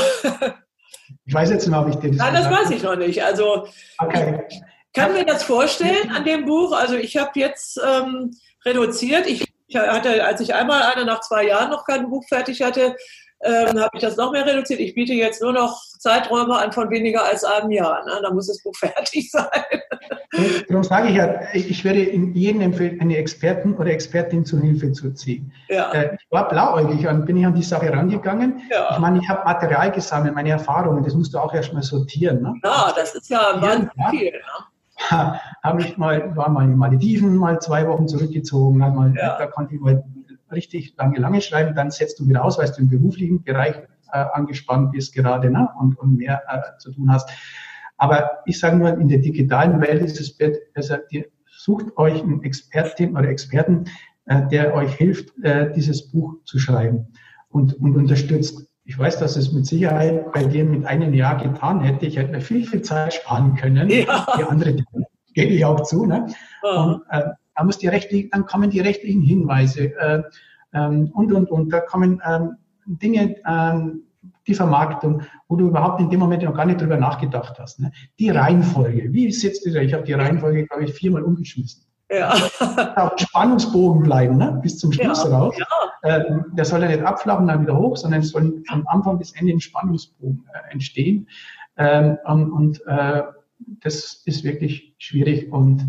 Ich 1.26 1.34
weiß 1.34 1.52
jetzt 1.52 1.68
nicht, 1.68 1.78
ob 1.78 1.88
ich 1.88 1.96
dir 1.96 2.10
das 2.10 2.18
Nein, 2.18 2.34
das 2.34 2.50
weiß 2.50 2.72
ich 2.72 2.84
noch 2.84 2.98
nicht. 2.98 3.24
Also, 3.24 3.68
okay. 3.98 4.44
ich 4.50 4.62
kann 4.96 5.14
mir 5.14 5.26
das 5.26 5.44
vorstellen 5.44 6.10
an 6.12 6.26
dem 6.26 6.46
Buch. 6.46 6.72
Also, 6.72 6.96
ich 6.96 7.18
habe 7.18 7.32
jetzt 7.36 7.80
ähm, 7.86 8.32
reduziert. 8.66 9.28
Ich, 9.28 9.46
hatte, 9.74 10.24
als 10.24 10.42
ich 10.42 10.54
einmal 10.54 10.82
eine 10.84 11.06
nach 11.06 11.22
zwei 11.22 11.48
Jahren 11.48 11.72
noch 11.72 11.86
kein 11.86 12.10
Buch 12.10 12.24
fertig 12.28 12.62
hatte, 12.62 12.96
ähm, 13.46 13.80
habe 13.80 13.90
ich 13.94 14.02
das 14.02 14.18
noch 14.18 14.32
mehr 14.32 14.46
reduziert. 14.46 14.80
Ich 14.80 14.96
biete 14.96 15.14
jetzt 15.14 15.42
nur 15.42 15.54
noch 15.54 15.82
Zeiträume 16.00 16.58
an 16.58 16.72
von 16.72 16.90
weniger 16.90 17.24
als 17.24 17.44
einem 17.44 17.72
Jahr. 17.72 18.04
Ne? 18.06 18.20
Da 18.22 18.32
muss 18.32 18.48
das 18.48 18.62
Buch 18.64 18.76
fertig 18.80 19.32
sein. 19.32 19.46
Darum 20.68 20.84
sage 20.84 21.10
ich 21.10 21.16
ja, 21.16 21.42
ich 21.54 21.84
werde 21.86 22.00
jedem 22.00 22.62
empfehlen, 22.62 23.00
eine 23.00 23.18
Experten 23.18 23.76
oder 23.76 23.92
Expertin 23.92 24.46
zur 24.46 24.62
Hilfe 24.62 24.92
zu 24.92 25.14
ziehen. 25.14 25.52
Ja. 25.70 25.92
Äh, 25.92 26.16
ich 26.16 26.32
war 26.32 26.48
blauäugig 26.50 27.08
und 27.08 27.26
bin 27.26 27.38
ich 27.38 27.46
an 27.46 27.56
die 27.56 27.64
Sache 27.64 27.92
rangegangen. 27.92 28.62
Ja. 28.70 28.92
Ich 28.94 29.00
meine, 29.00 29.20
ich 29.20 29.30
habe 29.30 29.44
Material 29.46 29.92
gesammelt, 29.92 30.36
meine 30.36 30.50
Erfahrungen, 30.50 31.04
das 31.04 31.14
musst 31.14 31.34
du 31.34 31.38
auch 31.38 31.54
erstmal 31.54 31.84
sortieren. 31.84 32.42
Ne? 32.42 32.54
Ja, 32.64 32.94
das 32.96 33.16
ist 33.16 33.30
ja 33.30 33.62
wahnsinnig 33.62 33.92
viel. 34.12 34.32
Ne? 34.32 34.66
Habe 34.98 35.82
ich 35.82 35.98
mal, 35.98 36.36
war 36.36 36.50
mal 36.50 36.66
in 36.66 36.78
Malediven 36.78 37.36
mal 37.36 37.60
zwei 37.60 37.88
Wochen 37.88 38.08
zurückgezogen, 38.08 38.78
mal, 38.78 39.14
ja. 39.16 39.38
da 39.38 39.48
konnte 39.48 39.76
ich 39.76 39.82
mal 39.82 40.04
richtig 40.52 40.96
lange, 40.98 41.20
lange 41.20 41.42
schreiben, 41.42 41.76
dann 41.76 41.92
setzt 41.92 42.20
du 42.20 42.28
wieder 42.28 42.44
aus, 42.44 42.58
weil 42.58 42.68
du 42.68 42.82
im 42.82 42.90
beruflichen 42.90 43.44
Bereich 43.44 43.76
äh, 44.12 44.26
angespannt 44.34 44.92
bist 44.92 45.14
gerade 45.14 45.50
ne? 45.50 45.70
und, 45.80 45.98
und 46.00 46.18
mehr 46.18 46.42
äh, 46.48 46.78
zu 46.80 46.92
tun 46.92 47.12
hast. 47.12 47.30
Aber 47.98 48.40
ich 48.46 48.60
sage 48.60 48.78
nur, 48.78 48.90
in 48.98 49.08
der 49.08 49.20
digitalen 49.20 49.82
Welt 49.82 50.02
ist 50.02 50.20
es 50.20 50.38
besser, 50.74 51.02
ihr 51.10 51.26
sucht 51.50 51.98
euch 51.98 52.22
einen 52.22 52.44
Expertin 52.44 53.16
oder 53.18 53.30
Experten, 53.30 53.86
äh, 54.26 54.48
der 54.48 54.74
euch 54.74 54.94
hilft, 54.96 55.34
äh, 55.44 55.72
dieses 55.72 56.12
Buch 56.12 56.36
zu 56.46 56.60
schreiben 56.60 57.08
und, 57.50 57.74
und 57.76 57.96
unterstützt. 57.96 58.68
Ich 58.88 58.98
weiß, 59.00 59.18
dass 59.18 59.36
es 59.36 59.52
mit 59.52 59.66
Sicherheit 59.66 60.32
bei 60.32 60.44
dir 60.44 60.64
mit 60.64 60.86
einem 60.86 61.14
Jahr 61.14 61.42
getan 61.42 61.82
hätte. 61.82 62.06
Ich 62.06 62.18
hätte 62.18 62.32
mir 62.32 62.42
viel, 62.42 62.66
viel 62.68 62.84
Zeit 62.84 63.16
sparen 63.16 63.56
können. 63.56 63.90
Ja. 63.90 64.28
Die 64.38 64.44
andere 64.44 64.76
gebe 65.34 65.54
ich 65.54 65.66
auch 65.66 65.82
zu. 65.82 66.06
Ne? 66.06 66.28
Ja. 66.64 66.84
Und, 66.84 67.02
äh, 67.10 67.24
da 67.56 67.64
muss 67.64 67.80
die 67.80 67.88
rechtlichen, 67.88 68.30
dann 68.32 68.46
kommen 68.46 68.70
die 68.70 68.82
rechtlichen 68.82 69.22
Hinweise 69.22 69.96
äh, 69.98 70.22
ähm, 70.74 71.10
und, 71.14 71.32
und, 71.34 71.50
und. 71.50 71.74
Da 71.74 71.80
kommen 71.80 72.22
ähm, 72.28 72.58
Dinge, 72.86 73.38
ähm, 73.48 74.04
die 74.46 74.54
Vermarktung, 74.54 75.24
wo 75.48 75.56
du 75.56 75.68
überhaupt 75.68 76.00
in 76.00 76.10
dem 76.10 76.20
Moment 76.20 76.44
noch 76.44 76.56
gar 76.56 76.66
nicht 76.66 76.80
drüber 76.80 76.98
nachgedacht 76.98 77.58
hast. 77.58 77.80
Ne? 77.80 77.92
Die 78.20 78.30
Reihenfolge, 78.30 79.12
wie 79.12 79.32
sitzt 79.32 79.66
dieser? 79.66 79.82
Ich 79.82 79.94
habe 79.94 80.04
die 80.04 80.14
Reihenfolge, 80.14 80.68
glaube 80.68 80.84
ich, 80.84 80.94
viermal 80.94 81.24
umgeschmissen. 81.24 81.85
Ja. 82.10 82.34
Auf 82.96 83.14
Spannungsbogen 83.18 84.04
bleiben, 84.04 84.38
ne? 84.38 84.60
bis 84.62 84.78
zum 84.78 84.92
Schluss 84.92 85.24
ja, 85.24 85.38
raus. 85.38 85.56
Ja. 85.58 86.18
Äh, 86.18 86.24
der 86.52 86.66
soll 86.66 86.82
ja 86.84 86.88
nicht 86.88 87.04
abflachen, 87.04 87.48
dann 87.48 87.62
wieder 87.62 87.78
hoch, 87.78 87.98
sondern 87.98 88.22
es 88.22 88.30
soll 88.30 88.62
von 88.68 88.88
Anfang 88.88 89.18
bis 89.18 89.32
Ende 89.34 89.54
ein 89.54 89.60
Spannungsbogen 89.60 90.46
äh, 90.54 90.72
entstehen. 90.72 91.28
Ähm, 91.78 92.18
und, 92.26 92.52
und 92.52 92.82
äh, 92.88 93.24
das 93.82 94.22
ist 94.26 94.44
wirklich 94.44 94.94
schwierig 94.98 95.52
und 95.52 95.86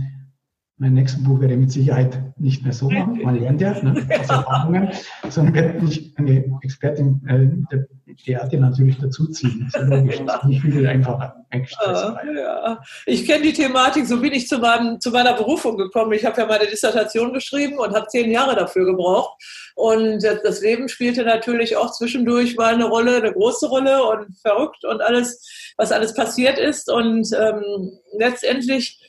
mein 0.78 0.94
nächstes 0.94 1.22
Buch 1.22 1.40
werde 1.40 1.54
ich 1.54 1.60
mit 1.60 1.72
Sicherheit 1.72 2.22
nicht 2.36 2.62
mehr 2.62 2.72
so 2.72 2.90
machen, 2.90 3.20
man 3.24 3.40
lernt 3.40 3.60
ja 3.60 3.72
ne, 3.82 4.06
aus 4.20 4.28
Erfahrungen, 4.28 4.90
sondern 5.28 5.54
werde 5.54 5.86
ich 5.86 6.12
eine 6.16 6.44
Expertin 6.62 7.22
äh, 7.26 7.74
der 7.74 7.86
Theater 8.16 8.58
natürlich 8.58 8.98
dazuziehen. 8.98 9.70
Das 9.72 9.82
ist 9.82 9.88
logisch, 9.88 10.20
das 10.26 10.44
nicht 10.44 10.62
viel 10.62 10.86
einfacher 10.86 11.46
ah, 11.78 12.16
ja. 12.34 12.82
Ich 13.06 13.26
kenne 13.26 13.44
die 13.44 13.52
Thematik, 13.52 14.06
so 14.06 14.20
bin 14.20 14.32
ich 14.32 14.48
zu, 14.48 14.58
meinem, 14.58 15.00
zu 15.00 15.10
meiner 15.10 15.34
Berufung 15.34 15.76
gekommen. 15.76 16.12
Ich 16.12 16.24
habe 16.24 16.40
ja 16.40 16.46
meine 16.46 16.66
Dissertation 16.66 17.32
geschrieben 17.32 17.78
und 17.78 17.94
habe 17.94 18.06
zehn 18.08 18.30
Jahre 18.30 18.56
dafür 18.56 18.84
gebraucht. 18.84 19.40
Und 19.74 20.22
das 20.22 20.60
Leben 20.60 20.88
spielte 20.88 21.24
natürlich 21.24 21.76
auch 21.76 21.92
zwischendurch 21.92 22.56
mal 22.56 22.74
eine 22.74 22.86
Rolle, 22.86 23.16
eine 23.16 23.32
große 23.32 23.68
Rolle 23.68 24.04
und 24.04 24.36
verrückt 24.38 24.84
und 24.84 25.02
alles, 25.02 25.74
was 25.76 25.92
alles 25.92 26.14
passiert 26.14 26.58
ist. 26.58 26.90
Und 26.90 27.28
ähm, 27.38 27.92
letztendlich 28.18 29.00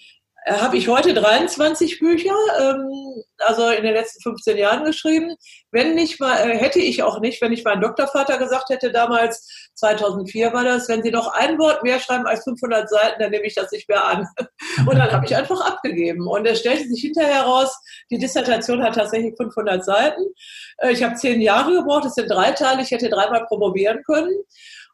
habe 0.49 0.77
ich 0.77 0.87
heute 0.87 1.13
23 1.13 1.99
Bücher, 1.99 2.35
ähm, 2.59 3.23
also 3.39 3.69
in 3.69 3.83
den 3.83 3.93
letzten 3.93 4.21
15 4.21 4.57
Jahren 4.57 4.85
geschrieben. 4.85 5.35
Wenn 5.71 5.95
nicht 5.95 6.19
mal, 6.19 6.37
äh, 6.37 6.57
hätte 6.57 6.79
ich 6.79 7.03
auch 7.03 7.19
nicht, 7.19 7.41
wenn 7.41 7.51
ich 7.51 7.63
meinen 7.63 7.81
Doktorvater 7.81 8.37
gesagt 8.37 8.69
hätte, 8.69 8.91
damals, 8.91 9.69
2004 9.75 10.53
war 10.53 10.63
das, 10.63 10.87
wenn 10.89 11.03
Sie 11.03 11.11
noch 11.11 11.33
ein 11.33 11.59
Wort 11.59 11.83
mehr 11.83 11.99
schreiben 11.99 12.25
als 12.25 12.43
500 12.45 12.89
Seiten, 12.89 13.21
dann 13.21 13.31
nehme 13.31 13.45
ich 13.45 13.55
das 13.55 13.71
nicht 13.71 13.89
mehr 13.89 14.05
an. 14.05 14.27
Und 14.87 14.97
dann 14.97 15.11
habe 15.11 15.25
ich 15.25 15.35
einfach 15.35 15.61
abgegeben. 15.61 16.27
Und 16.27 16.45
es 16.45 16.59
stellte 16.59 16.87
sich 16.87 17.01
hinterher 17.01 17.43
heraus, 17.43 17.77
die 18.09 18.17
Dissertation 18.17 18.81
hat 18.81 18.95
tatsächlich 18.95 19.35
500 19.37 19.83
Seiten. 19.83 20.21
Äh, 20.77 20.91
ich 20.91 21.03
habe 21.03 21.15
zehn 21.15 21.41
Jahre 21.41 21.73
gebraucht, 21.73 22.05
es 22.05 22.15
sind 22.15 22.29
drei 22.29 22.51
Teile, 22.51 22.81
ich 22.81 22.91
hätte 22.91 23.09
dreimal 23.09 23.45
promovieren 23.45 24.01
können 24.03 24.35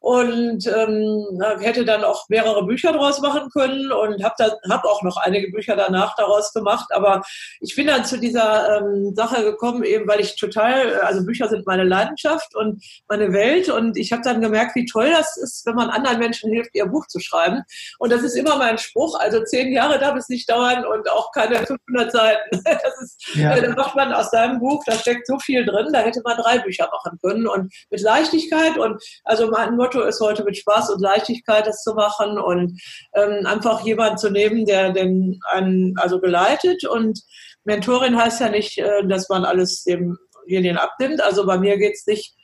und 0.03 0.67
ähm, 0.67 1.41
hätte 1.61 1.85
dann 1.85 2.03
auch 2.03 2.27
mehrere 2.27 2.65
Bücher 2.65 2.91
daraus 2.91 3.21
machen 3.21 3.49
können 3.53 3.89
und 3.89 4.21
habe 4.21 4.59
hab 4.69 4.83
auch 4.83 5.01
noch 5.01 5.15
einige 5.15 5.49
Bücher 5.49 5.77
danach 5.77 6.13
daraus 6.17 6.51
gemacht. 6.51 6.87
Aber 6.91 7.21
ich 7.61 7.73
bin 7.73 7.87
dann 7.87 8.03
zu 8.03 8.19
dieser 8.19 8.81
ähm, 8.81 9.15
Sache 9.15 9.45
gekommen, 9.45 9.85
eben 9.85 10.05
weil 10.05 10.19
ich 10.19 10.35
total, 10.35 10.99
also 10.99 11.25
Bücher 11.25 11.47
sind 11.47 11.65
meine 11.65 11.85
Leidenschaft 11.85 12.53
und 12.53 12.83
meine 13.07 13.31
Welt 13.31 13.69
und 13.69 13.95
ich 13.95 14.11
habe 14.11 14.21
dann 14.23 14.41
gemerkt, 14.41 14.75
wie 14.75 14.85
toll 14.85 15.09
das 15.09 15.37
ist, 15.37 15.65
wenn 15.65 15.75
man 15.75 15.89
anderen 15.89 16.19
Menschen 16.19 16.51
hilft, 16.51 16.75
ihr 16.75 16.85
Buch 16.85 17.07
zu 17.07 17.21
schreiben. 17.21 17.63
Und 17.97 18.11
das 18.11 18.23
ist 18.23 18.35
immer 18.35 18.57
mein 18.57 18.77
Spruch, 18.79 19.17
also 19.17 19.41
zehn 19.45 19.71
Jahre 19.71 19.99
darf 19.99 20.17
es 20.17 20.27
nicht 20.27 20.49
dauern 20.49 20.85
und 20.85 21.09
auch 21.09 21.31
keine 21.31 21.65
500 21.65 22.11
Seiten. 22.11 22.61
Das 22.83 23.01
ist, 23.01 23.35
ja. 23.35 23.55
äh, 23.55 23.61
da 23.61 23.69
macht 23.75 23.95
man 23.95 24.11
aus 24.11 24.31
seinem 24.31 24.59
Buch, 24.59 24.83
da 24.85 24.93
steckt 24.93 25.27
so 25.27 25.37
viel 25.39 25.65
drin, 25.65 25.89
da 25.93 25.99
hätte 25.99 26.21
man 26.23 26.35
drei 26.37 26.57
Bücher 26.59 26.89
machen 26.91 27.17
können 27.21 27.47
und 27.47 27.73
mit 27.89 28.01
Leichtigkeit 28.01 28.77
und 28.77 29.01
also 29.23 29.49
mein 29.49 29.75
Motto 29.75 29.92
Motto 29.93 30.07
ist 30.07 30.19
heute 30.21 30.43
mit 30.43 30.57
Spaß 30.57 30.89
und 30.91 31.01
Leichtigkeit 31.01 31.67
das 31.67 31.83
zu 31.83 31.93
machen 31.93 32.37
und 32.37 32.81
ähm, 33.13 33.45
einfach 33.45 33.81
jemanden 33.85 34.17
zu 34.17 34.29
nehmen, 34.29 34.65
der 34.65 34.91
den 34.91 35.39
einen 35.51 35.95
also 35.97 36.19
geleitet. 36.19 36.85
Und 36.85 37.21
Mentorin 37.63 38.17
heißt 38.17 38.41
ja 38.41 38.49
nicht, 38.49 38.77
äh, 38.77 39.05
dass 39.07 39.29
man 39.29 39.45
alles 39.45 39.83
demjenigen 39.83 40.77
abnimmt. 40.77 41.21
Also 41.21 41.45
bei 41.45 41.57
mir 41.57 41.77
geht 41.77 41.93
es 41.95 42.07
nicht 42.07 42.35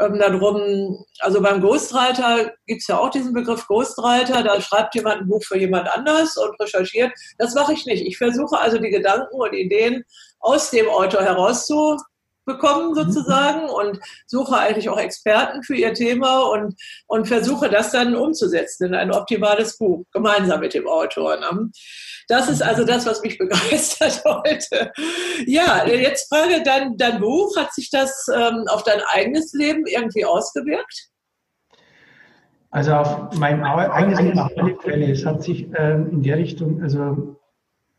ähm, 0.00 0.18
darum, 0.18 1.04
also 1.20 1.40
beim 1.40 1.60
Ghostwriter 1.60 2.52
gibt 2.66 2.80
es 2.80 2.88
ja 2.88 2.98
auch 2.98 3.10
diesen 3.10 3.32
Begriff 3.32 3.66
Ghostwriter, 3.66 4.42
da 4.42 4.60
schreibt 4.60 4.94
jemand 4.94 5.20
ein 5.20 5.28
Buch 5.28 5.42
für 5.44 5.58
jemand 5.58 5.88
anders 5.88 6.36
und 6.36 6.58
recherchiert. 6.60 7.12
Das 7.38 7.54
mache 7.54 7.74
ich 7.74 7.86
nicht. 7.86 8.04
Ich 8.04 8.18
versuche 8.18 8.58
also 8.58 8.78
die 8.78 8.90
Gedanken 8.90 9.36
und 9.36 9.52
Ideen 9.52 10.04
aus 10.40 10.70
dem 10.70 10.88
Autor 10.88 11.22
herauszu 11.22 11.96
bekommen 12.44 12.90
mhm. 12.90 12.94
sozusagen 12.94 13.68
und 13.68 13.98
suche 14.26 14.56
eigentlich 14.56 14.88
auch 14.88 14.98
Experten 14.98 15.62
für 15.62 15.74
ihr 15.74 15.94
Thema 15.94 16.42
und, 16.50 16.74
und 17.06 17.26
versuche 17.26 17.68
das 17.68 17.92
dann 17.92 18.14
umzusetzen 18.14 18.86
in 18.86 18.94
ein 18.94 19.12
optimales 19.12 19.78
Buch, 19.78 20.04
gemeinsam 20.12 20.60
mit 20.60 20.74
dem 20.74 20.86
Autor. 20.86 21.36
Ne? 21.36 21.70
Das 22.28 22.48
ist 22.48 22.62
also 22.62 22.84
das, 22.84 23.06
was 23.06 23.22
mich 23.22 23.38
begeistert 23.38 24.22
heute. 24.24 24.92
Ja, 25.46 25.86
jetzt 25.86 26.28
frage 26.28 26.62
dein, 26.64 26.96
dein 26.96 27.20
Buch, 27.20 27.56
hat 27.56 27.72
sich 27.72 27.90
das 27.90 28.26
ähm, 28.34 28.64
auf 28.68 28.82
dein 28.82 29.00
eigenes 29.12 29.52
Leben 29.52 29.86
irgendwie 29.86 30.24
ausgewirkt? 30.24 31.08
Also 32.70 32.92
auf 32.92 33.38
mein 33.38 33.62
eigenes 33.62 34.20
Leben 34.20 34.38
auf 34.38 34.50
alle 34.56 34.76
Fälle. 34.76 35.12
Es 35.12 35.24
hat 35.24 35.44
sich 35.44 35.68
ähm, 35.76 36.10
in 36.10 36.22
der 36.22 36.38
Richtung, 36.38 36.82
also 36.82 37.36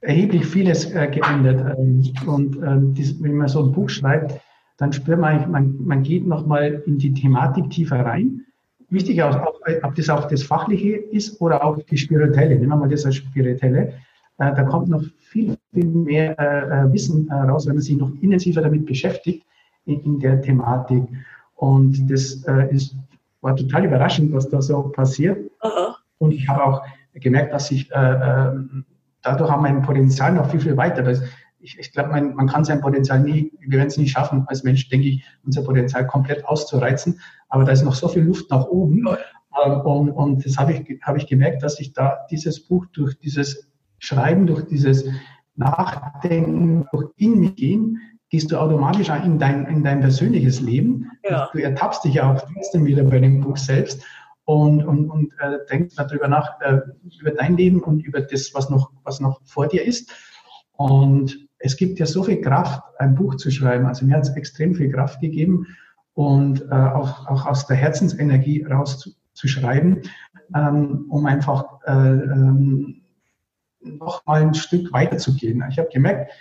erheblich 0.06 0.46
vieles 0.46 0.92
äh, 0.92 1.08
geändert. 1.08 1.78
Ähm, 1.78 2.04
und 2.26 2.56
ähm, 2.58 2.94
dies, 2.94 3.22
wenn 3.22 3.36
man 3.36 3.48
so 3.48 3.64
ein 3.64 3.72
Buch 3.72 3.90
schreibt, 3.90 4.40
dann 4.78 4.94
spürt 4.94 5.20
man, 5.20 5.50
man, 5.52 5.76
man 5.84 6.04
geht 6.04 6.28
nochmal 6.28 6.84
in 6.86 6.98
die 6.98 7.14
Thematik 7.14 7.70
tiefer 7.70 8.06
rein. 8.06 8.42
Wichtig 8.90 9.24
auch, 9.24 9.40
ob 9.84 9.96
das 9.96 10.10
auch 10.10 10.28
das 10.28 10.44
Fachliche 10.44 10.96
ist 10.96 11.42
oder 11.42 11.64
auch 11.64 11.78
die 11.90 11.98
Spirituelle. 11.98 12.56
Nehmen 12.56 12.70
wir 12.70 12.76
mal 12.76 12.90
das 12.90 13.06
als 13.06 13.16
Spirituelle. 13.16 13.94
Äh, 14.38 14.54
da 14.54 14.64
kommt 14.64 14.90
noch 14.90 15.04
viel, 15.20 15.58
viel 15.74 15.86
mehr 15.86 16.38
äh, 16.40 16.84
äh 16.86 16.94
Wissen 16.94 17.28
äh, 17.30 17.34
raus, 17.34 17.66
wenn 17.66 17.76
man 17.76 17.82
sich 17.82 17.98
noch 17.98 18.12
intensiver 18.22 18.62
damit 18.62 18.86
beschäftigt 18.86 19.46
in, 19.86 20.02
in 20.02 20.20
der 20.20 20.42
Thematik. 20.42 21.04
Und 21.56 22.12
das 22.12 22.44
äh, 22.44 22.74
ist, 22.74 22.96
war 23.42 23.56
total 23.56 23.86
überraschend, 23.86 24.34
was 24.34 24.50
da 24.50 24.62
so 24.62 24.84
passiert. 24.84 25.50
Aha. 25.62 25.96
Und 26.18 26.32
ich 26.32 26.48
habe 26.48 26.64
auch 26.64 26.84
gemerkt, 27.14 27.54
dass 27.54 27.72
ich 27.72 27.90
äh, 27.92 27.96
ähm, 27.96 28.86
dadurch 29.26 29.50
haben 29.50 29.64
wir 29.64 29.70
ein 29.70 29.82
Potenzial 29.82 30.34
noch 30.34 30.50
viel, 30.50 30.60
viel 30.60 30.78
weiter. 30.78 31.04
Das, 31.04 31.22
ich, 31.60 31.80
ich 31.80 31.92
glaube, 31.92 32.10
man, 32.10 32.36
man 32.36 32.48
kann 32.48 32.64
sein 32.64 32.82
Potenzial 32.82 33.20
nie, 33.20 33.52
wir 33.60 33.80
werden 33.80 33.88
es 33.88 33.98
nie 33.98 34.08
schaffen, 34.08 34.46
als 34.48 34.64
Mensch, 34.64 34.88
denke 34.90 35.08
ich, 35.08 35.26
unser 35.44 35.64
Potenzial 35.64 36.06
komplett 36.06 36.46
auszureizen. 36.46 37.20
Aber 37.50 37.64
da 37.64 37.72
ist 37.72 37.84
noch 37.84 37.96
so 37.96 38.08
viel 38.08 38.24
Luft 38.24 38.50
nach 38.52 38.66
oben. 38.68 39.08
Ähm, 39.66 39.82
und, 39.82 40.12
und 40.12 40.46
das 40.46 40.58
habe 40.58 40.74
ich, 40.74 41.02
habe 41.02 41.18
ich 41.18 41.28
gemerkt, 41.28 41.64
dass 41.64 41.80
ich 41.80 41.94
da 41.94 42.20
dieses 42.30 42.68
Buch 42.68 42.86
durch 42.94 43.18
dieses 43.20 43.72
Schreiben, 43.98 44.46
durch 44.46 44.66
dieses 44.66 45.06
Nachdenken, 45.56 46.86
durch 46.92 47.12
in 47.18 47.40
mich 47.40 47.56
gehen, 47.56 48.00
gehst 48.30 48.52
du 48.52 48.58
automatisch 48.58 49.10
in 49.10 49.40
dein, 49.40 49.66
in 49.68 49.84
dein 49.84 50.02
persönliches 50.02 50.60
Leben. 50.60 51.10
Ja. 51.28 51.50
Du 51.52 51.60
ertappst 51.60 52.04
dich 52.04 52.16
ja 52.16 52.32
auch 52.32 52.42
trotzdem 52.42 52.86
wieder 52.86 53.04
bei 53.04 53.20
dem 53.20 53.42
Buch 53.42 53.58
selbst 53.58 54.04
und, 54.46 54.84
und, 54.84 55.10
und 55.10 55.34
äh, 55.40 55.58
denkst 55.70 55.96
darüber 55.96 56.28
nach, 56.28 56.62
äh, 56.62 56.80
über 57.20 57.32
dein 57.32 57.58
Leben 57.58 57.82
und 57.82 58.02
über 58.06 58.22
das, 58.22 58.54
was 58.54 58.70
noch, 58.70 58.92
was 59.04 59.20
noch 59.20 59.42
vor 59.44 59.68
dir 59.68 59.84
ist. 59.84 60.12
Und 60.74 61.48
es 61.58 61.76
gibt 61.78 62.00
ja 62.00 62.06
so 62.06 62.24
viel 62.24 62.42
Kraft, 62.42 62.84
ein 63.00 63.16
Buch 63.16 63.36
zu 63.36 63.50
schreiben. 63.50 63.88
Also 63.88 64.06
mir 64.06 64.16
hat 64.16 64.24
es 64.24 64.36
extrem 64.36 64.76
viel 64.76 64.92
Kraft 64.92 65.20
gegeben 65.20 65.66
und 66.14 66.62
äh, 66.62 66.76
auch, 66.76 67.28
auch 67.28 67.46
aus 67.48 67.66
der 67.66 67.78
Herzensenergie 67.78 68.64
raus 68.64 69.00
zu, 69.00 69.12
zu 69.34 69.48
schreiben, 69.48 70.02
ähm, 70.56 71.06
um 71.10 71.26
einfach 71.26 71.66
äh, 71.88 71.92
ähm, 71.92 73.02
noch 73.82 74.26
mal 74.26 74.42
ein 74.42 74.54
Stück 74.54 74.94
weiterzugehen. 74.94 75.64
Ich 75.70 75.80
habe 75.80 75.90
gemerkt, 75.92 76.32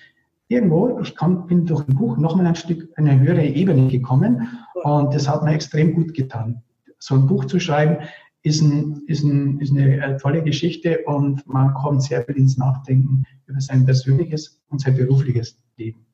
irgendwo, 0.48 1.00
ich 1.00 1.16
kann, 1.16 1.46
bin 1.46 1.64
durch 1.64 1.88
ein 1.88 1.94
Buch 1.94 2.18
noch 2.18 2.36
mal 2.36 2.46
ein 2.46 2.54
Stück 2.54 2.90
eine 2.96 3.18
höhere 3.18 3.44
Ebene 3.44 3.88
gekommen 3.88 4.48
und 4.82 5.14
das 5.14 5.26
hat 5.28 5.42
mir 5.42 5.52
extrem 5.52 5.94
gut 5.94 6.12
getan 6.12 6.62
so 7.04 7.14
ein 7.14 7.26
Buch 7.26 7.44
zu 7.44 7.60
schreiben, 7.60 7.98
ist, 8.42 8.62
ein, 8.62 9.02
ist, 9.06 9.22
ein, 9.22 9.60
ist 9.60 9.72
eine 9.72 10.02
äh, 10.02 10.16
tolle 10.16 10.42
Geschichte 10.42 11.00
und 11.06 11.46
man 11.46 11.74
kommt 11.74 12.02
sehr 12.02 12.24
viel 12.24 12.36
ins 12.36 12.56
Nachdenken 12.56 13.24
über 13.46 13.60
sein 13.60 13.84
persönliches 13.84 14.60
und 14.68 14.80
sein 14.80 14.96
berufliches 14.96 15.56
Leben. 15.76 16.06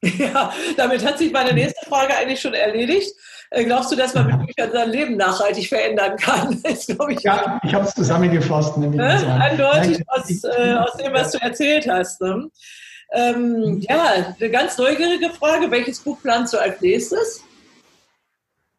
Ja, 0.16 0.52
damit 0.76 1.04
hat 1.04 1.18
sich 1.18 1.32
meine 1.32 1.52
nächste 1.52 1.84
Frage 1.84 2.14
eigentlich 2.14 2.40
schon 2.40 2.54
erledigt. 2.54 3.12
Äh, 3.50 3.64
glaubst 3.64 3.90
du, 3.90 3.96
dass 3.96 4.14
man 4.14 4.28
mit 4.28 4.46
Büchern 4.46 4.70
sein 4.70 4.90
Leben 4.90 5.16
nachhaltig 5.16 5.68
verändern 5.68 6.16
kann? 6.16 6.60
Das 6.62 6.88
ich, 6.88 7.22
ja, 7.22 7.60
ich 7.64 7.74
habe 7.74 7.84
es 7.84 7.94
zusammengefasst. 7.94 8.78
Ne? 8.78 8.86
Eindeutig 9.40 10.00
aus, 10.06 10.44
äh, 10.44 10.74
aus 10.74 10.92
dem, 10.92 11.12
was 11.12 11.32
du 11.32 11.38
erzählt 11.38 11.88
hast. 11.90 12.20
Ne? 12.20 12.48
Ähm, 13.12 13.80
ja, 13.80 14.34
eine 14.38 14.50
ganz 14.50 14.78
neugierige 14.78 15.30
Frage. 15.30 15.68
Welches 15.68 15.98
Buch 15.98 16.22
planst 16.22 16.54
du 16.54 16.58
als 16.58 16.80
nächstes? 16.80 17.42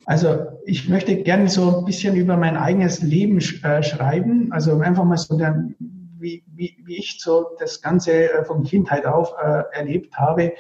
Also 0.05 0.47
ich 0.65 0.89
möchte 0.89 1.23
gerne 1.23 1.49
so 1.49 1.79
ein 1.79 1.85
bisschen 1.85 2.15
über 2.15 2.37
mein 2.37 2.57
eigenes 2.57 3.01
Leben 3.01 3.37
äh, 3.37 3.83
schreiben. 3.83 4.51
Also 4.51 4.79
einfach 4.79 5.03
mal 5.03 5.17
so, 5.17 5.37
der, 5.37 5.63
wie, 5.79 6.43
wie, 6.47 6.77
wie 6.85 6.97
ich 6.97 7.19
so 7.19 7.47
das 7.59 7.81
Ganze 7.81 8.31
äh, 8.31 8.43
von 8.43 8.63
Kindheit 8.63 9.05
auf 9.05 9.33
äh, 9.41 9.63
erlebt 9.73 10.17
habe, 10.17 10.53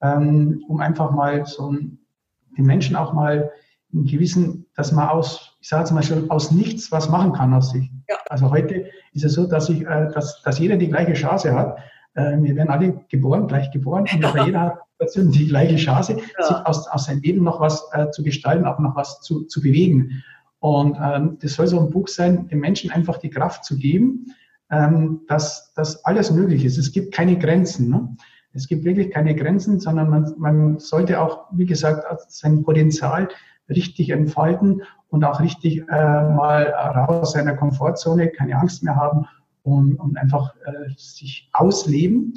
ähm, 0.00 0.64
um 0.68 0.80
einfach 0.80 1.10
mal 1.10 1.46
so 1.46 1.72
den 1.72 2.64
Menschen 2.64 2.96
auch 2.96 3.12
mal 3.12 3.50
einen 3.92 4.06
gewissen, 4.06 4.66
dass 4.74 4.92
man 4.92 5.08
aus, 5.08 5.56
ich 5.60 5.68
sage 5.68 5.84
jetzt 5.84 5.92
mal 5.92 6.02
schon, 6.02 6.30
aus 6.30 6.50
nichts 6.50 6.92
was 6.92 7.08
machen 7.08 7.32
kann 7.32 7.54
aus 7.54 7.70
sich. 7.70 7.90
Ja. 8.08 8.16
Also 8.28 8.50
heute 8.50 8.90
ist 9.12 9.24
es 9.24 9.34
so, 9.34 9.46
dass 9.46 9.68
ich, 9.68 9.82
äh, 9.82 10.10
dass, 10.12 10.42
dass 10.42 10.58
jeder 10.58 10.76
die 10.76 10.88
gleiche 10.88 11.14
Chance 11.14 11.54
hat. 11.54 11.78
Äh, 12.14 12.36
wir 12.40 12.56
werden 12.56 12.70
alle 12.70 13.00
geboren, 13.08 13.46
gleich 13.46 13.70
geboren, 13.70 14.06
und 14.12 14.24
aber 14.24 14.44
jeder 14.44 14.60
hat 14.60 14.78
trotzdem 14.98 15.30
die 15.30 15.48
gleiche 15.48 15.76
Chance, 15.76 16.16
ja. 16.16 16.46
sich 16.46 16.56
aus, 16.66 16.88
aus 16.88 17.06
seinem 17.06 17.22
Leben 17.22 17.44
noch 17.44 17.60
was 17.60 17.88
äh, 17.92 18.10
zu 18.10 18.22
gestalten, 18.22 18.66
auch 18.66 18.78
noch 18.78 18.96
was 18.96 19.20
zu, 19.20 19.44
zu 19.44 19.60
bewegen. 19.60 20.22
Und 20.60 20.96
ähm, 21.00 21.38
das 21.40 21.54
soll 21.54 21.68
so 21.68 21.78
ein 21.78 21.90
Buch 21.90 22.08
sein, 22.08 22.48
den 22.48 22.58
Menschen 22.58 22.90
einfach 22.90 23.18
die 23.18 23.30
Kraft 23.30 23.64
zu 23.64 23.78
geben, 23.78 24.34
ähm, 24.70 25.20
dass, 25.28 25.72
dass 25.74 26.04
alles 26.04 26.32
möglich 26.32 26.64
ist. 26.64 26.78
Es 26.78 26.92
gibt 26.92 27.14
keine 27.14 27.38
Grenzen. 27.38 27.90
Ne? 27.90 28.16
Es 28.52 28.66
gibt 28.66 28.84
wirklich 28.84 29.12
keine 29.12 29.36
Grenzen, 29.36 29.78
sondern 29.78 30.10
man, 30.10 30.34
man 30.36 30.78
sollte 30.80 31.20
auch, 31.20 31.46
wie 31.52 31.66
gesagt, 31.66 32.04
sein 32.28 32.64
Potenzial 32.64 33.28
richtig 33.68 34.10
entfalten 34.10 34.82
und 35.10 35.24
auch 35.24 35.40
richtig 35.40 35.78
äh, 35.88 35.92
mal 35.92 36.64
raus 36.96 37.20
aus 37.20 37.32
seiner 37.32 37.54
Komfortzone, 37.54 38.28
keine 38.30 38.56
Angst 38.56 38.82
mehr 38.82 38.96
haben 38.96 39.26
und, 39.68 39.96
und 39.96 40.16
einfach 40.16 40.54
äh, 40.64 40.90
sich 40.96 41.48
ausleben. 41.52 42.34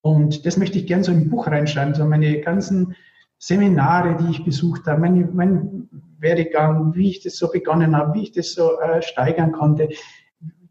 Und 0.00 0.44
das 0.44 0.56
möchte 0.56 0.78
ich 0.78 0.86
gerne 0.86 1.04
so 1.04 1.12
im 1.12 1.30
Buch 1.30 1.46
reinschreiben, 1.46 1.94
so 1.94 2.04
meine 2.04 2.40
ganzen 2.40 2.94
Seminare, 3.38 4.16
die 4.16 4.30
ich 4.30 4.44
besucht 4.44 4.86
habe, 4.86 5.00
mein, 5.00 5.34
mein 5.34 5.88
Werdegang, 6.18 6.94
wie 6.94 7.10
ich 7.10 7.22
das 7.22 7.36
so 7.36 7.50
begonnen 7.50 7.96
habe, 7.96 8.14
wie 8.14 8.22
ich 8.24 8.32
das 8.32 8.52
so 8.52 8.78
äh, 8.80 9.02
steigern 9.02 9.52
konnte, 9.52 9.88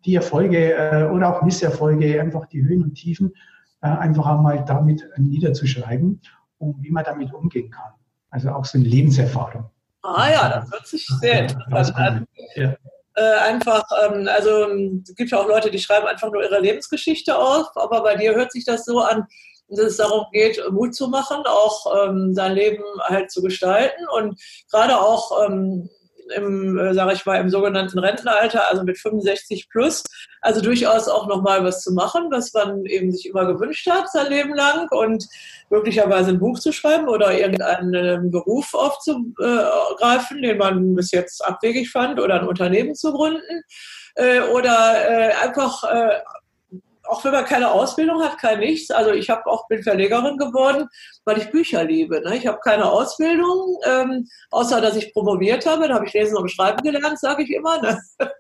die 0.05 0.16
Erfolge 0.16 0.74
äh, 0.74 1.09
oder 1.09 1.36
auch 1.36 1.43
Misserfolge, 1.43 2.22
einfach 2.22 2.45
die 2.47 2.64
Höhen 2.64 2.84
und 2.84 2.95
Tiefen, 2.95 3.34
äh, 3.82 3.88
einfach 3.88 4.26
einmal 4.26 4.64
damit 4.66 5.07
niederzuschreiben 5.18 6.22
und 6.57 6.84
wie 6.84 6.91
man 6.91 7.03
damit 7.03 7.34
umgehen 7.34 7.70
kann. 7.70 7.93
Also 8.30 8.49
auch 8.49 8.66
so 8.66 8.78
eine 8.78 8.88
Lebenserfahrung. 8.88 9.70
Ah 10.01 10.30
ja, 10.32 10.49
das 10.49 10.72
hört 10.72 10.88
sich 10.88 11.07
sehr 11.22 11.43
interessant 11.43 11.97
an. 11.97 12.28
Ja. 12.55 12.76
Äh, 13.16 13.22
einfach, 13.22 13.84
ähm, 14.03 14.28
also 14.28 14.68
es 15.03 15.16
gibt 15.16 15.30
ja 15.32 15.39
auch 15.39 15.47
Leute, 15.47 15.70
die 15.70 15.80
schreiben 15.80 16.07
einfach 16.07 16.32
nur 16.32 16.43
ihre 16.43 16.59
Lebensgeschichte 16.59 17.38
auf, 17.38 17.68
aber 17.76 18.01
bei 18.01 18.16
dir 18.16 18.34
hört 18.34 18.51
sich 18.51 18.66
das 18.66 18.86
so 18.86 18.99
an, 19.01 19.28
dass 19.68 19.86
es 19.86 19.97
darum 19.97 20.26
geht, 20.32 20.59
Mut 20.72 20.95
zu 20.95 21.07
machen, 21.07 21.43
auch 21.45 22.07
ähm, 22.07 22.34
sein 22.34 22.53
Leben 22.53 22.84
halt 23.01 23.32
zu 23.32 23.41
gestalten 23.41 24.03
und 24.18 24.39
gerade 24.72 24.99
auch 24.99 25.45
ähm, 25.45 25.89
im, 26.36 26.78
äh, 26.78 26.93
sage 26.93 27.13
ich 27.13 27.26
mal, 27.26 27.39
im 27.39 27.49
sogenannten 27.49 27.99
Rentenalter, 27.99 28.69
also 28.69 28.84
mit 28.84 28.97
65 28.97 29.69
plus, 29.69 30.03
also 30.41 30.61
durchaus 30.61 31.07
auch 31.07 31.28
nochmal 31.28 31.63
was 31.63 31.82
zu 31.82 31.93
machen, 31.93 32.28
was 32.32 32.53
man 32.53 32.86
eben 32.86 33.11
sich 33.11 33.28
immer 33.28 33.45
gewünscht 33.45 33.89
hat, 33.89 34.11
sein 34.11 34.30
Leben 34.30 34.53
lang. 34.53 34.88
Und 34.91 35.28
möglicherweise 35.69 36.32
ein 36.32 36.39
Buch 36.39 36.59
zu 36.59 36.71
schreiben 36.71 37.07
oder 37.07 37.38
irgendeinen 37.38 37.93
äh, 37.93 38.19
Beruf 38.30 38.74
aufzugreifen, 38.74 40.41
den 40.41 40.57
man 40.57 40.95
bis 40.95 41.11
jetzt 41.11 41.43
abwegig 41.43 41.89
fand 41.91 42.19
oder 42.19 42.41
ein 42.41 42.47
Unternehmen 42.47 42.95
zu 42.95 43.11
gründen. 43.11 43.63
Äh, 44.15 44.41
oder 44.41 45.41
einfach 45.41 45.84
auch 47.14 47.24
wenn 47.24 47.32
man 47.32 47.45
keine 47.45 47.72
Ausbildung 47.72 48.24
hat, 48.24 48.39
kein 48.39 48.59
nichts. 48.59 48.89
Also 48.89 49.11
ich 49.11 49.30
habe 49.30 49.45
auch 49.45 49.68
bin 49.68 49.84
Verlegerin 49.84 50.38
geworden, 50.38 50.89
weil 51.26 51.38
ich 51.38 51.51
Bücher 51.51 51.84
liebe. 51.84 52.22
Ne? 52.22 52.38
Ich 52.38 52.47
habe 52.47 52.57
keine 52.64 52.89
Ausbildung, 52.89 53.78
ähm, 53.86 54.28
außer 54.49 54.82
dass 54.82 54.95
ich 54.95 55.14
promoviert 55.14 55.68
habe. 55.68 55.88
Da 55.88 55.93
habe 55.93 56.07
ich 56.07 56.14
Lesen 56.14 56.38
und 56.38 56.49
Schreiben 56.49 56.82
gelernt, 56.82 57.20
sage 57.20 57.43
ich 57.43 57.51
immer. 57.51 57.80
Ne? 57.84 58.01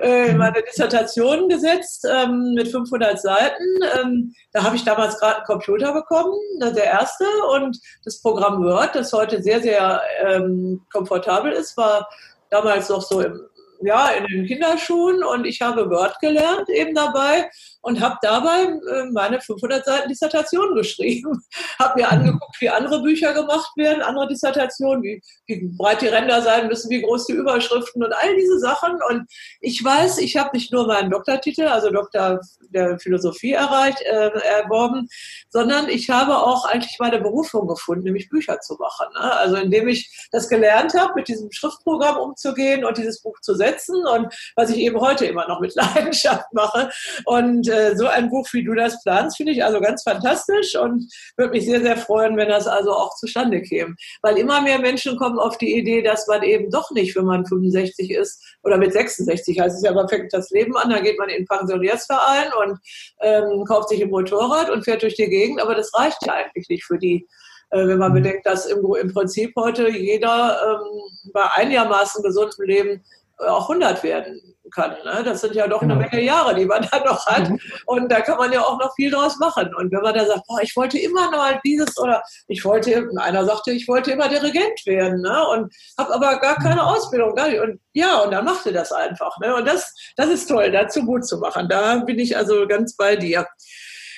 äh, 0.00 0.32
meine 0.32 0.62
Dissertation 0.62 1.50
gesetzt 1.50 2.06
ähm, 2.10 2.54
mit 2.54 2.68
500 2.68 3.20
Seiten. 3.20 3.62
Ähm, 4.00 4.34
da 4.52 4.62
habe 4.62 4.76
ich 4.76 4.84
damals 4.84 5.18
gerade 5.18 5.36
einen 5.36 5.44
Computer 5.44 5.92
bekommen, 5.92 6.34
ne, 6.60 6.72
der 6.72 6.84
erste. 6.84 7.26
Und 7.54 7.78
das 8.06 8.22
Programm 8.22 8.64
Word, 8.64 8.94
das 8.94 9.12
heute 9.12 9.42
sehr, 9.42 9.60
sehr 9.60 10.00
ähm, 10.24 10.80
komfortabel 10.90 11.52
ist, 11.52 11.76
war 11.76 12.08
damals 12.48 12.88
noch 12.88 13.02
so 13.02 13.20
im 13.20 13.38
ja, 13.80 14.08
in 14.10 14.24
den 14.26 14.46
Kinderschuhen 14.46 15.22
und 15.22 15.46
ich 15.46 15.60
habe 15.60 15.90
Word 15.90 16.18
gelernt 16.20 16.68
eben 16.70 16.94
dabei 16.94 17.50
und 17.84 18.00
habe 18.00 18.16
dabei 18.22 18.62
äh, 18.62 19.04
meine 19.12 19.40
500 19.40 19.84
Seiten 19.84 20.08
Dissertation 20.08 20.74
geschrieben. 20.74 21.44
habe 21.78 22.00
mir 22.00 22.10
angeguckt, 22.10 22.60
wie 22.60 22.70
andere 22.70 23.02
Bücher 23.02 23.34
gemacht 23.34 23.70
werden, 23.76 24.02
andere 24.02 24.26
Dissertationen, 24.28 25.02
wie, 25.02 25.22
wie 25.46 25.68
breit 25.76 26.00
die 26.00 26.06
Ränder 26.06 26.40
sein 26.40 26.68
müssen, 26.68 26.90
wie 26.90 27.02
groß 27.02 27.26
die 27.26 27.34
Überschriften 27.34 28.02
und 28.02 28.12
all 28.12 28.34
diese 28.36 28.58
Sachen. 28.58 28.98
Und 29.10 29.26
ich 29.60 29.84
weiß, 29.84 30.18
ich 30.18 30.36
habe 30.38 30.50
nicht 30.54 30.72
nur 30.72 30.86
meinen 30.86 31.10
Doktortitel, 31.10 31.66
also 31.66 31.90
Doktor 31.90 32.40
der 32.70 32.98
Philosophie 32.98 33.52
erreicht, 33.52 34.00
äh, 34.00 34.30
erworben, 34.30 35.08
sondern 35.50 35.88
ich 35.88 36.08
habe 36.08 36.38
auch 36.38 36.64
eigentlich 36.64 36.96
meine 36.98 37.20
Berufung 37.20 37.68
gefunden, 37.68 38.04
nämlich 38.04 38.30
Bücher 38.30 38.60
zu 38.60 38.76
machen. 38.76 39.06
Ne? 39.12 39.32
Also 39.32 39.56
indem 39.56 39.88
ich 39.88 40.10
das 40.32 40.48
gelernt 40.48 40.94
habe, 40.94 41.12
mit 41.16 41.28
diesem 41.28 41.52
Schriftprogramm 41.52 42.16
umzugehen 42.16 42.84
und 42.84 42.96
dieses 42.96 43.20
Buch 43.20 43.38
zu 43.42 43.54
setzen 43.54 43.96
und 44.06 44.34
was 44.56 44.70
ich 44.70 44.78
eben 44.78 44.98
heute 45.00 45.26
immer 45.26 45.46
noch 45.46 45.60
mit 45.60 45.74
Leidenschaft 45.76 46.52
mache. 46.52 46.90
Und 47.26 47.68
äh, 47.74 47.96
so 47.96 48.06
ein 48.06 48.30
Buch, 48.30 48.46
wie 48.52 48.64
du 48.64 48.74
das 48.74 49.02
planst, 49.02 49.36
finde 49.36 49.52
ich 49.52 49.64
also 49.64 49.80
ganz 49.80 50.02
fantastisch 50.02 50.76
und 50.76 51.06
würde 51.36 51.52
mich 51.52 51.66
sehr, 51.66 51.80
sehr 51.80 51.96
freuen, 51.96 52.36
wenn 52.36 52.48
das 52.48 52.66
also 52.66 52.92
auch 52.92 53.14
zustande 53.16 53.60
käme. 53.62 53.94
Weil 54.22 54.38
immer 54.38 54.60
mehr 54.62 54.78
Menschen 54.78 55.16
kommen 55.16 55.38
auf 55.38 55.58
die 55.58 55.76
Idee, 55.76 56.02
dass 56.02 56.26
man 56.26 56.42
eben 56.42 56.70
doch 56.70 56.90
nicht, 56.92 57.16
wenn 57.16 57.24
man 57.24 57.46
65 57.46 58.10
ist 58.10 58.42
oder 58.62 58.76
mit 58.76 58.92
66, 58.92 59.60
heißt 59.60 59.76
es 59.76 59.82
ja, 59.82 59.92
man 59.92 60.08
fängt 60.08 60.32
das 60.32 60.50
Leben 60.50 60.76
an, 60.76 60.90
dann 60.90 61.02
geht 61.02 61.18
man 61.18 61.28
in 61.28 61.38
den 61.38 61.46
Pensionärsverein 61.46 62.48
und 62.64 62.78
ähm, 63.20 63.64
kauft 63.64 63.88
sich 63.88 64.02
ein 64.02 64.10
Motorrad 64.10 64.70
und 64.70 64.84
fährt 64.84 65.02
durch 65.02 65.16
die 65.16 65.28
Gegend, 65.28 65.60
aber 65.60 65.74
das 65.74 65.92
reicht 65.94 66.18
ja 66.26 66.34
eigentlich 66.34 66.68
nicht 66.68 66.84
für 66.84 66.98
die 66.98 67.26
äh, 67.70 67.88
wenn 67.88 67.98
man 67.98 68.12
mhm. 68.12 68.16
bedenkt, 68.16 68.46
dass 68.46 68.66
im, 68.66 68.82
Prinzip 69.12 69.52
heute 69.56 69.88
jeder 69.88 70.80
ähm, 70.80 71.32
bei 71.32 71.44
einigermaßen 71.54 72.22
gesundem 72.22 72.66
Leben 72.66 73.04
auch 73.38 73.68
100 73.68 74.02
werden 74.02 74.54
kann. 74.70 74.92
Ne? 75.04 75.22
Das 75.24 75.40
sind 75.40 75.54
ja 75.54 75.66
doch 75.66 75.80
genau. 75.80 75.94
eine 75.94 76.08
Menge 76.08 76.22
Jahre, 76.22 76.54
die 76.54 76.66
man 76.66 76.86
da 76.90 76.98
noch 77.04 77.26
hat. 77.26 77.48
Mhm. 77.48 77.60
Und 77.86 78.10
da 78.10 78.20
kann 78.20 78.38
man 78.38 78.52
ja 78.52 78.62
auch 78.62 78.78
noch 78.78 78.94
viel 78.94 79.10
draus 79.10 79.38
machen. 79.38 79.74
Und 79.74 79.92
wenn 79.92 80.00
man 80.00 80.14
da 80.14 80.24
sagt, 80.24 80.46
boah, 80.46 80.60
ich 80.62 80.74
wollte 80.76 80.98
immer 80.98 81.30
mal 81.30 81.60
dieses 81.64 81.98
oder 81.98 82.22
ich 82.48 82.64
wollte, 82.64 83.08
einer 83.18 83.44
sagte, 83.44 83.72
ich 83.72 83.86
wollte 83.88 84.12
immer 84.12 84.28
Dirigent 84.28 84.86
werden 84.86 85.22
ne? 85.22 85.46
und 85.48 85.74
habe 85.98 86.14
aber 86.14 86.38
gar 86.38 86.56
keine 86.56 86.76
mhm. 86.76 86.80
Ausbildung. 86.80 87.34
Gar 87.34 87.48
nicht. 87.48 87.60
Und 87.60 87.80
ja, 87.92 88.20
und 88.20 88.30
dann 88.30 88.44
machte 88.44 88.72
das 88.72 88.92
einfach. 88.92 89.38
Ne? 89.38 89.54
Und 89.54 89.66
das, 89.66 89.92
das 90.16 90.28
ist 90.28 90.48
toll, 90.48 90.70
dazu 90.70 91.02
Mut 91.02 91.26
zu 91.26 91.38
machen. 91.38 91.68
Da 91.68 91.96
bin 91.98 92.18
ich 92.18 92.36
also 92.36 92.66
ganz 92.66 92.96
bei 92.96 93.16
dir. 93.16 93.46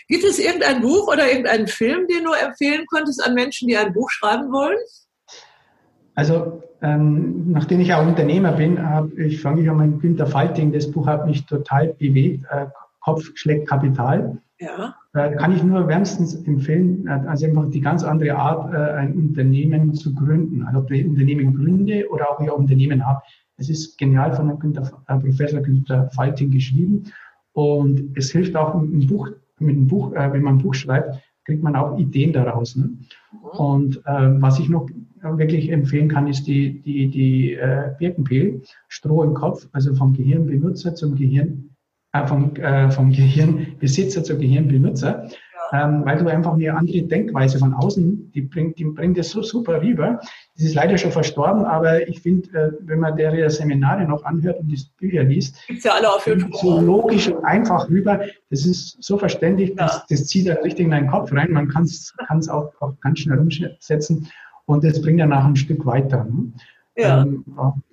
Gibt 0.09 0.23
es 0.23 0.39
irgendein 0.39 0.83
Buch 0.83 1.09
oder 1.09 1.29
irgendeinen 1.29 1.67
Film, 1.67 2.07
den 2.07 2.25
du 2.25 2.33
empfehlen 2.33 2.87
könntest 2.93 3.25
an 3.25 3.35
Menschen, 3.35 3.67
die 3.67 3.77
ein 3.77 3.93
Buch 3.93 4.09
schreiben 4.11 4.53
wollen? 4.53 4.79
Also, 6.17 6.63
ähm, 6.83 7.53
nachdem 7.53 7.81
ich 7.81 7.93
auch 7.93 8.07
Unternehmer 8.07 8.53
bin, 8.53 8.83
hab, 8.83 9.13
ich 9.19 9.41
fange 9.41 9.63
ich 9.63 9.71
an 9.71 9.77
mit 9.77 10.01
Günter 10.01 10.27
Falting, 10.27 10.73
das 10.73 10.91
Buch 10.91 11.07
hat 11.07 11.27
mich 11.27 11.47
total 11.47 11.95
bewegt, 11.99 12.45
äh, 12.51 12.67
Kopf 13.01 13.31
schlägt 13.35 13.69
Kapital. 13.69 14.39
Ja. 14.59 14.95
Äh, 15.13 15.37
kann 15.37 15.55
ich 15.55 15.63
nur 15.63 15.87
wärmstens 15.87 16.35
empfehlen, 16.35 17.07
äh, 17.07 17.29
also 17.29 17.47
einfach 17.47 17.71
die 17.71 17.83
ganz 17.83 18.03
andere 18.03 18.37
Art, 18.37 18.73
äh, 18.73 18.95
ein 18.95 19.15
Unternehmen 19.15 19.95
zu 19.95 20.15
gründen. 20.15 20.63
Also 20.63 20.81
ob 20.81 20.91
ich 20.91 21.07
Unternehmen 21.07 21.55
gründe 21.55 22.09
oder 22.11 22.31
auch 22.31 22.41
ein 22.41 22.49
Unternehmen 22.49 23.07
habe. 23.07 23.21
Es 23.59 23.69
ist 23.69 23.99
genial 23.99 24.33
von 24.35 24.59
Günter, 24.59 24.91
äh, 25.09 25.19
Professor 25.19 25.61
Günter 25.61 26.11
Falting 26.15 26.51
geschrieben 26.51 27.05
und 27.53 28.17
es 28.17 28.31
hilft 28.33 28.57
auch 28.57 28.75
mit 28.75 28.93
einem 28.93 29.07
Buch, 29.07 29.31
mit 29.59 29.77
einem 29.77 29.87
Buch 29.87 30.15
äh, 30.15 30.33
wenn 30.33 30.43
man 30.43 30.57
ein 30.57 30.63
Buch 30.63 30.75
schreibt, 30.75 31.23
kriegt 31.45 31.63
man 31.63 31.77
auch 31.77 31.99
Ideen 31.99 32.33
daraus. 32.33 32.75
Ne? 32.77 32.85
Mhm. 32.85 33.59
Und 33.59 33.97
äh, 34.07 34.41
was 34.41 34.59
ich 34.59 34.71
noch 34.71 34.89
wirklich 35.23 35.71
empfehlen 35.71 36.09
kann, 36.09 36.27
ist 36.27 36.47
die, 36.47 36.81
die, 36.81 37.09
die 37.09 37.55
äh, 37.55 37.93
Birkenpil, 37.99 38.63
Stroh 38.89 39.23
im 39.23 39.35
Kopf, 39.35 39.67
also 39.73 39.95
vom 39.95 40.13
Gehirnbenutzer 40.13 40.95
zum 40.95 41.17
Gehirn, 41.17 41.71
äh, 42.13 42.27
vom, 42.27 42.55
äh, 42.57 42.91
vom 42.91 43.11
Gehirnbesitzer 43.13 44.23
zur 44.25 44.39
Gehirnbenutzer 44.39 45.29
ähm, 45.73 46.05
weil 46.05 46.19
du 46.19 46.29
einfach 46.29 46.55
eine 46.55 46.75
andere 46.75 47.03
Denkweise 47.03 47.59
von 47.59 47.75
außen, 47.75 48.31
die 48.33 48.43
bringt, 48.43 48.79
die 48.79 48.85
bringt 48.85 49.19
das 49.19 49.31
so 49.31 49.43
super 49.43 49.83
rüber. 49.83 50.21
Das 50.55 50.65
ist 50.65 50.75
leider 50.75 50.97
schon 50.99 51.13
verstorben, 51.13 51.65
aber 51.65 52.09
ich 52.09 52.21
finde, 52.21 52.49
äh, 52.59 52.73
wenn 52.81 53.01
man 53.01 53.17
der 53.17 53.51
Seminare 53.51 54.05
noch 54.05 54.25
anhört 54.25 54.61
und 54.61 54.69
die 54.69 54.81
Bücher 54.99 55.25
liest, 55.25 55.57
Gibt's 55.67 55.85
ja 55.85 55.95
alle 55.95 56.13
auf 56.13 56.27
YouTube. 56.27 56.55
so 56.55 56.81
logisch 56.81 57.29
und 57.29 57.45
einfach 57.45 57.89
rüber. 57.89 58.21
Das 58.51 58.65
ist 58.65 59.03
so 59.03 59.19
verständlich, 59.19 59.71
ja. 59.71 59.75
das, 59.77 60.07
das 60.09 60.27
zieht 60.27 60.49
dann 60.49 60.59
richtig 60.59 60.87
in 60.87 60.91
deinen 60.91 61.11
Kopf 61.11 61.33
rein. 61.33 61.51
Man 61.53 61.69
kann 61.69 61.85
es 61.85 62.15
auch, 62.49 62.73
auch 62.81 62.95
ganz 63.01 63.21
schnell 63.21 63.39
umsetzen 63.39 64.29
und 64.67 64.85
das 64.85 65.01
bringt 65.01 65.19
ja 65.19 65.27
nach 65.27 65.45
ein 65.45 65.57
Stück 65.57 65.85
weiter. 65.87 66.25
Ne? 66.25 66.53
Ja. 66.97 67.23
Ähm, 67.23 67.45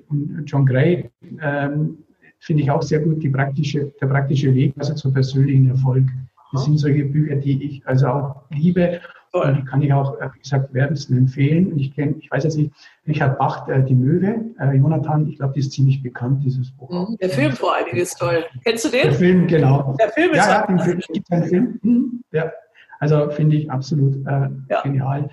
und 0.10 0.44
John 0.46 0.66
Gray 0.66 1.10
ähm, 1.42 1.98
finde 2.40 2.64
ich 2.64 2.72
auch 2.72 2.82
sehr 2.82 3.00
gut, 3.00 3.32
praktische, 3.32 3.92
der 4.00 4.08
praktische 4.08 4.54
Weg 4.54 4.74
also 4.78 4.94
zum 4.94 5.14
persönlichen 5.14 5.70
Erfolg. 5.70 6.06
Das 6.52 6.66
sind 6.66 6.78
solche 6.78 7.06
Bücher, 7.06 7.36
die 7.36 7.64
ich 7.64 7.88
also 7.88 8.08
auch 8.08 8.42
liebe. 8.52 9.02
Und 9.32 9.58
die 9.58 9.66
kann 9.66 9.82
ich 9.82 9.92
auch, 9.92 10.20
äh, 10.20 10.30
wie 10.36 10.40
gesagt, 10.40 10.72
wärmsten 10.76 11.18
empfehlen. 11.18 11.80
Ich 11.80 11.96
kenne, 11.96 12.14
ich 12.20 12.30
weiß 12.30 12.44
jetzt 12.44 12.56
nicht, 12.56 12.72
Richard 13.08 13.40
Bach, 13.40 13.68
äh, 13.68 13.82
Die 13.82 13.96
Möwe, 13.96 14.46
äh, 14.60 14.76
Jonathan, 14.76 15.28
ich 15.28 15.38
glaube, 15.38 15.54
die 15.54 15.62
ist 15.62 15.72
ziemlich 15.72 16.04
bekannt, 16.04 16.44
dieses 16.44 16.70
Buch. 16.70 16.92
Mhm, 16.92 17.18
der 17.18 17.30
Film 17.32 17.52
vor 17.54 17.74
allen 17.74 17.86
Dingen 17.86 17.98
ist 17.98 18.20
toll. 18.20 18.46
Kennst 18.64 18.86
du 18.86 18.90
den? 18.90 19.02
Der 19.02 19.14
Film, 19.14 19.48
genau. 19.48 19.96
Der 20.00 20.10
Film 20.10 20.32
ist 20.34 20.38
ja, 20.38 20.60
ja, 20.60 20.68
den 20.68 20.80
Film, 20.80 21.02
gibt 21.12 21.32
einen 21.32 21.44
Film. 21.46 21.80
Mhm, 21.82 22.24
ja. 22.32 22.52
Also 23.00 23.32
finde 23.32 23.56
ich 23.56 23.72
absolut 23.72 24.16
äh, 24.28 24.50
ja. 24.70 24.82
genial. 24.84 25.28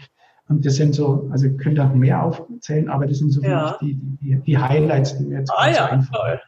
Und 0.51 0.67
das 0.67 0.75
sind 0.75 0.97
so, 0.97 1.29
also 1.31 1.47
ich 1.47 1.57
könnte 1.59 1.85
auch 1.85 1.95
mehr 1.95 2.25
aufzählen, 2.25 2.91
aber 2.91 3.07
das 3.07 3.19
sind 3.19 3.31
so 3.31 3.41
ja. 3.41 3.79
die, 3.81 3.95
die, 3.95 4.35
die, 4.45 4.59
Highlights, 4.59 5.17
die 5.17 5.25
mir 5.25 5.39
jetzt 5.39 5.53
Ah 5.57 5.71
ja, 5.71 5.87
einfallen. 5.87 6.09
toll. 6.13 6.41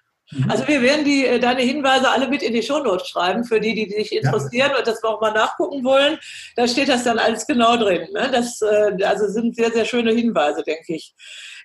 Also 0.49 0.67
wir 0.67 0.83
werden 0.83 1.05
die, 1.05 1.25
äh, 1.25 1.39
deine 1.39 1.61
Hinweise 1.61 2.11
alle 2.11 2.27
mit 2.27 2.43
in 2.43 2.53
die 2.53 2.63
Shownotes 2.63 3.07
schreiben, 3.07 3.45
für 3.45 3.61
die, 3.61 3.75
die 3.75 3.89
sich 3.89 4.13
interessieren 4.13 4.71
ja. 4.73 4.79
und 4.79 4.87
das 4.89 5.05
auch 5.05 5.21
mal 5.21 5.33
nachgucken 5.33 5.85
wollen. 5.85 6.19
Da 6.57 6.67
steht 6.67 6.89
das 6.89 7.05
dann 7.05 7.21
alles 7.21 7.47
genau 7.47 7.77
drin. 7.77 8.09
Ne? 8.13 8.29
Das 8.33 8.61
äh, 8.61 9.05
also 9.05 9.29
sind 9.29 9.55
sehr, 9.55 9.71
sehr 9.71 9.85
schöne 9.85 10.13
Hinweise, 10.13 10.65
denke 10.65 10.95
ich. 10.95 11.15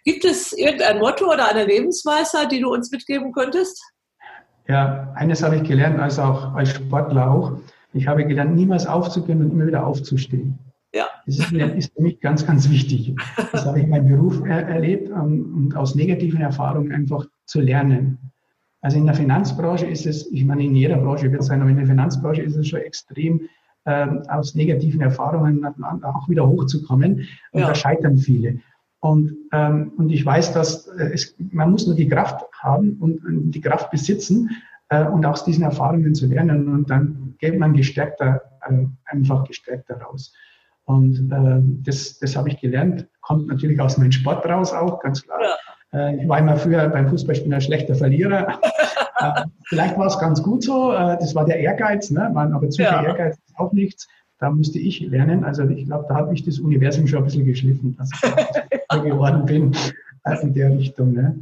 Gibt 0.03 0.23
es 0.23 0.53
irgendein 0.53 0.99
Motto 0.99 1.31
oder 1.31 1.49
eine 1.49 1.65
Lebensweisheit, 1.65 2.51
die 2.51 2.59
du 2.59 2.71
uns 2.71 2.91
mitgeben 2.91 3.31
könntest? 3.31 3.81
Ja, 4.67 5.11
eines 5.15 5.41
habe 5.41 5.55
ich 5.55 5.63
gelernt, 5.63 5.99
also 5.99 6.21
auch 6.21 6.53
als 6.53 6.69
Sportler 6.69 7.31
auch. 7.31 7.53
Ich 7.93 8.07
habe 8.07 8.25
gelernt, 8.25 8.55
niemals 8.55 8.85
aufzugehen 8.85 9.41
und 9.41 9.51
immer 9.51 9.65
wieder 9.65 9.87
aufzustehen. 9.87 10.59
Ja. 10.93 11.05
Das 11.25 11.39
ist, 11.39 11.51
ist 11.51 11.93
für 11.93 12.01
mich 12.01 12.19
ganz, 12.19 12.45
ganz 12.45 12.69
wichtig. 12.69 13.15
Das 13.51 13.65
habe 13.65 13.79
ich 13.79 13.83
in 13.85 13.89
meinem 13.89 14.07
Beruf 14.07 14.41
er 14.45 14.67
erlebt 14.67 15.09
um, 15.09 15.55
und 15.55 15.75
aus 15.75 15.95
negativen 15.95 16.41
Erfahrungen 16.41 16.91
einfach 16.91 17.25
zu 17.45 17.59
lernen. 17.59 18.31
Also 18.81 18.97
in 18.97 19.05
der 19.05 19.15
Finanzbranche 19.15 19.85
ist 19.85 20.05
es, 20.05 20.31
ich 20.31 20.45
meine, 20.45 20.63
in 20.63 20.75
jeder 20.75 20.97
Branche 20.97 21.31
wird 21.31 21.41
es 21.41 21.47
sein, 21.47 21.61
aber 21.61 21.69
in 21.69 21.77
der 21.77 21.87
Finanzbranche 21.87 22.41
ist 22.41 22.55
es 22.55 22.67
schon 22.67 22.79
extrem, 22.79 23.41
äh, 23.85 24.07
aus 24.29 24.55
negativen 24.55 25.01
Erfahrungen 25.01 25.65
auch 26.03 26.29
wieder 26.29 26.47
hochzukommen. 26.47 27.27
Und 27.51 27.61
ja. 27.61 27.67
da 27.67 27.75
scheitern 27.75 28.17
viele. 28.17 28.59
Und, 28.99 29.35
ähm, 29.51 29.91
und 29.97 30.09
ich 30.09 30.25
weiß, 30.25 30.53
dass 30.53 30.87
äh, 30.87 31.11
es, 31.13 31.35
man 31.37 31.71
muss 31.71 31.85
nur 31.85 31.95
die 31.95 32.07
Kraft 32.07 32.45
haben 32.59 32.97
und, 32.99 33.23
und 33.25 33.51
die 33.51 33.61
Kraft 33.61 33.91
besitzen 33.91 34.49
äh, 34.89 35.05
und 35.05 35.25
aus 35.25 35.43
diesen 35.45 35.63
Erfahrungen 35.63 36.15
zu 36.15 36.27
lernen. 36.27 36.67
Und 36.67 36.89
dann 36.89 37.35
geht 37.39 37.59
man 37.59 37.73
gestärkter, 37.73 38.41
äh, 38.67 38.85
einfach 39.05 39.43
gestärkter 39.45 40.01
raus. 40.01 40.33
Und 40.87 41.29
äh, 41.31 41.61
das, 41.83 42.17
das 42.19 42.35
habe 42.37 42.49
ich 42.49 42.61
gelernt, 42.61 43.07
kommt 43.19 43.47
natürlich 43.47 43.79
aus 43.81 43.97
meinem 43.97 44.13
Sport 44.13 44.45
raus 44.45 44.71
auch, 44.71 45.01
ganz 45.01 45.21
klar. 45.21 45.39
Ja. 45.41 46.09
Äh, 46.09 46.21
ich 46.21 46.29
war 46.29 46.39
immer 46.39 46.55
früher 46.55 46.87
beim 46.87 47.09
Fußballspielen 47.09 47.53
ein 47.53 47.61
schlechter 47.61 47.95
Verlierer. 47.95 48.59
Äh, 49.19 49.45
vielleicht 49.65 49.97
war 49.97 50.05
es 50.05 50.19
ganz 50.19 50.43
gut 50.43 50.63
so. 50.63 50.93
Äh, 50.93 51.17
das 51.17 51.33
war 51.33 51.43
der 51.43 51.59
Ehrgeiz, 51.59 52.11
ne? 52.11 52.31
aber 52.35 52.69
zu 52.69 52.77
viel 52.77 52.85
ja. 52.85 53.03
Ehrgeiz 53.03 53.35
ist 53.35 53.57
auch 53.57 53.73
nichts. 53.73 54.07
Da 54.37 54.51
musste 54.51 54.77
ich 54.77 54.99
lernen. 54.99 55.43
Also 55.43 55.63
ich 55.63 55.87
glaube, 55.87 56.05
da 56.07 56.13
hat 56.13 56.29
mich 56.29 56.45
das 56.45 56.59
Universum 56.59 57.07
schon 57.07 57.17
ein 57.17 57.23
bisschen 57.23 57.43
geschliffen, 57.43 57.97
dass 57.97 58.11
ich 58.13 58.31
da 58.89 58.97
geworden 58.99 59.47
bin 59.47 59.75
in 60.43 60.53
der 60.53 60.69
Richtung. 60.69 61.13
Ne? 61.13 61.39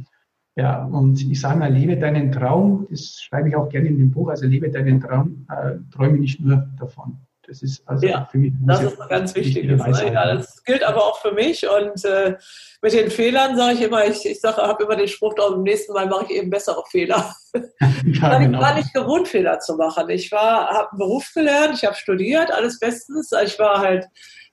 Ja, 0.54 0.86
und 0.86 1.20
ich 1.20 1.38
sage 1.38 1.58
mal, 1.58 1.70
lebe 1.70 1.98
deinen 1.98 2.32
Traum. 2.32 2.86
Das 2.88 3.20
schreibe 3.20 3.50
ich 3.50 3.56
auch 3.56 3.68
gerne 3.68 3.88
in 3.88 3.98
dem 3.98 4.10
Buch. 4.10 4.30
Also 4.30 4.46
lebe 4.46 4.70
deinen 4.70 5.02
Traum, 5.02 5.46
äh, 5.50 5.72
träume 5.94 6.16
nicht 6.16 6.40
nur 6.40 6.66
davon. 6.78 7.18
Das 7.46 7.62
ist 7.62 7.82
also 7.86 8.06
ja, 8.06 8.28
für 8.30 8.38
mich 8.38 8.52
das 8.66 8.82
ist 8.82 9.00
eine 9.00 9.08
ganz 9.08 9.34
wichtige 9.34 9.78
Weisheit. 9.78 10.12
Ja, 10.12 10.34
das 10.34 10.62
gilt 10.64 10.82
aber 10.82 11.04
auch 11.04 11.20
für 11.20 11.32
mich. 11.32 11.66
Und 11.68 12.04
äh, 12.04 12.36
mit 12.82 12.92
den 12.92 13.10
Fehlern 13.10 13.56
sage 13.56 13.74
ich 13.74 13.82
immer, 13.82 14.06
ich, 14.06 14.26
ich 14.26 14.40
sage, 14.40 14.58
habe 14.58 14.84
immer 14.84 14.96
den 14.96 15.08
Spruch, 15.08 15.34
beim 15.34 15.62
nächsten 15.62 15.92
Mal 15.92 16.06
mache 16.06 16.24
ich 16.24 16.30
eben 16.30 16.50
bessere 16.50 16.82
Fehler. 16.90 17.34
ja, 17.54 18.38
genau. 18.38 18.58
Ich 18.58 18.64
war 18.64 18.74
nicht 18.74 18.94
gewohnt, 18.94 19.28
Fehler 19.28 19.60
zu 19.60 19.76
machen. 19.76 20.08
Ich 20.10 20.32
war, 20.32 20.68
habe 20.68 20.90
einen 20.90 20.98
Beruf 20.98 21.30
gelernt, 21.34 21.74
ich 21.74 21.84
habe 21.84 21.94
studiert, 21.94 22.50
alles 22.50 22.78
bestens. 22.78 23.30
Ich 23.44 23.58
war 23.58 23.78
halt 23.80 24.06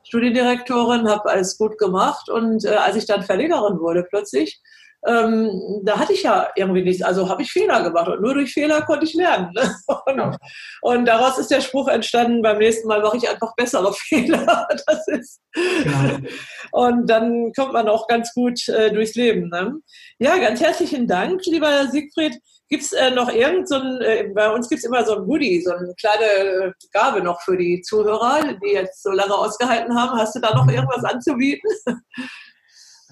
Studiendirektorin, 0.03 1.09
habe 1.09 1.29
alles 1.29 1.57
gut 1.57 1.77
gemacht. 1.77 2.29
Und 2.29 2.65
äh, 2.65 2.75
als 2.75 2.95
ich 2.95 3.05
dann 3.05 3.23
Verlegerin 3.23 3.79
wurde 3.79 4.05
plötzlich, 4.07 4.61
ähm, 5.05 5.81
da 5.83 5.99
hatte 5.99 6.13
ich 6.13 6.23
ja 6.23 6.49
irgendwie 6.55 6.83
nichts, 6.83 7.03
also 7.03 7.27
habe 7.27 7.41
ich 7.41 7.51
Fehler 7.51 7.83
gemacht 7.83 8.07
und 8.07 8.21
nur 8.21 8.33
durch 8.33 8.53
Fehler 8.53 8.81
konnte 8.83 9.05
ich 9.05 9.13
lernen. 9.13 9.51
Ne? 9.53 9.75
Und, 10.05 10.37
und, 10.81 11.05
daraus 11.05 11.37
ist 11.37 11.51
der 11.51 11.61
Spruch 11.61 11.87
entstanden, 11.87 12.41
beim 12.41 12.57
nächsten 12.57 12.87
Mal 12.87 13.01
mache 13.01 13.17
ich 13.17 13.29
einfach 13.29 13.53
bessere 13.55 13.93
Fehler. 14.07 14.67
Das 14.85 15.07
ist 15.07 15.41
ja. 15.55 16.19
Und 16.71 17.09
dann 17.09 17.51
kommt 17.53 17.73
man 17.73 17.87
auch 17.89 18.07
ganz 18.07 18.33
gut 18.33 18.67
äh, 18.69 18.91
durchs 18.91 19.15
Leben. 19.15 19.49
Ne? 19.49 19.75
Ja, 20.19 20.37
ganz 20.37 20.61
herzlichen 20.61 21.07
Dank, 21.07 21.45
lieber 21.45 21.87
Siegfried. 21.87 22.39
Gibt 22.69 22.83
es 22.83 22.93
äh, 22.93 23.11
noch 23.11 23.29
irgend 23.29 23.67
so 23.67 23.75
ein, 23.75 24.01
äh, 24.01 24.29
bei 24.33 24.49
uns 24.49 24.69
gibt 24.69 24.79
es 24.79 24.85
immer 24.85 25.05
so 25.05 25.17
ein 25.17 25.25
Goodie, 25.25 25.61
so 25.61 25.71
eine 25.73 25.93
kleine 25.99 26.73
Gabe 26.91 27.21
noch 27.21 27.41
für 27.41 27.57
die 27.57 27.81
Zuhörer, 27.81 28.53
die 28.63 28.73
jetzt 28.73 29.03
so 29.03 29.11
lange 29.11 29.35
ausgehalten 29.35 29.95
haben. 29.95 30.17
Hast 30.17 30.35
du 30.35 30.39
da 30.39 30.55
noch 30.55 30.67
irgendwas 30.67 31.03
anzubieten? 31.03 31.69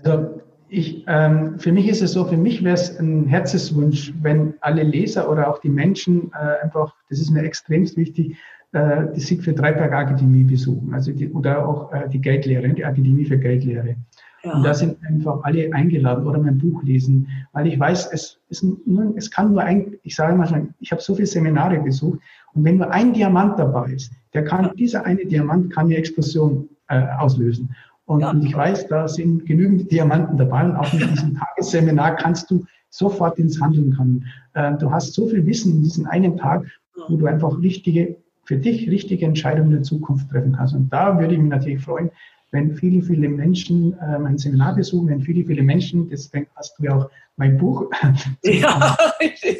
Also 0.04 0.42
ich, 0.74 1.03
ähm, 1.07 1.59
für 1.59 1.74
mich 1.74 1.89
ist 1.89 2.01
es 2.01 2.13
so, 2.13 2.24
für 2.24 2.38
mich 2.38 2.63
wäre 2.63 2.76
es 2.76 2.97
ein 2.97 3.28
Herzenswunsch, 3.28 4.13
wenn 4.22 4.53
alle 4.61 4.84
Leser 4.84 5.30
oder 5.30 5.49
auch 5.49 5.59
die 5.59 5.69
Menschen 5.69 6.32
äh, 6.32 6.63
einfach, 6.63 6.95
das 7.09 7.19
ist 7.19 7.30
mir 7.30 7.43
extremst 7.43 7.97
wichtig, 7.97 8.38
äh, 8.72 9.07
die 9.13 9.19
Siegfried 9.19 9.59
Dreiberg 9.59 9.91
Akademie 9.91 10.45
besuchen, 10.45 10.93
also 10.93 11.11
die, 11.11 11.30
oder 11.30 11.67
auch 11.67 11.91
äh, 11.91 12.07
die 12.07 12.22
Geldlehre, 12.22 12.69
die 12.69 12.86
Akademie 12.86 13.26
für 13.26 13.38
Geldlehre. 13.38 13.97
Ja. 14.43 14.53
Und 14.53 14.63
da 14.63 14.74
sind 14.74 14.97
einfach 15.05 15.43
alle 15.43 15.74
eingeladen 15.74 16.26
oder 16.26 16.39
mein 16.39 16.57
Buch 16.57 16.82
lesen, 16.84 17.28
weil 17.51 17.67
ich 17.67 17.78
weiß, 17.78 18.09
es, 18.13 18.39
ist 18.47 18.63
nur, 18.63 19.13
es 19.17 19.30
kann 19.30 19.51
nur 19.51 19.63
ein, 19.63 19.97
ich 20.03 20.15
sage 20.15 20.38
mal 20.38 20.47
schon, 20.47 20.74
ich 20.80 20.93
habe 20.93 21.01
so 21.01 21.15
viele 21.15 21.28
Seminare 21.28 21.82
besucht 21.82 22.19
und 22.53 22.63
wenn 22.63 22.78
nur 22.78 22.89
ein 22.91 23.11
Diamant 23.11 23.59
dabei 23.59 23.91
ist, 23.91 24.13
der 24.34 24.45
kann, 24.45 24.72
dieser 24.78 25.05
eine 25.05 25.26
Diamant 25.26 25.74
kann 25.74 25.88
eine 25.88 25.97
Explosion 25.97 26.69
äh, 26.88 27.07
auslösen. 27.19 27.76
Und, 28.12 28.20
ja. 28.20 28.30
und 28.32 28.43
ich 28.43 28.53
weiß, 28.53 28.88
da 28.88 29.07
sind 29.07 29.45
genügend 29.45 29.89
Diamanten 29.89 30.38
dabei. 30.38 30.66
Und 30.66 30.76
auch 30.76 30.91
mit 30.91 31.09
diesem 31.12 31.34
Tagesseminar 31.34 32.18
kannst 32.18 32.51
du 32.51 32.66
sofort 32.89 33.39
ins 33.39 33.62
Handeln 33.62 33.95
kommen. 33.95 34.26
Äh, 34.53 34.74
du 34.78 34.91
hast 34.91 35.14
so 35.14 35.28
viel 35.28 35.45
Wissen 35.45 35.76
in 35.76 35.84
diesem 35.84 36.05
einen 36.07 36.36
Tag, 36.36 36.66
wo 37.07 37.16
du 37.16 37.26
einfach 37.26 37.57
richtige, 37.62 38.18
für 38.43 38.57
dich 38.57 38.89
richtige 38.89 39.26
Entscheidungen 39.26 39.70
in 39.70 39.76
der 39.76 39.84
Zukunft 39.84 40.30
treffen 40.30 40.51
kannst. 40.51 40.76
Und 40.76 40.91
da 40.91 41.18
würde 41.20 41.36
ich 41.36 41.39
mich 41.39 41.49
natürlich 41.49 41.82
freuen, 41.82 42.12
wenn 42.52 42.76
viele, 42.76 43.02
viele 43.02 43.30
Menschen 43.30 43.97
äh, 43.99 44.20
mein 44.20 44.38
Seminar 44.38 44.76
besuchen, 44.76 45.08
wenn 45.08 45.22
viele, 45.22 45.45
viele 45.45 45.64
Menschen, 45.64 46.10
deswegen 46.10 46.47
hast 46.56 46.78
du 46.78 46.84
ja 46.84 46.95
auch 46.95 47.10
mein 47.38 47.58
Buch. 47.58 47.89
ja, 48.43 48.97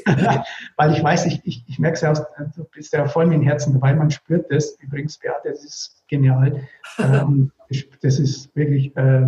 Weil 0.78 0.94
ich 0.94 1.04
weiß, 1.04 1.26
ich, 1.26 1.42
ich, 1.46 1.64
ich 1.68 1.80
merke 1.80 1.96
es 1.96 2.02
ja 2.02 2.12
aus, 2.12 2.22
du 2.56 2.66
bist 2.66 2.94
ja 2.94 3.08
voll 3.08 3.28
mit 3.28 3.40
dem 3.40 3.44
Herzen 3.44 3.74
dabei, 3.74 3.94
man 3.96 4.12
spürt 4.12 4.52
das. 4.52 4.78
Übrigens, 4.82 5.18
Beate, 5.18 5.50
das 5.50 5.64
ist 5.64 6.04
genial. 6.10 6.62
ähm, 7.00 7.52
das 8.02 8.20
ist 8.20 8.54
wirklich 8.56 8.96
äh, 8.98 9.22
äh, 9.22 9.28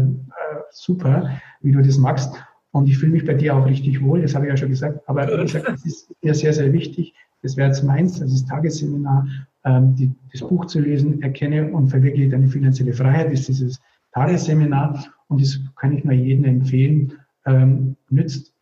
super, 0.72 1.32
wie 1.62 1.72
du 1.72 1.82
das 1.82 1.98
magst. 1.98 2.34
Und 2.72 2.90
ich 2.90 2.98
fühle 2.98 3.14
mich 3.14 3.26
bei 3.26 3.36
dir 3.36 3.56
auch 3.56 3.66
richtig 3.66 4.02
wohl, 4.02 4.22
das 4.22 4.36
habe 4.36 4.46
ich 4.46 4.50
ja 4.50 4.58
schon 4.58 4.70
gesagt. 4.70 5.00
Aber 5.08 5.28
wie 5.28 5.44
gesagt, 5.44 5.70
das 5.70 5.86
ist 5.86 6.12
mir 6.22 6.34
sehr, 6.34 6.54
sehr 6.54 6.74
wichtig. 6.74 7.14
Das 7.44 7.56
wäre 7.56 7.68
jetzt 7.68 7.84
meins, 7.84 8.20
das 8.20 8.32
ist 8.34 8.48
Tagesseminar, 8.48 9.28
die, 9.66 10.12
das 10.32 10.42
Buch 10.42 10.66
zu 10.66 10.80
lesen, 10.80 11.22
erkenne 11.22 11.72
und 11.72 11.88
verwirkliche 11.88 12.30
deine 12.30 12.48
finanzielle 12.48 12.94
Freiheit, 12.94 13.32
ist 13.32 13.48
dieses 13.48 13.80
Tagesseminar. 14.14 15.06
Und 15.28 15.42
das 15.42 15.60
kann 15.76 15.98
ich 15.98 16.04
nur 16.04 16.14
jedem 16.14 16.46
empfehlen. 16.46 17.14
Ähm, 17.46 17.96
nützt, 18.10 18.54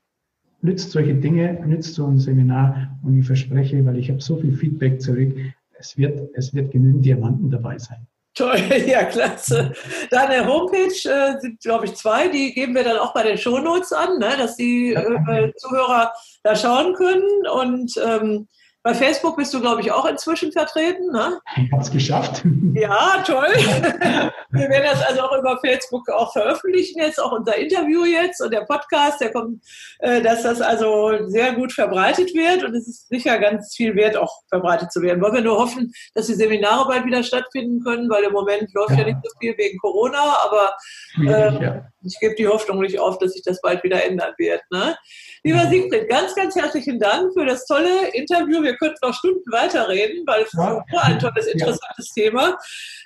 nützt 0.61 0.91
solche 0.91 1.15
Dinge, 1.15 1.61
nützt 1.65 1.95
so 1.95 2.05
ein 2.05 2.19
Seminar. 2.19 2.97
Und 3.03 3.17
ich 3.17 3.25
verspreche, 3.25 3.85
weil 3.85 3.97
ich 3.97 4.09
habe 4.09 4.21
so 4.21 4.37
viel 4.37 4.53
Feedback 4.53 5.01
zurück, 5.01 5.33
es 5.79 5.97
wird, 5.97 6.29
es 6.35 6.53
wird 6.53 6.71
genügend 6.71 7.03
Diamanten 7.03 7.49
dabei 7.49 7.77
sein. 7.79 8.05
Toll, 8.33 8.59
ja, 8.87 9.03
klasse. 9.03 9.73
Deine 10.09 10.47
Homepage 10.47 10.87
äh, 10.87 11.39
sind, 11.39 11.59
glaube 11.59 11.85
ich, 11.85 11.95
zwei, 11.95 12.29
die 12.29 12.53
geben 12.53 12.75
wir 12.75 12.83
dann 12.83 12.97
auch 12.97 13.13
bei 13.13 13.23
den 13.23 13.37
Shownotes 13.37 13.91
an, 13.91 14.19
ne, 14.19 14.29
dass 14.37 14.55
die 14.55 14.93
äh, 14.93 15.51
Zuhörer 15.57 16.13
da 16.43 16.55
schauen 16.55 16.93
können. 16.93 17.47
Und 17.53 17.93
ähm, 18.05 18.47
bei 18.83 18.95
Facebook 18.95 19.37
bist 19.37 19.53
du, 19.53 19.61
glaube 19.61 19.81
ich, 19.81 19.91
auch 19.91 20.05
inzwischen 20.05 20.51
vertreten. 20.51 21.11
Ne? 21.11 21.39
Ich 21.55 21.71
habe 21.71 21.81
es 21.81 21.91
geschafft. 21.91 22.43
Ja, 22.73 23.21
toll. 23.25 23.47
Wir 24.51 24.69
werden 24.69 24.87
das 24.89 25.05
also 25.05 25.21
auch 25.21 25.37
über 25.37 25.59
Facebook 25.59 26.09
auch 26.09 26.31
veröffentlichen, 26.31 27.01
jetzt 27.01 27.21
auch 27.21 27.33
unser 27.33 27.57
Interview 27.57 28.05
jetzt 28.05 28.41
und 28.41 28.53
der 28.53 28.61
Podcast, 28.61 29.19
der 29.19 29.33
kommt, 29.33 29.61
äh, 29.99 30.21
dass 30.21 30.43
das 30.43 30.61
also 30.61 31.27
sehr 31.27 31.53
gut 31.53 31.73
verbreitet 31.73 32.33
wird 32.33 32.63
und 32.63 32.73
es 32.73 32.87
ist 32.87 33.09
sicher 33.09 33.37
ganz 33.39 33.75
viel 33.75 33.95
wert, 33.95 34.15
auch 34.15 34.31
verbreitet 34.47 34.91
zu 34.91 35.01
werden. 35.01 35.21
Wollen 35.21 35.33
wir 35.33 35.41
nur 35.41 35.57
hoffen, 35.57 35.91
dass 36.13 36.27
die 36.27 36.33
Seminare 36.33 36.87
bald 36.87 37.05
wieder 37.05 37.23
stattfinden 37.23 37.83
können, 37.83 38.09
weil 38.09 38.23
im 38.23 38.33
Moment 38.33 38.73
läuft 38.73 38.91
ja, 38.91 38.99
ja 38.99 39.05
nicht 39.05 39.19
so 39.21 39.29
viel 39.39 39.57
wegen 39.57 39.77
Corona, 39.79 40.37
aber 40.45 40.73
äh, 41.19 41.63
ja. 41.63 41.85
ich 42.03 42.17
gebe 42.19 42.35
die 42.35 42.47
Hoffnung 42.47 42.79
nicht 42.79 42.99
auf, 42.99 43.17
dass 43.17 43.33
sich 43.33 43.43
das 43.43 43.59
bald 43.61 43.83
wieder 43.83 44.03
ändern 44.03 44.33
wird. 44.37 44.61
Ne? 44.71 44.95
Lieber 45.43 45.67
Siegfried, 45.67 46.07
ganz, 46.07 46.35
ganz 46.35 46.55
herzlichen 46.55 46.99
Dank 46.99 47.33
für 47.33 47.45
das 47.45 47.65
tolle 47.65 48.09
Interview. 48.13 48.61
Wir 48.61 48.70
könnten 48.77 48.97
noch 49.01 49.13
Stunden 49.13 49.51
weiterreden, 49.51 50.23
weil 50.25 50.43
es 50.43 50.53
ja. 50.53 50.77
ist 50.77 51.03
ein 51.03 51.19
tolles, 51.19 51.47
interessantes 51.47 52.13
ja. 52.15 52.23
Thema. 52.23 52.57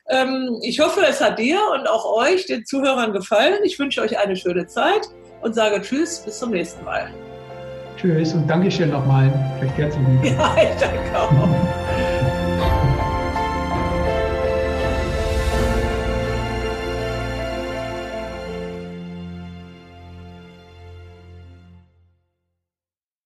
Ähm, 0.09 0.59
ich 0.61 0.79
hoffe, 0.79 1.01
es 1.07 1.21
hat 1.21 1.39
dir 1.39 1.59
und 1.73 1.87
auch 1.87 2.05
euch, 2.17 2.45
den 2.45 2.65
Zuhörern, 2.65 3.13
gefallen. 3.13 3.59
Ich 3.63 3.79
wünsche 3.79 4.01
euch 4.01 4.17
eine 4.17 4.35
schöne 4.35 4.67
Zeit 4.67 5.07
und 5.41 5.55
sage 5.55 5.81
Tschüss, 5.81 6.19
bis 6.19 6.39
zum 6.39 6.51
nächsten 6.51 6.83
Mal. 6.83 7.09
Tschüss 7.97 8.33
und 8.33 8.47
Dankeschön 8.47 8.91
nochmal. 8.91 9.31
Recht 9.61 9.77
herzlich. 9.77 10.05
Ja, 10.23 10.55
ich 10.61 10.79
danke 10.79 11.17
auch. 11.17 11.31